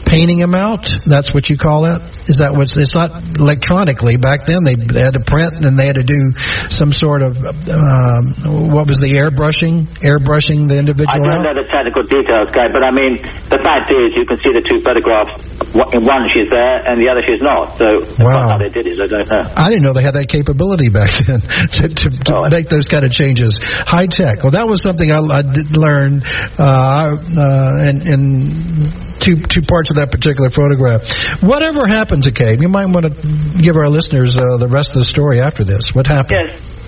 painting 0.08 0.38
them 0.38 0.54
out. 0.54 0.88
That's 1.06 1.32
what 1.32 1.50
you 1.50 1.56
call 1.56 1.84
it. 1.84 2.00
Is 2.28 2.38
that 2.40 2.56
what's? 2.56 2.76
It's 2.76 2.94
not 2.94 3.12
electronically. 3.38 4.16
Back 4.16 4.44
then, 4.48 4.64
they, 4.64 4.74
they 4.74 5.04
had 5.04 5.14
to 5.14 5.20
print 5.20 5.64
and 5.64 5.78
they 5.78 5.86
had 5.86 5.96
to 5.96 6.02
do 6.02 6.32
some 6.72 6.92
sort 6.92 7.22
of 7.22 7.36
um, 7.36 8.72
what 8.72 8.88
was 8.88 9.00
the 9.00 9.12
airbrushing? 9.20 9.84
Airbrushing 10.00 10.68
the 10.68 10.80
individual. 10.80 11.12
I 11.12 11.36
don't 11.36 11.44
know 11.44 11.54
the 11.54 11.68
technical 11.68 12.02
details, 12.02 12.48
guy, 12.50 12.72
but 12.72 12.80
I 12.80 12.90
mean 12.90 13.20
the 13.20 13.60
fact 13.60 13.92
is 13.92 14.16
you 14.16 14.24
can 14.24 14.40
see 14.40 14.52
the 14.56 14.64
two 14.64 14.80
photographs. 14.80 15.44
In 15.68 16.04
one 16.04 16.24
she's 16.32 16.48
there, 16.48 16.80
and 16.88 16.96
the 16.96 17.12
other 17.12 17.20
she's 17.20 17.44
not. 17.44 17.76
So 17.76 17.84
wow. 18.24 18.48
how 18.48 18.58
they 18.58 18.72
did 18.72 18.88
it, 18.88 18.96
I 18.96 19.06
don't 19.06 19.28
know. 19.28 19.44
I 19.56 19.68
didn't 19.68 19.82
know 19.84 19.92
they 19.92 20.02
had 20.02 20.14
that 20.16 20.28
capability 20.28 20.88
back 20.88 21.12
then 21.12 21.40
to, 21.76 21.88
to, 21.88 22.08
to 22.08 22.32
oh, 22.34 22.48
make 22.50 22.68
those 22.68 22.88
kind 22.88 23.04
of 23.04 23.12
changes. 23.12 23.52
High 23.60 24.06
tech. 24.06 24.42
Well, 24.42 24.52
that 24.52 24.66
was 24.66 24.80
something 24.80 25.10
I, 25.12 25.20
I 25.20 25.42
did 25.42 25.76
learn, 25.76 26.22
uh, 26.58 27.16
uh, 27.20 27.76
and 27.84 29.18
two 29.20 29.36
two 29.36 29.62
parts 29.62 29.90
of 29.90 29.96
that 29.98 30.10
particular 30.10 30.50
photograph. 30.50 31.42
Whatever 31.42 31.86
happened 31.86 32.24
to 32.24 32.32
Kate? 32.32 32.60
You 32.60 32.68
might 32.68 32.86
want 32.86 33.10
to 33.10 33.14
give 33.60 33.76
our 33.76 33.88
listeners 33.90 34.38
uh, 34.38 34.56
the 34.56 34.68
rest 34.68 34.90
of 34.90 35.02
the 35.02 35.04
story 35.04 35.40
after 35.40 35.64
this. 35.64 35.94
What 35.94 36.06
happened? 36.06 36.50
Yes. 36.50 36.78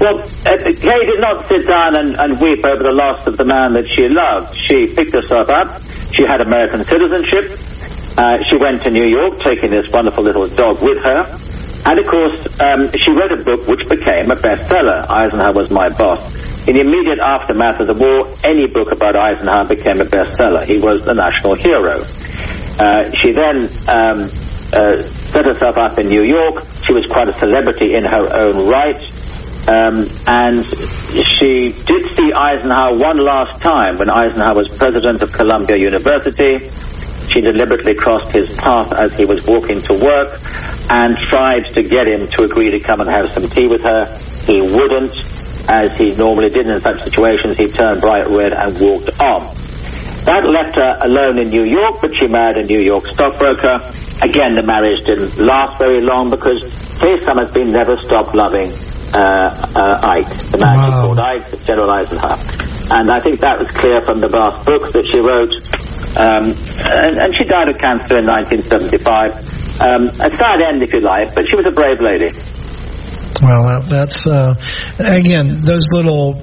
Well, 0.00 0.16
uh, 0.16 0.56
Kay 0.80 1.00
did 1.04 1.20
not 1.20 1.44
sit 1.44 1.68
down 1.68 1.92
and, 1.92 2.16
and 2.16 2.40
weep 2.40 2.64
over 2.64 2.80
the 2.80 2.96
loss 2.96 3.20
of 3.28 3.36
the 3.36 3.44
man 3.44 3.76
that 3.76 3.84
she 3.84 4.08
loved. 4.08 4.56
She 4.56 4.88
picked 4.88 5.12
herself 5.12 5.52
up. 5.52 5.84
She 6.16 6.24
had 6.24 6.40
American 6.40 6.80
citizenship. 6.88 7.52
Uh, 8.16 8.40
she 8.48 8.56
went 8.56 8.80
to 8.84 8.90
New 8.90 9.04
York, 9.04 9.44
taking 9.44 9.68
this 9.68 9.92
wonderful 9.92 10.24
little 10.24 10.48
dog 10.48 10.80
with 10.80 11.04
her. 11.04 11.20
And 11.84 11.96
of 11.96 12.06
course, 12.08 12.40
um, 12.60 12.88
she 12.96 13.12
wrote 13.12 13.32
a 13.32 13.40
book 13.44 13.64
which 13.68 13.84
became 13.88 14.28
a 14.32 14.36
bestseller. 14.36 15.04
Eisenhower 15.04 15.56
was 15.56 15.68
my 15.68 15.88
boss. 15.92 16.20
In 16.68 16.76
the 16.76 16.84
immediate 16.84 17.20
aftermath 17.24 17.80
of 17.80 17.88
the 17.88 17.96
war, 17.96 18.28
any 18.44 18.68
book 18.68 18.92
about 18.92 19.16
Eisenhower 19.16 19.64
became 19.64 19.96
a 19.96 20.08
bestseller. 20.08 20.64
He 20.64 20.76
was 20.76 21.00
the 21.04 21.16
national 21.16 21.56
hero. 21.56 22.04
Uh, 22.80 23.12
she 23.12 23.32
then 23.36 23.68
um, 23.92 24.24
uh, 24.72 25.02
set 25.28 25.44
herself 25.44 25.76
up 25.76 25.98
in 25.98 26.08
New 26.08 26.24
York. 26.24 26.64
She 26.80 26.96
was 26.96 27.04
quite 27.06 27.28
a 27.28 27.36
celebrity 27.36 27.92
in 27.92 28.04
her 28.04 28.24
own 28.32 28.66
right. 28.66 29.00
Um, 29.68 30.08
and 30.26 30.64
she 31.36 31.68
did 31.68 32.02
see 32.16 32.32
Eisenhower 32.32 32.96
one 32.96 33.20
last 33.20 33.60
time 33.60 33.98
when 33.98 34.08
Eisenhower 34.08 34.56
was 34.56 34.68
president 34.72 35.20
of 35.20 35.30
Columbia 35.32 35.76
University. 35.76 36.72
She 37.28 37.40
deliberately 37.40 37.94
crossed 37.94 38.32
his 38.32 38.50
path 38.56 38.92
as 38.96 39.16
he 39.16 39.26
was 39.26 39.44
walking 39.44 39.78
to 39.78 39.94
work 40.00 40.40
and 40.90 41.18
tried 41.28 41.66
to 41.76 41.82
get 41.82 42.08
him 42.08 42.26
to 42.26 42.42
agree 42.42 42.70
to 42.70 42.80
come 42.80 43.00
and 43.00 43.10
have 43.12 43.28
some 43.28 43.46
tea 43.46 43.68
with 43.68 43.82
her. 43.82 44.08
He 44.48 44.58
wouldn't 44.60 45.14
as 45.68 45.96
he 45.98 46.10
normally 46.12 46.48
did 46.48 46.66
in 46.66 46.80
such 46.80 47.02
situations, 47.02 47.58
he 47.58 47.66
turned 47.66 48.00
bright 48.00 48.26
red 48.26 48.52
and 48.56 48.78
walked 48.80 49.10
on. 49.22 49.59
That 50.28 50.44
left 50.44 50.76
her 50.76 50.92
alone 51.00 51.40
in 51.40 51.48
New 51.48 51.64
York, 51.64 52.04
but 52.04 52.12
she 52.12 52.28
married 52.28 52.60
a 52.60 52.66
New 52.68 52.80
York 52.80 53.08
stockbroker. 53.08 53.80
Again, 54.20 54.52
the 54.52 54.64
marriage 54.68 55.00
didn't 55.08 55.40
last 55.40 55.80
very 55.80 56.04
long 56.04 56.28
because 56.28 56.60
Kay 57.00 57.16
Summersby 57.24 57.64
never 57.72 57.96
stopped 58.04 58.36
loving 58.36 58.68
uh, 59.16 59.48
uh, 59.48 59.96
Ike, 60.04 60.28
the 60.52 60.60
man 60.60 60.76
wow. 60.76 60.84
she 60.84 60.92
called 60.92 61.20
Ike, 61.20 61.48
General 61.64 61.90
Eisenhower. 61.90 62.38
And 62.92 63.10
I 63.10 63.18
think 63.24 63.40
that 63.40 63.58
was 63.58 63.70
clear 63.72 64.04
from 64.04 64.20
the 64.20 64.28
vast 64.28 64.66
books 64.66 64.92
that 64.92 65.06
she 65.08 65.18
wrote. 65.22 65.54
Um, 66.18 66.52
and, 66.52 67.14
and, 67.22 67.30
she 67.34 67.44
died 67.46 67.70
of 67.70 67.78
cancer 67.78 68.18
in 68.18 68.26
1975. 68.26 69.40
Um, 69.78 70.10
a 70.20 70.30
sad 70.34 70.58
end, 70.58 70.82
if 70.82 70.92
you 70.92 71.00
like, 71.00 71.32
but 71.34 71.46
she 71.46 71.54
was 71.54 71.66
a 71.66 71.70
brave 71.70 72.02
lady. 72.02 72.34
Well, 73.40 73.80
that's 73.86 74.26
uh, 74.26 74.54
again 74.98 75.62
those 75.62 75.86
little 75.92 76.42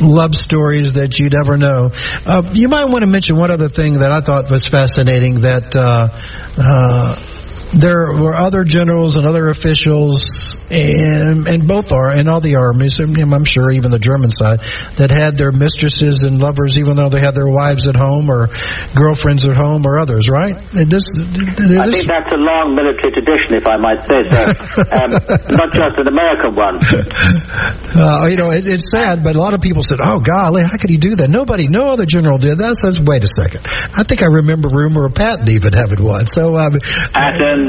love 0.00 0.34
stories 0.34 0.94
that 0.94 1.18
you'd 1.18 1.34
ever 1.34 1.56
know. 1.56 1.90
Uh, 2.26 2.42
you 2.52 2.68
might 2.68 2.86
want 2.86 3.04
to 3.04 3.10
mention 3.10 3.36
one 3.36 3.50
other 3.50 3.68
thing 3.68 4.00
that 4.00 4.12
I 4.12 4.20
thought 4.20 4.50
was 4.50 4.66
fascinating 4.66 5.40
that. 5.40 5.74
Uh, 5.76 6.08
uh 6.56 7.30
there 7.78 8.12
were 8.14 8.34
other 8.34 8.64
generals 8.64 9.16
and 9.16 9.26
other 9.26 9.48
officials, 9.48 10.56
and, 10.70 11.46
and 11.46 11.68
both 11.68 11.92
are, 11.92 12.10
and 12.10 12.28
all 12.28 12.40
the 12.40 12.56
armies, 12.56 13.00
I'm 13.00 13.44
sure 13.44 13.70
even 13.70 13.90
the 13.90 13.98
German 13.98 14.30
side, 14.30 14.60
that 14.96 15.10
had 15.10 15.36
their 15.36 15.52
mistresses 15.52 16.22
and 16.22 16.40
lovers, 16.40 16.76
even 16.78 16.96
though 16.96 17.08
they 17.08 17.20
had 17.20 17.34
their 17.34 17.48
wives 17.48 17.88
at 17.88 17.96
home 17.96 18.30
or 18.30 18.48
girlfriends 18.94 19.46
at 19.46 19.56
home 19.56 19.86
or 19.86 19.98
others, 19.98 20.28
right? 20.28 20.56
This, 20.72 21.10
this, 21.12 21.78
I 21.78 21.90
think 21.90 22.06
that's 22.06 22.30
a 22.30 22.40
long 22.40 22.74
military 22.74 23.12
tradition, 23.12 23.54
if 23.54 23.66
I 23.66 23.76
might 23.76 24.02
say 24.06 24.22
so. 24.30 24.82
um, 24.94 25.10
not 25.54 25.70
just 25.72 25.98
an 25.98 26.08
American 26.08 26.54
one. 26.54 26.78
Uh, 27.94 28.26
you 28.28 28.36
know, 28.36 28.50
it, 28.50 28.66
it's 28.66 28.90
sad, 28.90 29.22
but 29.22 29.36
a 29.36 29.38
lot 29.38 29.54
of 29.54 29.60
people 29.60 29.82
said, 29.82 29.98
"Oh, 30.02 30.18
golly, 30.18 30.64
how 30.64 30.76
could 30.76 30.90
he 30.90 30.96
do 30.96 31.14
that?" 31.14 31.30
Nobody, 31.30 31.68
no 31.68 31.86
other 31.86 32.06
general 32.06 32.38
did 32.38 32.58
that. 32.58 32.74
Says, 32.76 33.00
wait 33.00 33.22
a 33.22 33.28
second. 33.28 33.66
I 33.94 34.02
think 34.02 34.22
I 34.22 34.26
remember 34.26 34.68
rumor 34.68 35.06
of 35.06 35.14
Patton 35.14 35.48
even 35.48 35.72
having 35.72 36.02
one. 36.02 36.26
So, 36.26 36.56
um, 36.56 36.74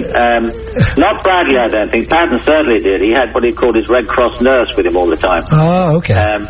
Patton, 0.03 0.49
um, 0.49 0.97
not 0.97 1.23
Bradley, 1.23 1.57
I 1.61 1.67
don't 1.69 1.91
think. 1.91 2.09
Patton 2.09 2.37
certainly 2.43 2.79
did. 2.79 3.01
He 3.01 3.11
had 3.11 3.33
what 3.33 3.43
he 3.43 3.51
called 3.51 3.75
his 3.75 3.87
Red 3.89 4.07
Cross 4.07 4.41
nurse 4.41 4.73
with 4.75 4.85
him 4.85 4.97
all 4.97 5.09
the 5.09 5.15
time. 5.15 5.45
Oh, 5.51 5.97
okay. 5.97 6.15
Um, 6.15 6.47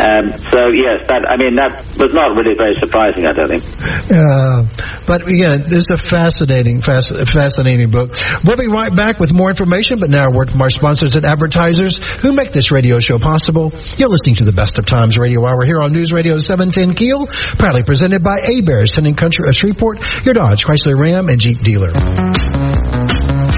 um, 0.00 0.32
so 0.32 0.72
yes, 0.72 1.04
that 1.08 1.22
I 1.28 1.36
mean 1.36 1.56
that 1.56 1.84
was 2.00 2.12
not 2.16 2.32
really 2.32 2.56
very 2.56 2.74
surprising. 2.74 3.26
I 3.26 3.32
don't 3.32 3.48
think. 3.48 3.64
Uh, 4.08 4.64
but 5.06 5.28
again, 5.28 5.62
this 5.62 5.88
is 5.88 5.90
a 5.92 5.96
fascinating, 5.98 6.80
fascinating 6.80 7.90
book. 7.90 8.16
We'll 8.44 8.56
be 8.56 8.68
right 8.68 8.94
back 8.94 9.20
with 9.20 9.32
more 9.32 9.50
information. 9.50 10.00
But 10.00 10.10
now, 10.10 10.28
a 10.28 10.34
word 10.34 10.50
from 10.50 10.62
our 10.62 10.70
sponsors 10.70 11.14
and 11.14 11.24
advertisers 11.24 11.98
who 12.20 12.32
make 12.32 12.52
this 12.52 12.70
radio 12.72 13.00
show 13.00 13.18
possible. 13.18 13.72
You're 13.96 14.08
listening 14.08 14.36
to 14.36 14.44
the 14.44 14.52
Best 14.52 14.78
of 14.78 14.86
Times 14.86 15.18
Radio 15.18 15.44
Hour 15.46 15.64
here 15.64 15.80
on 15.80 15.92
News 15.92 16.12
Radio 16.12 16.38
710 16.38 16.94
Keel, 16.94 17.26
proudly 17.58 17.82
presented 17.82 18.22
by 18.22 18.40
Hebert's 18.40 18.96
Town 18.96 19.06
and 19.06 19.16
Country 19.16 19.48
of 19.48 19.54
Shreveport, 19.54 20.24
your 20.24 20.34
Dodge, 20.34 20.64
Chrysler, 20.64 20.98
Ram, 20.98 21.28
and 21.28 21.40
Jeep 21.40 21.58
dealer. 21.60 21.92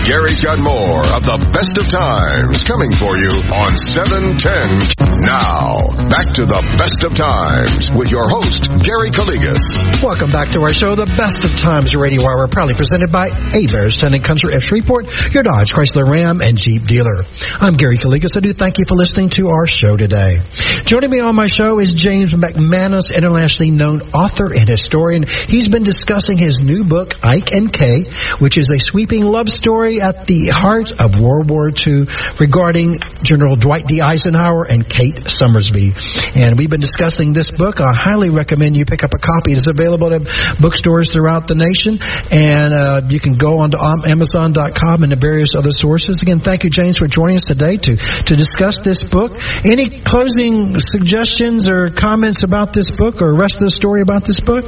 Gary's 0.03 0.41
got 0.43 0.59
more 0.59 1.07
of 1.15 1.23
the 1.23 1.39
best 1.55 1.79
of 1.79 1.87
times 1.87 2.67
coming 2.67 2.91
for 2.99 3.15
you 3.15 3.33
on 3.55 3.77
710. 3.79 5.15
Now, 5.23 5.95
back 6.11 6.35
to 6.35 6.45
the 6.45 6.61
best 6.77 7.01
of 7.07 7.15
times 7.15 7.95
with 7.95 8.11
your 8.11 8.29
host, 8.29 8.67
Gary 8.83 9.15
Calligas. 9.15 10.03
Welcome 10.03 10.29
back 10.29 10.51
to 10.51 10.61
our 10.61 10.75
show, 10.75 10.99
The 10.99 11.07
Best 11.07 11.47
of 11.47 11.55
Times 11.57 11.95
Radio 11.95 12.27
Hour, 12.27 12.49
proudly 12.49 12.75
presented 12.75 13.13
by 13.13 13.31
Hebert's 13.31 13.97
Town 13.97 14.13
and 14.13 14.25
Country 14.25 14.57
of 14.57 14.63
Shreveport, 14.63 15.09
your 15.33 15.45
Dodge, 15.45 15.73
Chrysler, 15.73 16.05
Ram, 16.05 16.43
and 16.43 16.59
Jeep 16.59 16.85
dealer. 16.85 17.25
I'm 17.61 17.77
Gary 17.79 17.97
Calligas. 17.97 18.37
I 18.37 18.41
do 18.41 18.53
thank 18.53 18.79
you 18.79 18.85
for 18.89 18.97
listening 18.97 19.31
to 19.39 19.49
our 19.49 19.67
show 19.67 19.97
today. 19.97 20.43
Joining 20.85 21.11
me 21.11 21.21
on 21.21 21.35
my 21.37 21.47
show 21.47 21.79
is 21.79 21.93
James 21.93 22.33
MacManus, 22.33 23.15
internationally 23.15 23.71
known 23.71 24.03
author 24.13 24.53
and 24.53 24.69
historian. 24.69 25.25
He's 25.25 25.69
been 25.69 25.85
discussing 25.85 26.37
his 26.37 26.61
new 26.61 26.85
book, 26.85 27.15
Ike 27.23 27.53
and 27.53 27.73
Kay, 27.73 28.05
which 28.41 28.59
is 28.59 28.69
a 28.69 28.79
sweeping 28.79 29.25
love 29.25 29.49
story 29.49 29.84
at 29.85 30.27
the 30.27 30.49
heart 30.49 30.93
of 31.01 31.21
World 31.21 31.51
War 31.51 31.69
II 31.69 32.07
regarding 32.41 32.97
General 33.23 33.57
Dwight 33.57 33.87
D. 33.87 34.01
Eisenhower 34.01 34.65
and 34.65 34.89
Kate 34.89 35.29
Summersby. 35.29 35.93
And 36.35 36.57
we've 36.59 36.71
been 36.71 36.81
discussing 36.81 37.33
this 37.33 37.51
book. 37.51 37.81
I 37.81 37.93
highly 37.95 38.31
recommend 38.31 38.77
you 38.77 38.85
pick 38.85 39.05
up 39.05 39.13
a 39.15 39.19
copy. 39.19 39.53
It 39.53 39.59
is 39.59 39.69
available 39.69 40.13
at 40.13 40.23
bookstores 40.61 41.13
throughout 41.13 41.47
the 41.49 41.55
nation, 41.55 41.99
and 42.33 42.75
uh, 42.75 43.03
you 43.09 43.21
can 43.21 43.35
go 43.35 43.59
on 43.59 43.73
to 43.73 43.79
Amazon.com 43.79 45.03
and 45.03 45.13
the 45.13 45.21
various 45.21 45.55
other 45.55 45.73
sources. 45.73 46.23
Again, 46.23 46.41
thank 46.41 46.65
you, 46.65 46.71
James, 46.71 46.97
for 46.99 47.07
joining 47.07 47.37
us 47.37 47.45
today 47.45 47.77
to, 47.77 47.97
to 47.97 48.37
discuss 48.37 48.81
this 48.81 49.05
book. 49.05 49.33
Any 49.65 50.01
closing 50.01 50.81
suggestions 50.81 51.69
or 51.69 51.91
comments 51.91 52.43
about 52.43 52.73
this 52.73 52.91
book 52.91 53.21
or 53.21 53.35
rest 53.35 53.57
of 53.57 53.63
the 53.63 53.71
story 53.71 54.01
about 54.01 54.25
this 54.25 54.41
book? 54.41 54.65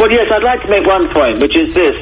Well, 0.00 0.08
yes, 0.08 0.32
I'd 0.32 0.44
like 0.44 0.62
to 0.64 0.70
make 0.70 0.86
one 0.86 1.12
point, 1.12 1.40
which 1.40 1.56
is 1.56 1.74
this. 1.74 1.96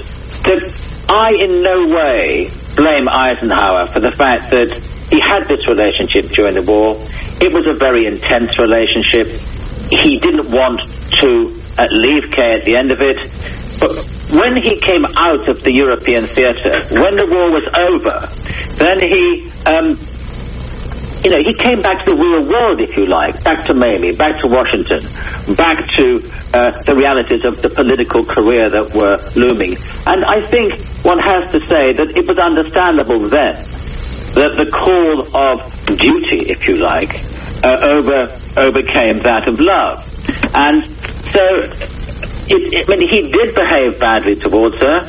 That 0.46 0.87
I 1.08 1.32
in 1.40 1.62
no 1.62 1.88
way 1.88 2.52
blame 2.76 3.08
Eisenhower 3.08 3.88
for 3.88 4.00
the 4.00 4.12
fact 4.12 4.52
that 4.52 4.70
he 5.08 5.18
had 5.20 5.48
this 5.48 5.64
relationship 5.64 6.28
during 6.36 6.54
the 6.54 6.66
war. 6.68 7.00
It 7.40 7.48
was 7.48 7.64
a 7.64 7.76
very 7.80 8.04
intense 8.04 8.58
relationship. 8.60 9.40
He 9.88 10.20
didn't 10.20 10.52
want 10.52 10.84
to 11.24 11.30
uh, 11.80 11.88
leave 11.96 12.28
Kay 12.28 12.60
at 12.60 12.64
the 12.68 12.76
end 12.76 12.92
of 12.92 13.00
it. 13.00 13.16
But 13.80 14.04
when 14.36 14.60
he 14.60 14.76
came 14.76 15.06
out 15.16 15.48
of 15.48 15.64
the 15.64 15.72
European 15.72 16.26
theatre, 16.28 16.76
when 16.92 17.16
the 17.16 17.24
war 17.24 17.48
was 17.56 17.66
over, 17.72 18.16
then 18.76 19.00
he 19.00 19.48
um, 19.64 19.96
you 21.24 21.30
know, 21.34 21.42
he 21.42 21.54
came 21.54 21.80
back 21.82 22.04
to 22.04 22.14
the 22.14 22.18
real 22.18 22.46
world, 22.46 22.78
if 22.80 22.94
you 22.96 23.06
like, 23.06 23.42
back 23.42 23.66
to 23.66 23.74
Mamie, 23.74 24.14
back 24.14 24.38
to 24.38 24.46
Washington, 24.46 25.02
back 25.58 25.82
to 25.98 26.06
uh, 26.54 26.70
the 26.86 26.94
realities 26.94 27.42
of 27.42 27.58
the 27.58 27.70
political 27.74 28.22
career 28.22 28.70
that 28.70 28.86
were 28.94 29.18
looming. 29.34 29.74
And 30.06 30.20
I 30.22 30.38
think 30.46 30.78
one 31.02 31.18
has 31.18 31.50
to 31.50 31.60
say 31.66 31.90
that 31.98 32.14
it 32.14 32.24
was 32.26 32.38
understandable 32.38 33.26
then 33.26 33.58
that 34.38 34.54
the 34.60 34.68
call 34.70 35.26
of 35.34 35.56
duty, 35.98 36.52
if 36.52 36.68
you 36.68 36.78
like, 36.78 37.18
uh, 37.66 37.98
over 37.98 38.30
overcame 38.60 39.18
that 39.26 39.50
of 39.50 39.58
love. 39.58 40.04
And 40.54 40.86
so 41.34 41.42
it, 42.46 42.88
I 42.88 42.96
mean, 42.96 43.08
he 43.08 43.22
did 43.26 43.54
behave 43.54 43.98
badly 43.98 44.36
towards 44.36 44.78
her. 44.78 45.00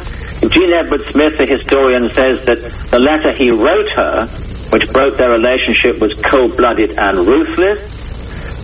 Jean 0.48 0.72
Edward 0.72 1.04
Smith, 1.12 1.38
the 1.38 1.46
historian, 1.46 2.08
says 2.08 2.48
that 2.48 2.60
the 2.92 3.00
letter 3.00 3.36
he 3.36 3.52
wrote 3.60 3.92
her, 3.92 4.24
which 4.72 4.86
broke 4.94 5.18
their 5.18 5.30
relationship, 5.30 5.98
was 6.02 6.14
cold-blooded 6.30 6.98
and 6.98 7.26
ruthless. 7.26 7.82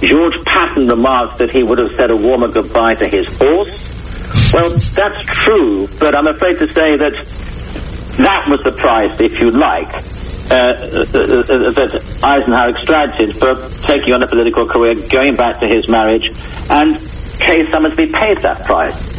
George 0.03 0.37
Patton 0.45 0.85
remarked 0.89 1.39
that 1.39 1.49
he 1.49 1.63
would 1.63 1.79
have 1.79 1.95
said 1.95 2.11
a 2.11 2.19
warmer 2.19 2.49
goodbye 2.51 2.93
to 2.95 3.07
his 3.09 3.25
horse. 3.39 3.73
Well, 4.53 4.75
that's 4.75 5.21
true, 5.43 5.87
but 5.97 6.13
I'm 6.13 6.27
afraid 6.27 6.59
to 6.61 6.67
say 6.69 6.99
that 6.99 7.15
that 8.21 8.41
was 8.47 8.61
the 8.63 8.75
price, 8.75 9.17
if 9.19 9.39
you 9.41 9.49
like, 9.51 9.91
uh, 10.51 10.93
uh, 10.93 11.09
uh, 11.09 11.73
that 11.73 11.91
Eisenhower 12.21 12.69
extracted 12.69 13.33
for 13.39 13.55
taking 13.87 14.13
on 14.13 14.21
a 14.21 14.27
political 14.27 14.67
career, 14.67 14.95
going 15.09 15.35
back 15.35 15.59
to 15.59 15.67
his 15.67 15.89
marriage, 15.89 16.29
and 16.69 16.99
Kay 17.39 17.65
Summersby 17.71 18.11
paid 18.13 18.37
that 18.43 18.63
price 18.65 19.14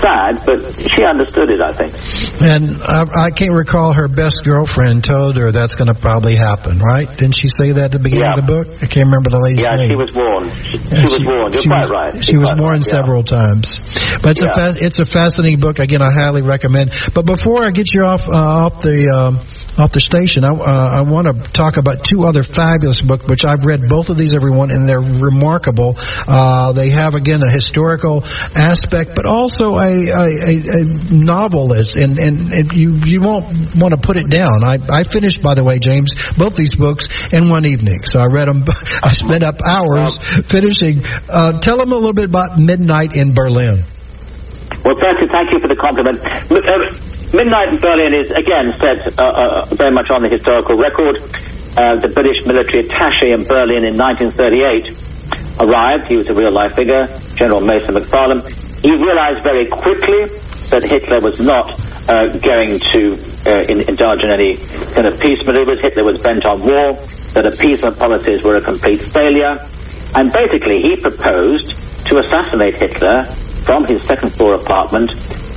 sad, 0.00 0.42
but 0.46 0.58
she 0.90 1.02
understood 1.04 1.50
it, 1.50 1.60
I 1.60 1.72
think. 1.72 1.92
And 2.40 2.82
I, 2.82 3.26
I 3.26 3.30
can't 3.30 3.52
recall 3.52 3.92
her 3.92 4.08
best 4.08 4.44
girlfriend 4.44 5.04
told 5.04 5.36
her 5.36 5.50
that's 5.50 5.76
going 5.76 5.88
to 5.88 5.94
probably 5.98 6.36
happen, 6.36 6.78
right? 6.78 7.08
Didn't 7.08 7.34
she 7.34 7.48
say 7.48 7.72
that 7.72 7.84
at 7.86 7.92
the 7.92 7.98
beginning 7.98 8.30
yeah. 8.34 8.38
of 8.40 8.46
the 8.46 8.52
book? 8.52 8.66
I 8.82 8.86
can't 8.86 9.08
remember 9.08 9.30
the 9.30 9.40
lady's 9.40 9.62
yeah, 9.62 9.76
name. 9.76 9.90
she 9.90 9.96
was 9.98 10.12
warned. 10.14 10.50
She, 10.54 10.78
she 10.78 11.18
was 11.18 11.26
warned. 11.26 11.54
You're 11.54 11.62
quite 11.64 11.88
was, 11.88 11.90
right. 11.90 12.24
She 12.24 12.32
You're 12.32 12.40
was 12.42 12.54
warned 12.58 12.86
right, 12.86 12.96
several 12.96 13.22
yeah. 13.26 13.38
times. 13.42 13.78
But 14.22 14.30
it's 14.32 14.42
Yeah. 14.42 14.50
a 14.50 14.54
fa- 14.54 14.78
it's 14.78 14.98
a 14.98 15.06
fascinating 15.06 15.60
book. 15.60 15.78
Again, 15.78 16.02
I 16.02 16.12
highly 16.12 16.42
recommend. 16.42 16.94
But 17.14 17.26
before 17.26 17.66
I 17.66 17.70
get 17.70 17.92
you 17.92 18.02
off 18.04 18.28
uh, 18.28 18.32
off 18.32 18.82
the 18.82 19.08
um, 19.10 19.38
off 19.78 19.92
the 19.92 20.00
station, 20.00 20.44
I, 20.44 20.50
uh, 20.50 20.98
I 20.98 21.00
want 21.02 21.26
to 21.26 21.50
talk 21.50 21.76
about 21.76 22.04
two 22.04 22.24
other 22.24 22.42
fabulous 22.42 23.02
books, 23.02 23.26
which 23.26 23.44
I've 23.44 23.64
read 23.64 23.88
both 23.88 24.10
of 24.10 24.18
these, 24.18 24.34
everyone, 24.34 24.70
and 24.70 24.88
they're 24.88 25.00
remarkable. 25.00 25.94
Uh, 25.98 26.72
they 26.72 26.90
have 26.90 27.14
again 27.14 27.42
a 27.42 27.50
historical 27.50 28.24
aspect, 28.54 29.14
but 29.14 29.26
also 29.26 29.76
a, 29.76 30.08
a, 30.08 30.80
a, 30.80 30.84
novelist, 31.10 31.96
and, 31.96 32.18
and, 32.18 32.52
and 32.52 32.72
you 32.72 32.94
you 33.04 33.20
won't 33.20 33.76
want 33.76 33.94
to 33.94 34.00
put 34.00 34.16
it 34.16 34.28
down. 34.28 34.64
I, 34.64 34.78
I 34.90 35.04
finished, 35.04 35.42
by 35.42 35.54
the 35.54 35.64
way, 35.64 35.78
James, 35.78 36.14
both 36.36 36.56
these 36.56 36.74
books 36.74 37.08
in 37.32 37.48
one 37.48 37.64
evening. 37.66 38.04
So 38.04 38.18
I 38.20 38.26
read 38.26 38.48
them. 38.48 38.64
I 39.02 39.12
spent 39.12 39.44
up 39.44 39.60
hours 39.66 40.18
finishing. 40.48 41.02
Uh, 41.28 41.60
tell 41.60 41.76
them 41.76 41.92
a 41.92 41.96
little 41.96 42.12
bit 42.12 42.26
about 42.26 42.58
Midnight 42.58 43.16
in 43.16 43.32
Berlin. 43.32 43.84
Well, 44.84 44.94
firstly, 45.00 45.28
thank 45.30 45.50
you 45.52 45.58
for 45.60 45.68
the 45.68 45.76
compliment. 45.76 46.22
M- 46.24 46.64
uh, 46.64 47.17
Midnight 47.28 47.76
in 47.76 47.78
Berlin 47.84 48.16
is, 48.16 48.32
again, 48.32 48.72
set 48.80 49.04
uh, 49.20 49.20
uh, 49.20 49.68
very 49.76 49.92
much 49.92 50.08
on 50.08 50.24
the 50.24 50.32
historical 50.32 50.80
record. 50.80 51.20
Uh, 51.76 52.00
the 52.00 52.08
British 52.08 52.40
military 52.48 52.88
attache 52.88 53.28
in 53.28 53.44
Berlin 53.44 53.84
in 53.84 54.00
1938 54.00 55.60
arrived. 55.60 56.08
He 56.08 56.16
was 56.16 56.32
a 56.32 56.34
real-life 56.34 56.72
figure, 56.72 57.04
General 57.36 57.60
Mason-MacFarlane. 57.60 58.40
He 58.80 58.96
realized 58.96 59.44
very 59.44 59.68
quickly 59.68 60.24
that 60.72 60.88
Hitler 60.88 61.20
was 61.20 61.36
not 61.36 61.76
uh, 62.08 62.32
going 62.40 62.80
to 62.80 63.02
uh, 63.44 63.60
in, 63.68 63.84
indulge 63.84 64.24
in 64.24 64.32
any 64.32 64.56
kind 64.96 65.04
of 65.04 65.20
peace 65.20 65.44
maneuvers. 65.44 65.84
Hitler 65.84 66.08
was 66.08 66.16
bent 66.24 66.48
on 66.48 66.64
war, 66.64 66.96
that 67.36 67.44
appeasement 67.44 68.00
policies 68.00 68.40
were 68.40 68.56
a 68.56 68.64
complete 68.64 69.04
failure. 69.04 69.60
And 70.16 70.32
basically, 70.32 70.80
he 70.80 70.96
proposed 70.96 71.76
to 72.08 72.24
assassinate 72.24 72.80
Hitler 72.80 73.28
from 73.68 73.84
his 73.84 74.00
second 74.08 74.32
floor 74.32 74.56
apartment 74.56 75.12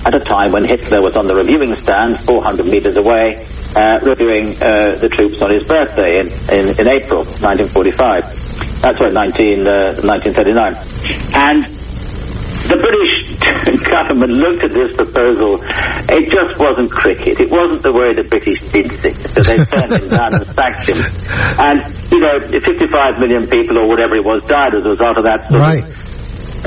at 0.05 0.13
a 0.15 0.19
time 0.19 0.51
when 0.51 0.65
Hitler 0.65 1.01
was 1.01 1.15
on 1.15 1.25
the 1.29 1.35
reviewing 1.37 1.73
stand 1.77 2.17
400 2.25 2.65
meters 2.65 2.97
away, 2.97 3.37
uh, 3.77 4.01
reviewing 4.01 4.57
uh, 4.57 4.97
the 4.97 5.09
troops 5.13 5.37
on 5.45 5.53
his 5.53 5.65
birthday 5.69 6.17
in, 6.21 6.27
in, 6.49 6.63
in 6.73 6.85
April 6.89 7.21
1945. 7.21 8.81
That's 8.81 8.97
right, 8.97 9.13
19, 9.13 9.61
uh, 9.61 10.01
1939. 10.01 10.73
And 11.37 11.61
the 12.65 12.77
British 12.77 13.13
government 13.93 14.31
looked 14.37 14.63
at 14.65 14.73
this 14.73 14.89
proposal. 14.97 15.59
It 16.09 16.23
just 16.33 16.57
wasn't 16.57 16.89
cricket. 16.89 17.41
It 17.41 17.49
wasn't 17.53 17.81
the 17.85 17.93
way 17.93 18.13
the 18.17 18.25
British 18.25 18.57
did 18.73 18.89
things. 18.89 19.21
So 19.33 19.41
they 19.45 19.59
turned 19.65 19.91
him 19.91 20.07
down 20.09 20.33
and 20.39 20.45
sacked 20.55 20.89
him. 20.89 20.97
And, 21.61 21.77
you 22.09 22.21
know, 22.21 22.37
55 22.47 23.21
million 23.21 23.45
people 23.49 23.77
or 23.77 23.85
whatever 23.89 24.15
it 24.17 24.25
was 24.25 24.41
died 24.49 24.73
as 24.77 24.85
a 24.85 24.93
result 24.93 25.17
of 25.17 25.25
that 25.29 25.45
Right. 25.51 25.83
of 25.83 26.10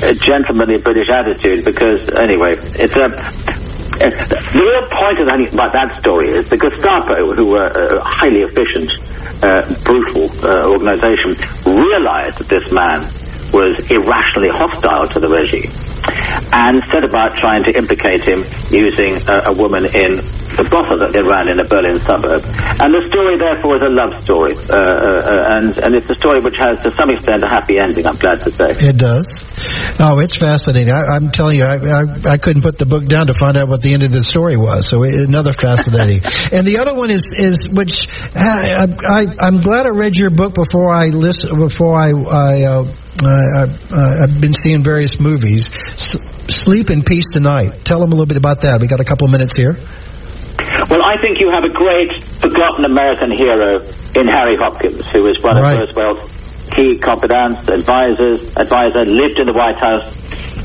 a 0.02 0.14
gentlemanly 0.14 0.78
British 0.78 1.08
attitude 1.10 1.64
because 1.64 2.08
anyway, 2.18 2.54
it's 2.78 2.96
a. 2.96 3.06
it's- 4.02 4.28
The 4.28 4.58
real 4.58 4.84
point 4.90 5.18
of 5.22 5.26
that, 5.30 5.38
about 5.54 5.72
that 5.72 5.94
story 6.00 6.34
is 6.34 6.48
the 6.50 6.56
Gestapo, 6.58 7.34
who 7.38 7.46
were 7.54 7.68
a 7.70 8.02
highly 8.02 8.42
efficient, 8.42 8.90
uh, 9.44 9.62
brutal 9.86 10.26
uh, 10.42 10.66
organization, 10.74 11.38
realized 11.70 12.38
that 12.42 12.48
this 12.50 12.72
man 12.74 13.06
was 13.54 13.78
irrationally 13.86 14.50
hostile 14.58 15.06
to 15.14 15.18
the 15.22 15.30
regime 15.30 15.70
and 16.52 16.82
set 16.90 17.06
about 17.06 17.38
trying 17.38 17.62
to 17.64 17.72
implicate 17.72 18.20
him 18.26 18.42
using 18.74 19.16
a, 19.30 19.36
a 19.50 19.54
woman 19.56 19.86
in 19.86 20.18
the 20.54 20.66
brothel 20.66 20.98
that 21.00 21.10
they 21.14 21.22
ran 21.22 21.46
in 21.50 21.58
a 21.58 21.66
Berlin 21.66 21.98
suburb. 22.02 22.42
And 22.82 22.90
the 22.90 23.02
story, 23.10 23.38
therefore, 23.38 23.78
is 23.78 23.84
a 23.86 23.92
love 23.94 24.14
story, 24.22 24.54
uh, 24.54 24.74
uh, 24.74 25.22
uh, 25.22 25.54
and, 25.58 25.66
and 25.78 25.90
it's 25.94 26.10
a 26.10 26.18
story 26.18 26.42
which 26.42 26.58
has, 26.58 26.82
to 26.82 26.90
some 26.94 27.10
extent, 27.10 27.42
a 27.42 27.50
happy 27.50 27.78
ending, 27.78 28.06
I'm 28.06 28.18
glad 28.18 28.42
to 28.44 28.50
say. 28.50 28.70
It 28.90 28.98
does. 28.98 29.46
Oh, 29.98 30.18
it's 30.18 30.36
fascinating. 30.36 30.92
I, 30.92 31.16
I'm 31.16 31.30
telling 31.30 31.58
you, 31.58 31.64
I, 31.64 31.78
I, 31.78 32.02
I 32.34 32.36
couldn't 32.38 32.62
put 32.62 32.78
the 32.78 32.86
book 32.86 33.06
down 33.06 33.26
to 33.28 33.34
find 33.34 33.56
out 33.56 33.68
what 33.68 33.80
the 33.82 33.94
end 33.94 34.02
of 34.02 34.12
the 34.12 34.22
story 34.22 34.56
was. 34.56 34.86
So 34.88 35.02
it, 35.02 35.14
another 35.14 35.52
fascinating. 35.52 36.20
and 36.52 36.66
the 36.66 36.78
other 36.78 36.94
one 36.94 37.10
is 37.10 37.32
is 37.34 37.68
which 37.70 38.08
I, 38.34 38.86
I 39.06 39.26
I'm 39.40 39.60
glad 39.60 39.86
I 39.86 39.90
read 39.90 40.16
your 40.16 40.30
book 40.30 40.54
before 40.54 40.92
I 40.92 41.08
listen 41.08 41.58
before 41.58 41.98
I 41.98 42.10
I. 42.10 42.62
Uh, 42.64 42.84
I, 43.22 43.70
I, 43.94 44.22
I've 44.24 44.40
been 44.40 44.52
seeing 44.54 44.82
various 44.82 45.20
movies. 45.20 45.70
S- 45.92 46.16
Sleep 46.48 46.90
in 46.90 47.02
Peace 47.02 47.30
Tonight. 47.30 47.84
Tell 47.84 48.00
them 48.00 48.10
a 48.10 48.14
little 48.14 48.26
bit 48.26 48.36
about 48.36 48.62
that. 48.62 48.80
We 48.80 48.88
got 48.88 49.00
a 49.00 49.04
couple 49.04 49.26
of 49.26 49.32
minutes 49.32 49.56
here. 49.56 49.72
Well, 49.74 51.02
I 51.02 51.16
think 51.22 51.40
you 51.40 51.50
have 51.54 51.64
a 51.64 51.72
great 51.72 52.12
forgotten 52.40 52.84
American 52.84 53.30
hero 53.30 53.78
in 53.80 54.26
Harry 54.28 54.56
Hopkins, 54.58 55.06
who 55.14 55.22
was 55.22 55.38
one 55.42 55.56
of 55.56 55.64
Roosevelt's 55.80 56.28
key 56.74 56.98
confidants, 56.98 57.68
advisors, 57.68 58.42
advisor, 58.56 59.04
lived 59.06 59.38
in 59.38 59.46
the 59.46 59.54
White 59.54 59.78
House. 59.78 60.10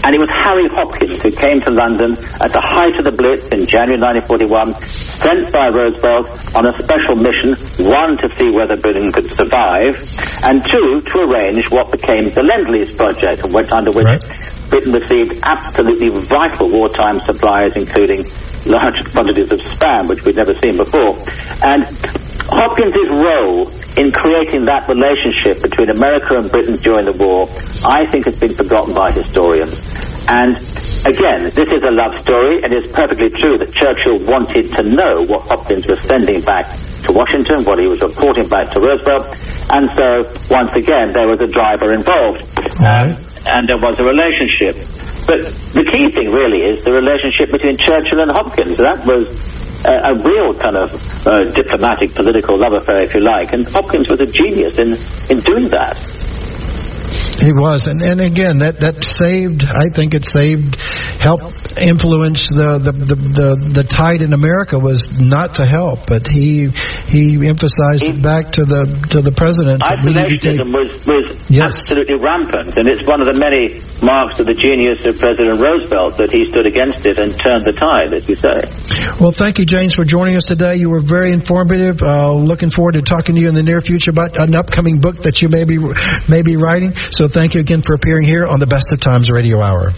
And 0.04 0.16
it 0.16 0.20
was 0.20 0.32
Harry 0.32 0.68
Hopkins 0.72 1.20
who 1.22 1.32
came 1.32 1.60
to 1.68 1.72
London 1.76 2.16
at 2.40 2.52
the 2.56 2.64
height 2.64 2.96
of 2.96 3.04
the 3.04 3.16
Blitz 3.16 3.52
in 3.52 3.68
January 3.68 4.00
1941, 4.00 4.80
sent 5.20 5.52
by 5.52 5.68
Roosevelt 5.68 6.32
on 6.56 6.64
a 6.68 6.74
special 6.80 7.20
mission, 7.20 7.52
one, 7.84 8.16
to 8.16 8.28
see 8.40 8.48
whether 8.52 8.80
Britain 8.80 9.12
could 9.12 9.28
survive, 9.36 10.00
and 10.48 10.64
two, 10.64 11.04
to 11.04 11.16
arrange 11.28 11.68
what 11.70 11.92
became 11.92 12.32
the 12.32 12.44
Lend-Lease 12.44 12.96
project, 12.96 13.44
under 13.44 13.92
which 13.92 14.08
Right. 14.10 14.24
Britain 14.70 14.94
received 14.94 15.40
absolutely 15.44 16.10
vital 16.10 16.70
wartime 16.72 17.20
supplies, 17.20 17.76
including 17.76 18.24
large 18.66 19.04
quantities 19.12 19.52
of 19.52 19.60
spam, 19.60 20.08
which 20.08 20.24
we'd 20.24 20.38
never 20.38 20.54
seen 20.56 20.78
before. 20.78 21.18
And 21.64 21.84
Hopkins' 22.50 22.98
role 23.14 23.70
in 24.02 24.10
creating 24.10 24.66
that 24.66 24.90
relationship 24.90 25.62
between 25.62 25.94
America 25.94 26.40
and 26.42 26.50
Britain 26.50 26.76
during 26.82 27.06
the 27.06 27.14
war, 27.22 27.46
I 27.86 28.10
think 28.10 28.26
has 28.26 28.40
been 28.42 28.56
forgotten 28.58 28.98
by 28.98 29.14
historians. 29.14 29.78
And 30.30 30.58
again, 31.06 31.50
this 31.50 31.70
is 31.70 31.82
a 31.86 31.94
love 31.94 32.18
story, 32.22 32.62
and 32.66 32.74
it's 32.74 32.90
perfectly 32.90 33.30
true 33.34 33.58
that 33.62 33.70
Churchill 33.74 34.22
wanted 34.26 34.70
to 34.78 34.82
know 34.86 35.26
what 35.30 35.46
Hopkins 35.50 35.86
was 35.86 36.02
sending 36.06 36.42
back 36.42 36.70
to 37.06 37.10
Washington, 37.14 37.66
what 37.66 37.78
he 37.78 37.86
was 37.86 38.02
reporting 38.02 38.46
back 38.50 38.70
to 38.74 38.82
Roosevelt, 38.82 39.30
and 39.74 39.86
so 39.94 40.08
once 40.50 40.74
again 40.74 41.14
there 41.14 41.30
was 41.30 41.42
a 41.42 41.50
driver 41.50 41.94
involved. 41.94 42.46
Right. 42.82 43.18
and 43.52 43.68
there 43.68 43.82
was 43.82 43.98
a 44.00 44.06
relationship. 44.06 44.78
But 45.26 45.52
the 45.76 45.86
key 45.92 46.08
thing 46.16 46.32
really 46.32 46.64
is 46.72 46.84
the 46.84 46.92
relationship 46.92 47.52
between 47.52 47.78
Churchill 47.78 48.22
and 48.22 48.32
Hopkins. 48.32 48.78
That 48.78 49.04
was 49.06 49.28
a, 49.86 50.12
a 50.12 50.14
real 50.24 50.54
kind 50.54 50.78
of 50.78 50.94
uh, 51.28 51.44
diplomatic, 51.52 52.14
political 52.16 52.60
love 52.60 52.74
affair, 52.74 53.04
if 53.04 53.14
you 53.14 53.22
like. 53.22 53.54
And 53.54 53.68
Hopkins 53.70 54.10
was 54.10 54.22
a 54.22 54.26
genius 54.26 54.80
in, 54.80 54.94
in 55.30 55.40
doing 55.40 55.70
that. 55.70 55.96
He 57.40 57.52
was, 57.54 57.88
and 57.88 58.02
and 58.02 58.20
again, 58.20 58.60
that 58.60 58.82
that 58.82 59.04
saved. 59.04 59.64
I 59.64 59.86
think 59.94 60.14
it 60.14 60.26
saved, 60.26 60.76
helped 61.20 61.78
influence 61.80 62.50
the 62.50 62.80
the 62.84 62.92
the 62.92 63.16
the, 63.16 63.50
the 63.80 63.84
tide 63.84 64.22
in 64.22 64.34
America 64.34 64.78
was 64.78 65.08
not 65.20 65.56
to 65.56 65.66
help, 65.66 66.06
but 66.08 66.28
he 66.28 66.68
he 67.08 67.40
emphasized 67.48 68.04
it 68.12 68.22
back 68.22 68.52
to 68.60 68.66
the 68.66 68.84
to 69.12 69.22
the 69.22 69.32
president. 69.32 69.80
that 69.80 70.04
we 70.04 70.12
need 70.12 70.28
to 70.30 70.38
take- 70.38 70.60
Isolationism 70.60 70.74
was, 70.76 70.90
was 71.08 71.26
Yes. 71.50 71.64
absolutely 71.80 72.20
rampant, 72.20 72.76
and 72.78 72.88
it's 72.92 73.08
one 73.08 73.22
of 73.24 73.28
the 73.32 73.40
many 73.40 73.80
marks 74.04 74.40
of 74.40 74.46
the 74.46 74.54
genius 74.54 75.00
of 75.08 75.16
President 75.20 75.60
Roosevelt 75.64 76.18
that 76.20 76.30
he 76.36 76.44
stood 76.46 76.68
against 76.68 77.06
it 77.06 77.18
and 77.18 77.32
turned 77.40 77.64
the 77.64 77.72
tide, 77.74 78.12
as 78.14 78.28
you 78.28 78.36
say. 78.36 78.68
Well, 79.20 79.32
thank 79.32 79.60
you, 79.60 79.66
James, 79.66 79.96
for 79.96 80.04
joining 80.04 80.36
us 80.36 80.46
today. 80.46 80.76
You 80.76 80.90
were 80.90 81.00
very 81.02 81.32
informative. 81.32 82.02
Uh, 82.04 82.34
looking 82.36 82.70
forward 82.70 82.94
to 83.00 83.02
talking 83.02 83.36
to 83.36 83.42
you 83.42 83.48
in 83.48 83.56
the 83.56 83.64
near 83.64 83.80
future 83.82 84.12
about 84.12 84.38
an 84.38 84.54
upcoming 84.56 85.00
book 85.00 85.24
that 85.24 85.42
you 85.42 85.48
may 85.48 85.64
be 85.64 85.78
may 86.28 86.42
be 86.44 86.58
writing. 86.58 86.94
So, 86.96 87.29
thank 87.32 87.54
you 87.54 87.62
again 87.62 87.82
for 87.82 87.94
appearing 87.94 88.28
here 88.28 88.46
on 88.46 88.60
the 88.60 88.68
Best 88.68 88.92
of 88.92 89.00
Times 89.00 89.30
Radio 89.30 89.62
Hour. 89.62 89.92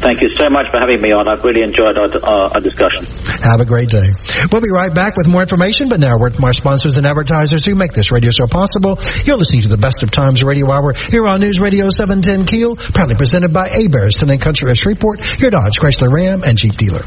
Thank 0.00 0.22
you 0.22 0.30
so 0.30 0.48
much 0.48 0.64
for 0.72 0.80
having 0.80 1.02
me 1.02 1.12
on. 1.12 1.28
I've 1.28 1.44
really 1.44 1.60
enjoyed 1.60 1.92
our, 1.92 2.08
our, 2.24 2.48
our 2.56 2.60
discussion. 2.64 3.04
Have 3.44 3.60
a 3.60 3.66
great 3.66 3.90
day. 3.90 4.08
We'll 4.50 4.62
be 4.62 4.72
right 4.72 4.92
back 4.94 5.18
with 5.18 5.26
more 5.26 5.42
information, 5.42 5.90
but 5.90 6.00
now 6.00 6.16
from 6.16 6.42
our 6.42 6.54
sponsors 6.54 6.96
and 6.96 7.06
advertisers 7.06 7.66
who 7.66 7.74
make 7.74 7.92
this 7.92 8.10
radio 8.10 8.30
show 8.30 8.46
possible. 8.46 8.98
You're 9.24 9.36
listening 9.36 9.62
to 9.62 9.68
the 9.68 9.76
Best 9.76 10.02
of 10.02 10.10
Times 10.10 10.42
Radio 10.42 10.72
Hour 10.72 10.94
here 10.94 11.28
on 11.28 11.40
News 11.40 11.60
Radio 11.60 11.90
710 11.90 12.46
Keel, 12.46 12.76
proudly 12.76 13.14
presented 13.14 13.52
by 13.52 13.68
Hebert's, 13.68 14.22
and 14.22 14.40
Country 14.40 14.70
of 14.70 14.78
Shreveport, 14.78 15.38
your 15.38 15.50
Dodge, 15.50 15.78
Chrysler 15.78 16.10
Ram, 16.10 16.44
and 16.44 16.56
Jeep 16.56 16.76
dealer. 16.78 17.04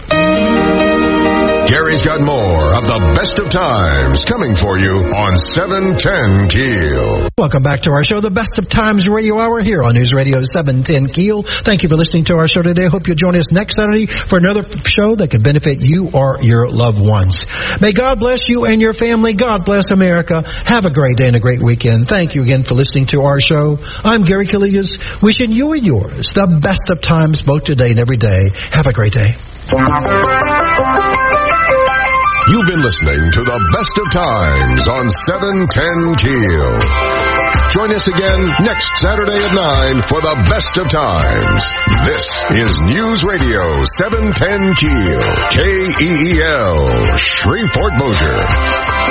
Gary's 1.74 2.04
got 2.06 2.22
more 2.22 2.78
of 2.78 2.86
the 2.86 3.14
best 3.18 3.40
of 3.40 3.50
times 3.50 4.26
coming 4.26 4.54
for 4.54 4.78
you 4.78 5.10
on 5.10 5.42
710 5.42 6.54
Keel. 6.54 7.30
Welcome 7.36 7.64
back 7.64 7.82
to 7.90 7.92
our 7.94 8.04
show, 8.04 8.20
the 8.20 8.30
Best 8.30 8.60
of 8.60 8.70
Times 8.70 9.10
Radio 9.10 9.40
Hour 9.40 9.60
here 9.60 9.82
on 9.82 9.96
News 9.96 10.14
Radio 10.14 10.44
710 10.44 11.08
Keel. 11.08 11.42
Thank 11.42 11.82
you 11.82 11.90
for 11.90 11.96
listening 11.96 12.26
to 12.26 12.36
our 12.36 12.48
show 12.48 12.62
today. 12.62 12.86
Hope 12.86 13.08
you'll 13.08 13.18
join 13.18 13.36
us 13.36 13.52
next 13.52 13.78
Saturday 13.78 14.06
for 14.06 14.38
another 14.38 14.62
show 14.62 15.16
that 15.16 15.32
can 15.32 15.42
benefit 15.42 15.82
you 15.82 16.12
or 16.14 16.38
your 16.44 16.70
loved 16.70 17.02
ones. 17.02 17.44
May 17.82 17.92
God 17.92 18.20
bless 18.20 18.48
you 18.48 18.66
and 18.66 18.80
your 18.80 18.94
family. 18.94 19.34
God 19.34 19.66
bless 19.66 19.90
America. 19.90 20.44
Have 20.46 20.86
a 20.86 20.92
great 20.92 21.18
day 21.18 21.26
and 21.26 21.36
a 21.36 21.42
great 21.42 21.64
weekend. 21.64 22.08
Thank 22.08 22.36
you 22.36 22.44
again 22.44 22.66
for 22.66 22.76
listening 22.76 23.08
to 23.08 23.24
our 23.24 23.40
show. 23.40 23.80
I'm 24.04 24.26
Gary 24.26 24.46
Calligas, 24.46 25.24
wishing 25.24 25.52
you 25.52 25.74
and 25.74 25.84
yours 25.84 26.34
the 26.34 26.46
best 26.62 26.92
of 26.92 27.02
times 27.02 27.42
both 27.42 27.64
today 27.64 27.90
and 27.90 28.00
every 28.00 28.18
day. 28.18 28.54
Have 28.70 28.86
a 28.86 28.94
great 28.94 29.14
day. 29.14 29.34
You've 32.44 32.68
been 32.68 32.84
listening 32.84 33.24
to 33.40 33.42
the 33.48 33.60
best 33.72 33.96
of 34.04 34.08
times 34.12 34.84
on 34.92 35.08
710 35.32 36.20
Keel. 36.20 36.76
Join 37.72 37.88
us 37.96 38.04
again 38.12 38.42
next 38.68 39.00
Saturday 39.00 39.40
at 39.40 39.56
9 39.56 40.04
for 40.12 40.20
the 40.20 40.36
best 40.52 40.76
of 40.76 40.92
times. 40.92 41.64
This 42.04 42.28
is 42.60 42.76
News 42.84 43.24
Radio 43.24 43.64
710 43.96 44.76
Keel, 44.76 45.24
K-E-E-L, 45.56 47.16
Shreveport 47.16 47.94
Bossier. 47.96 49.03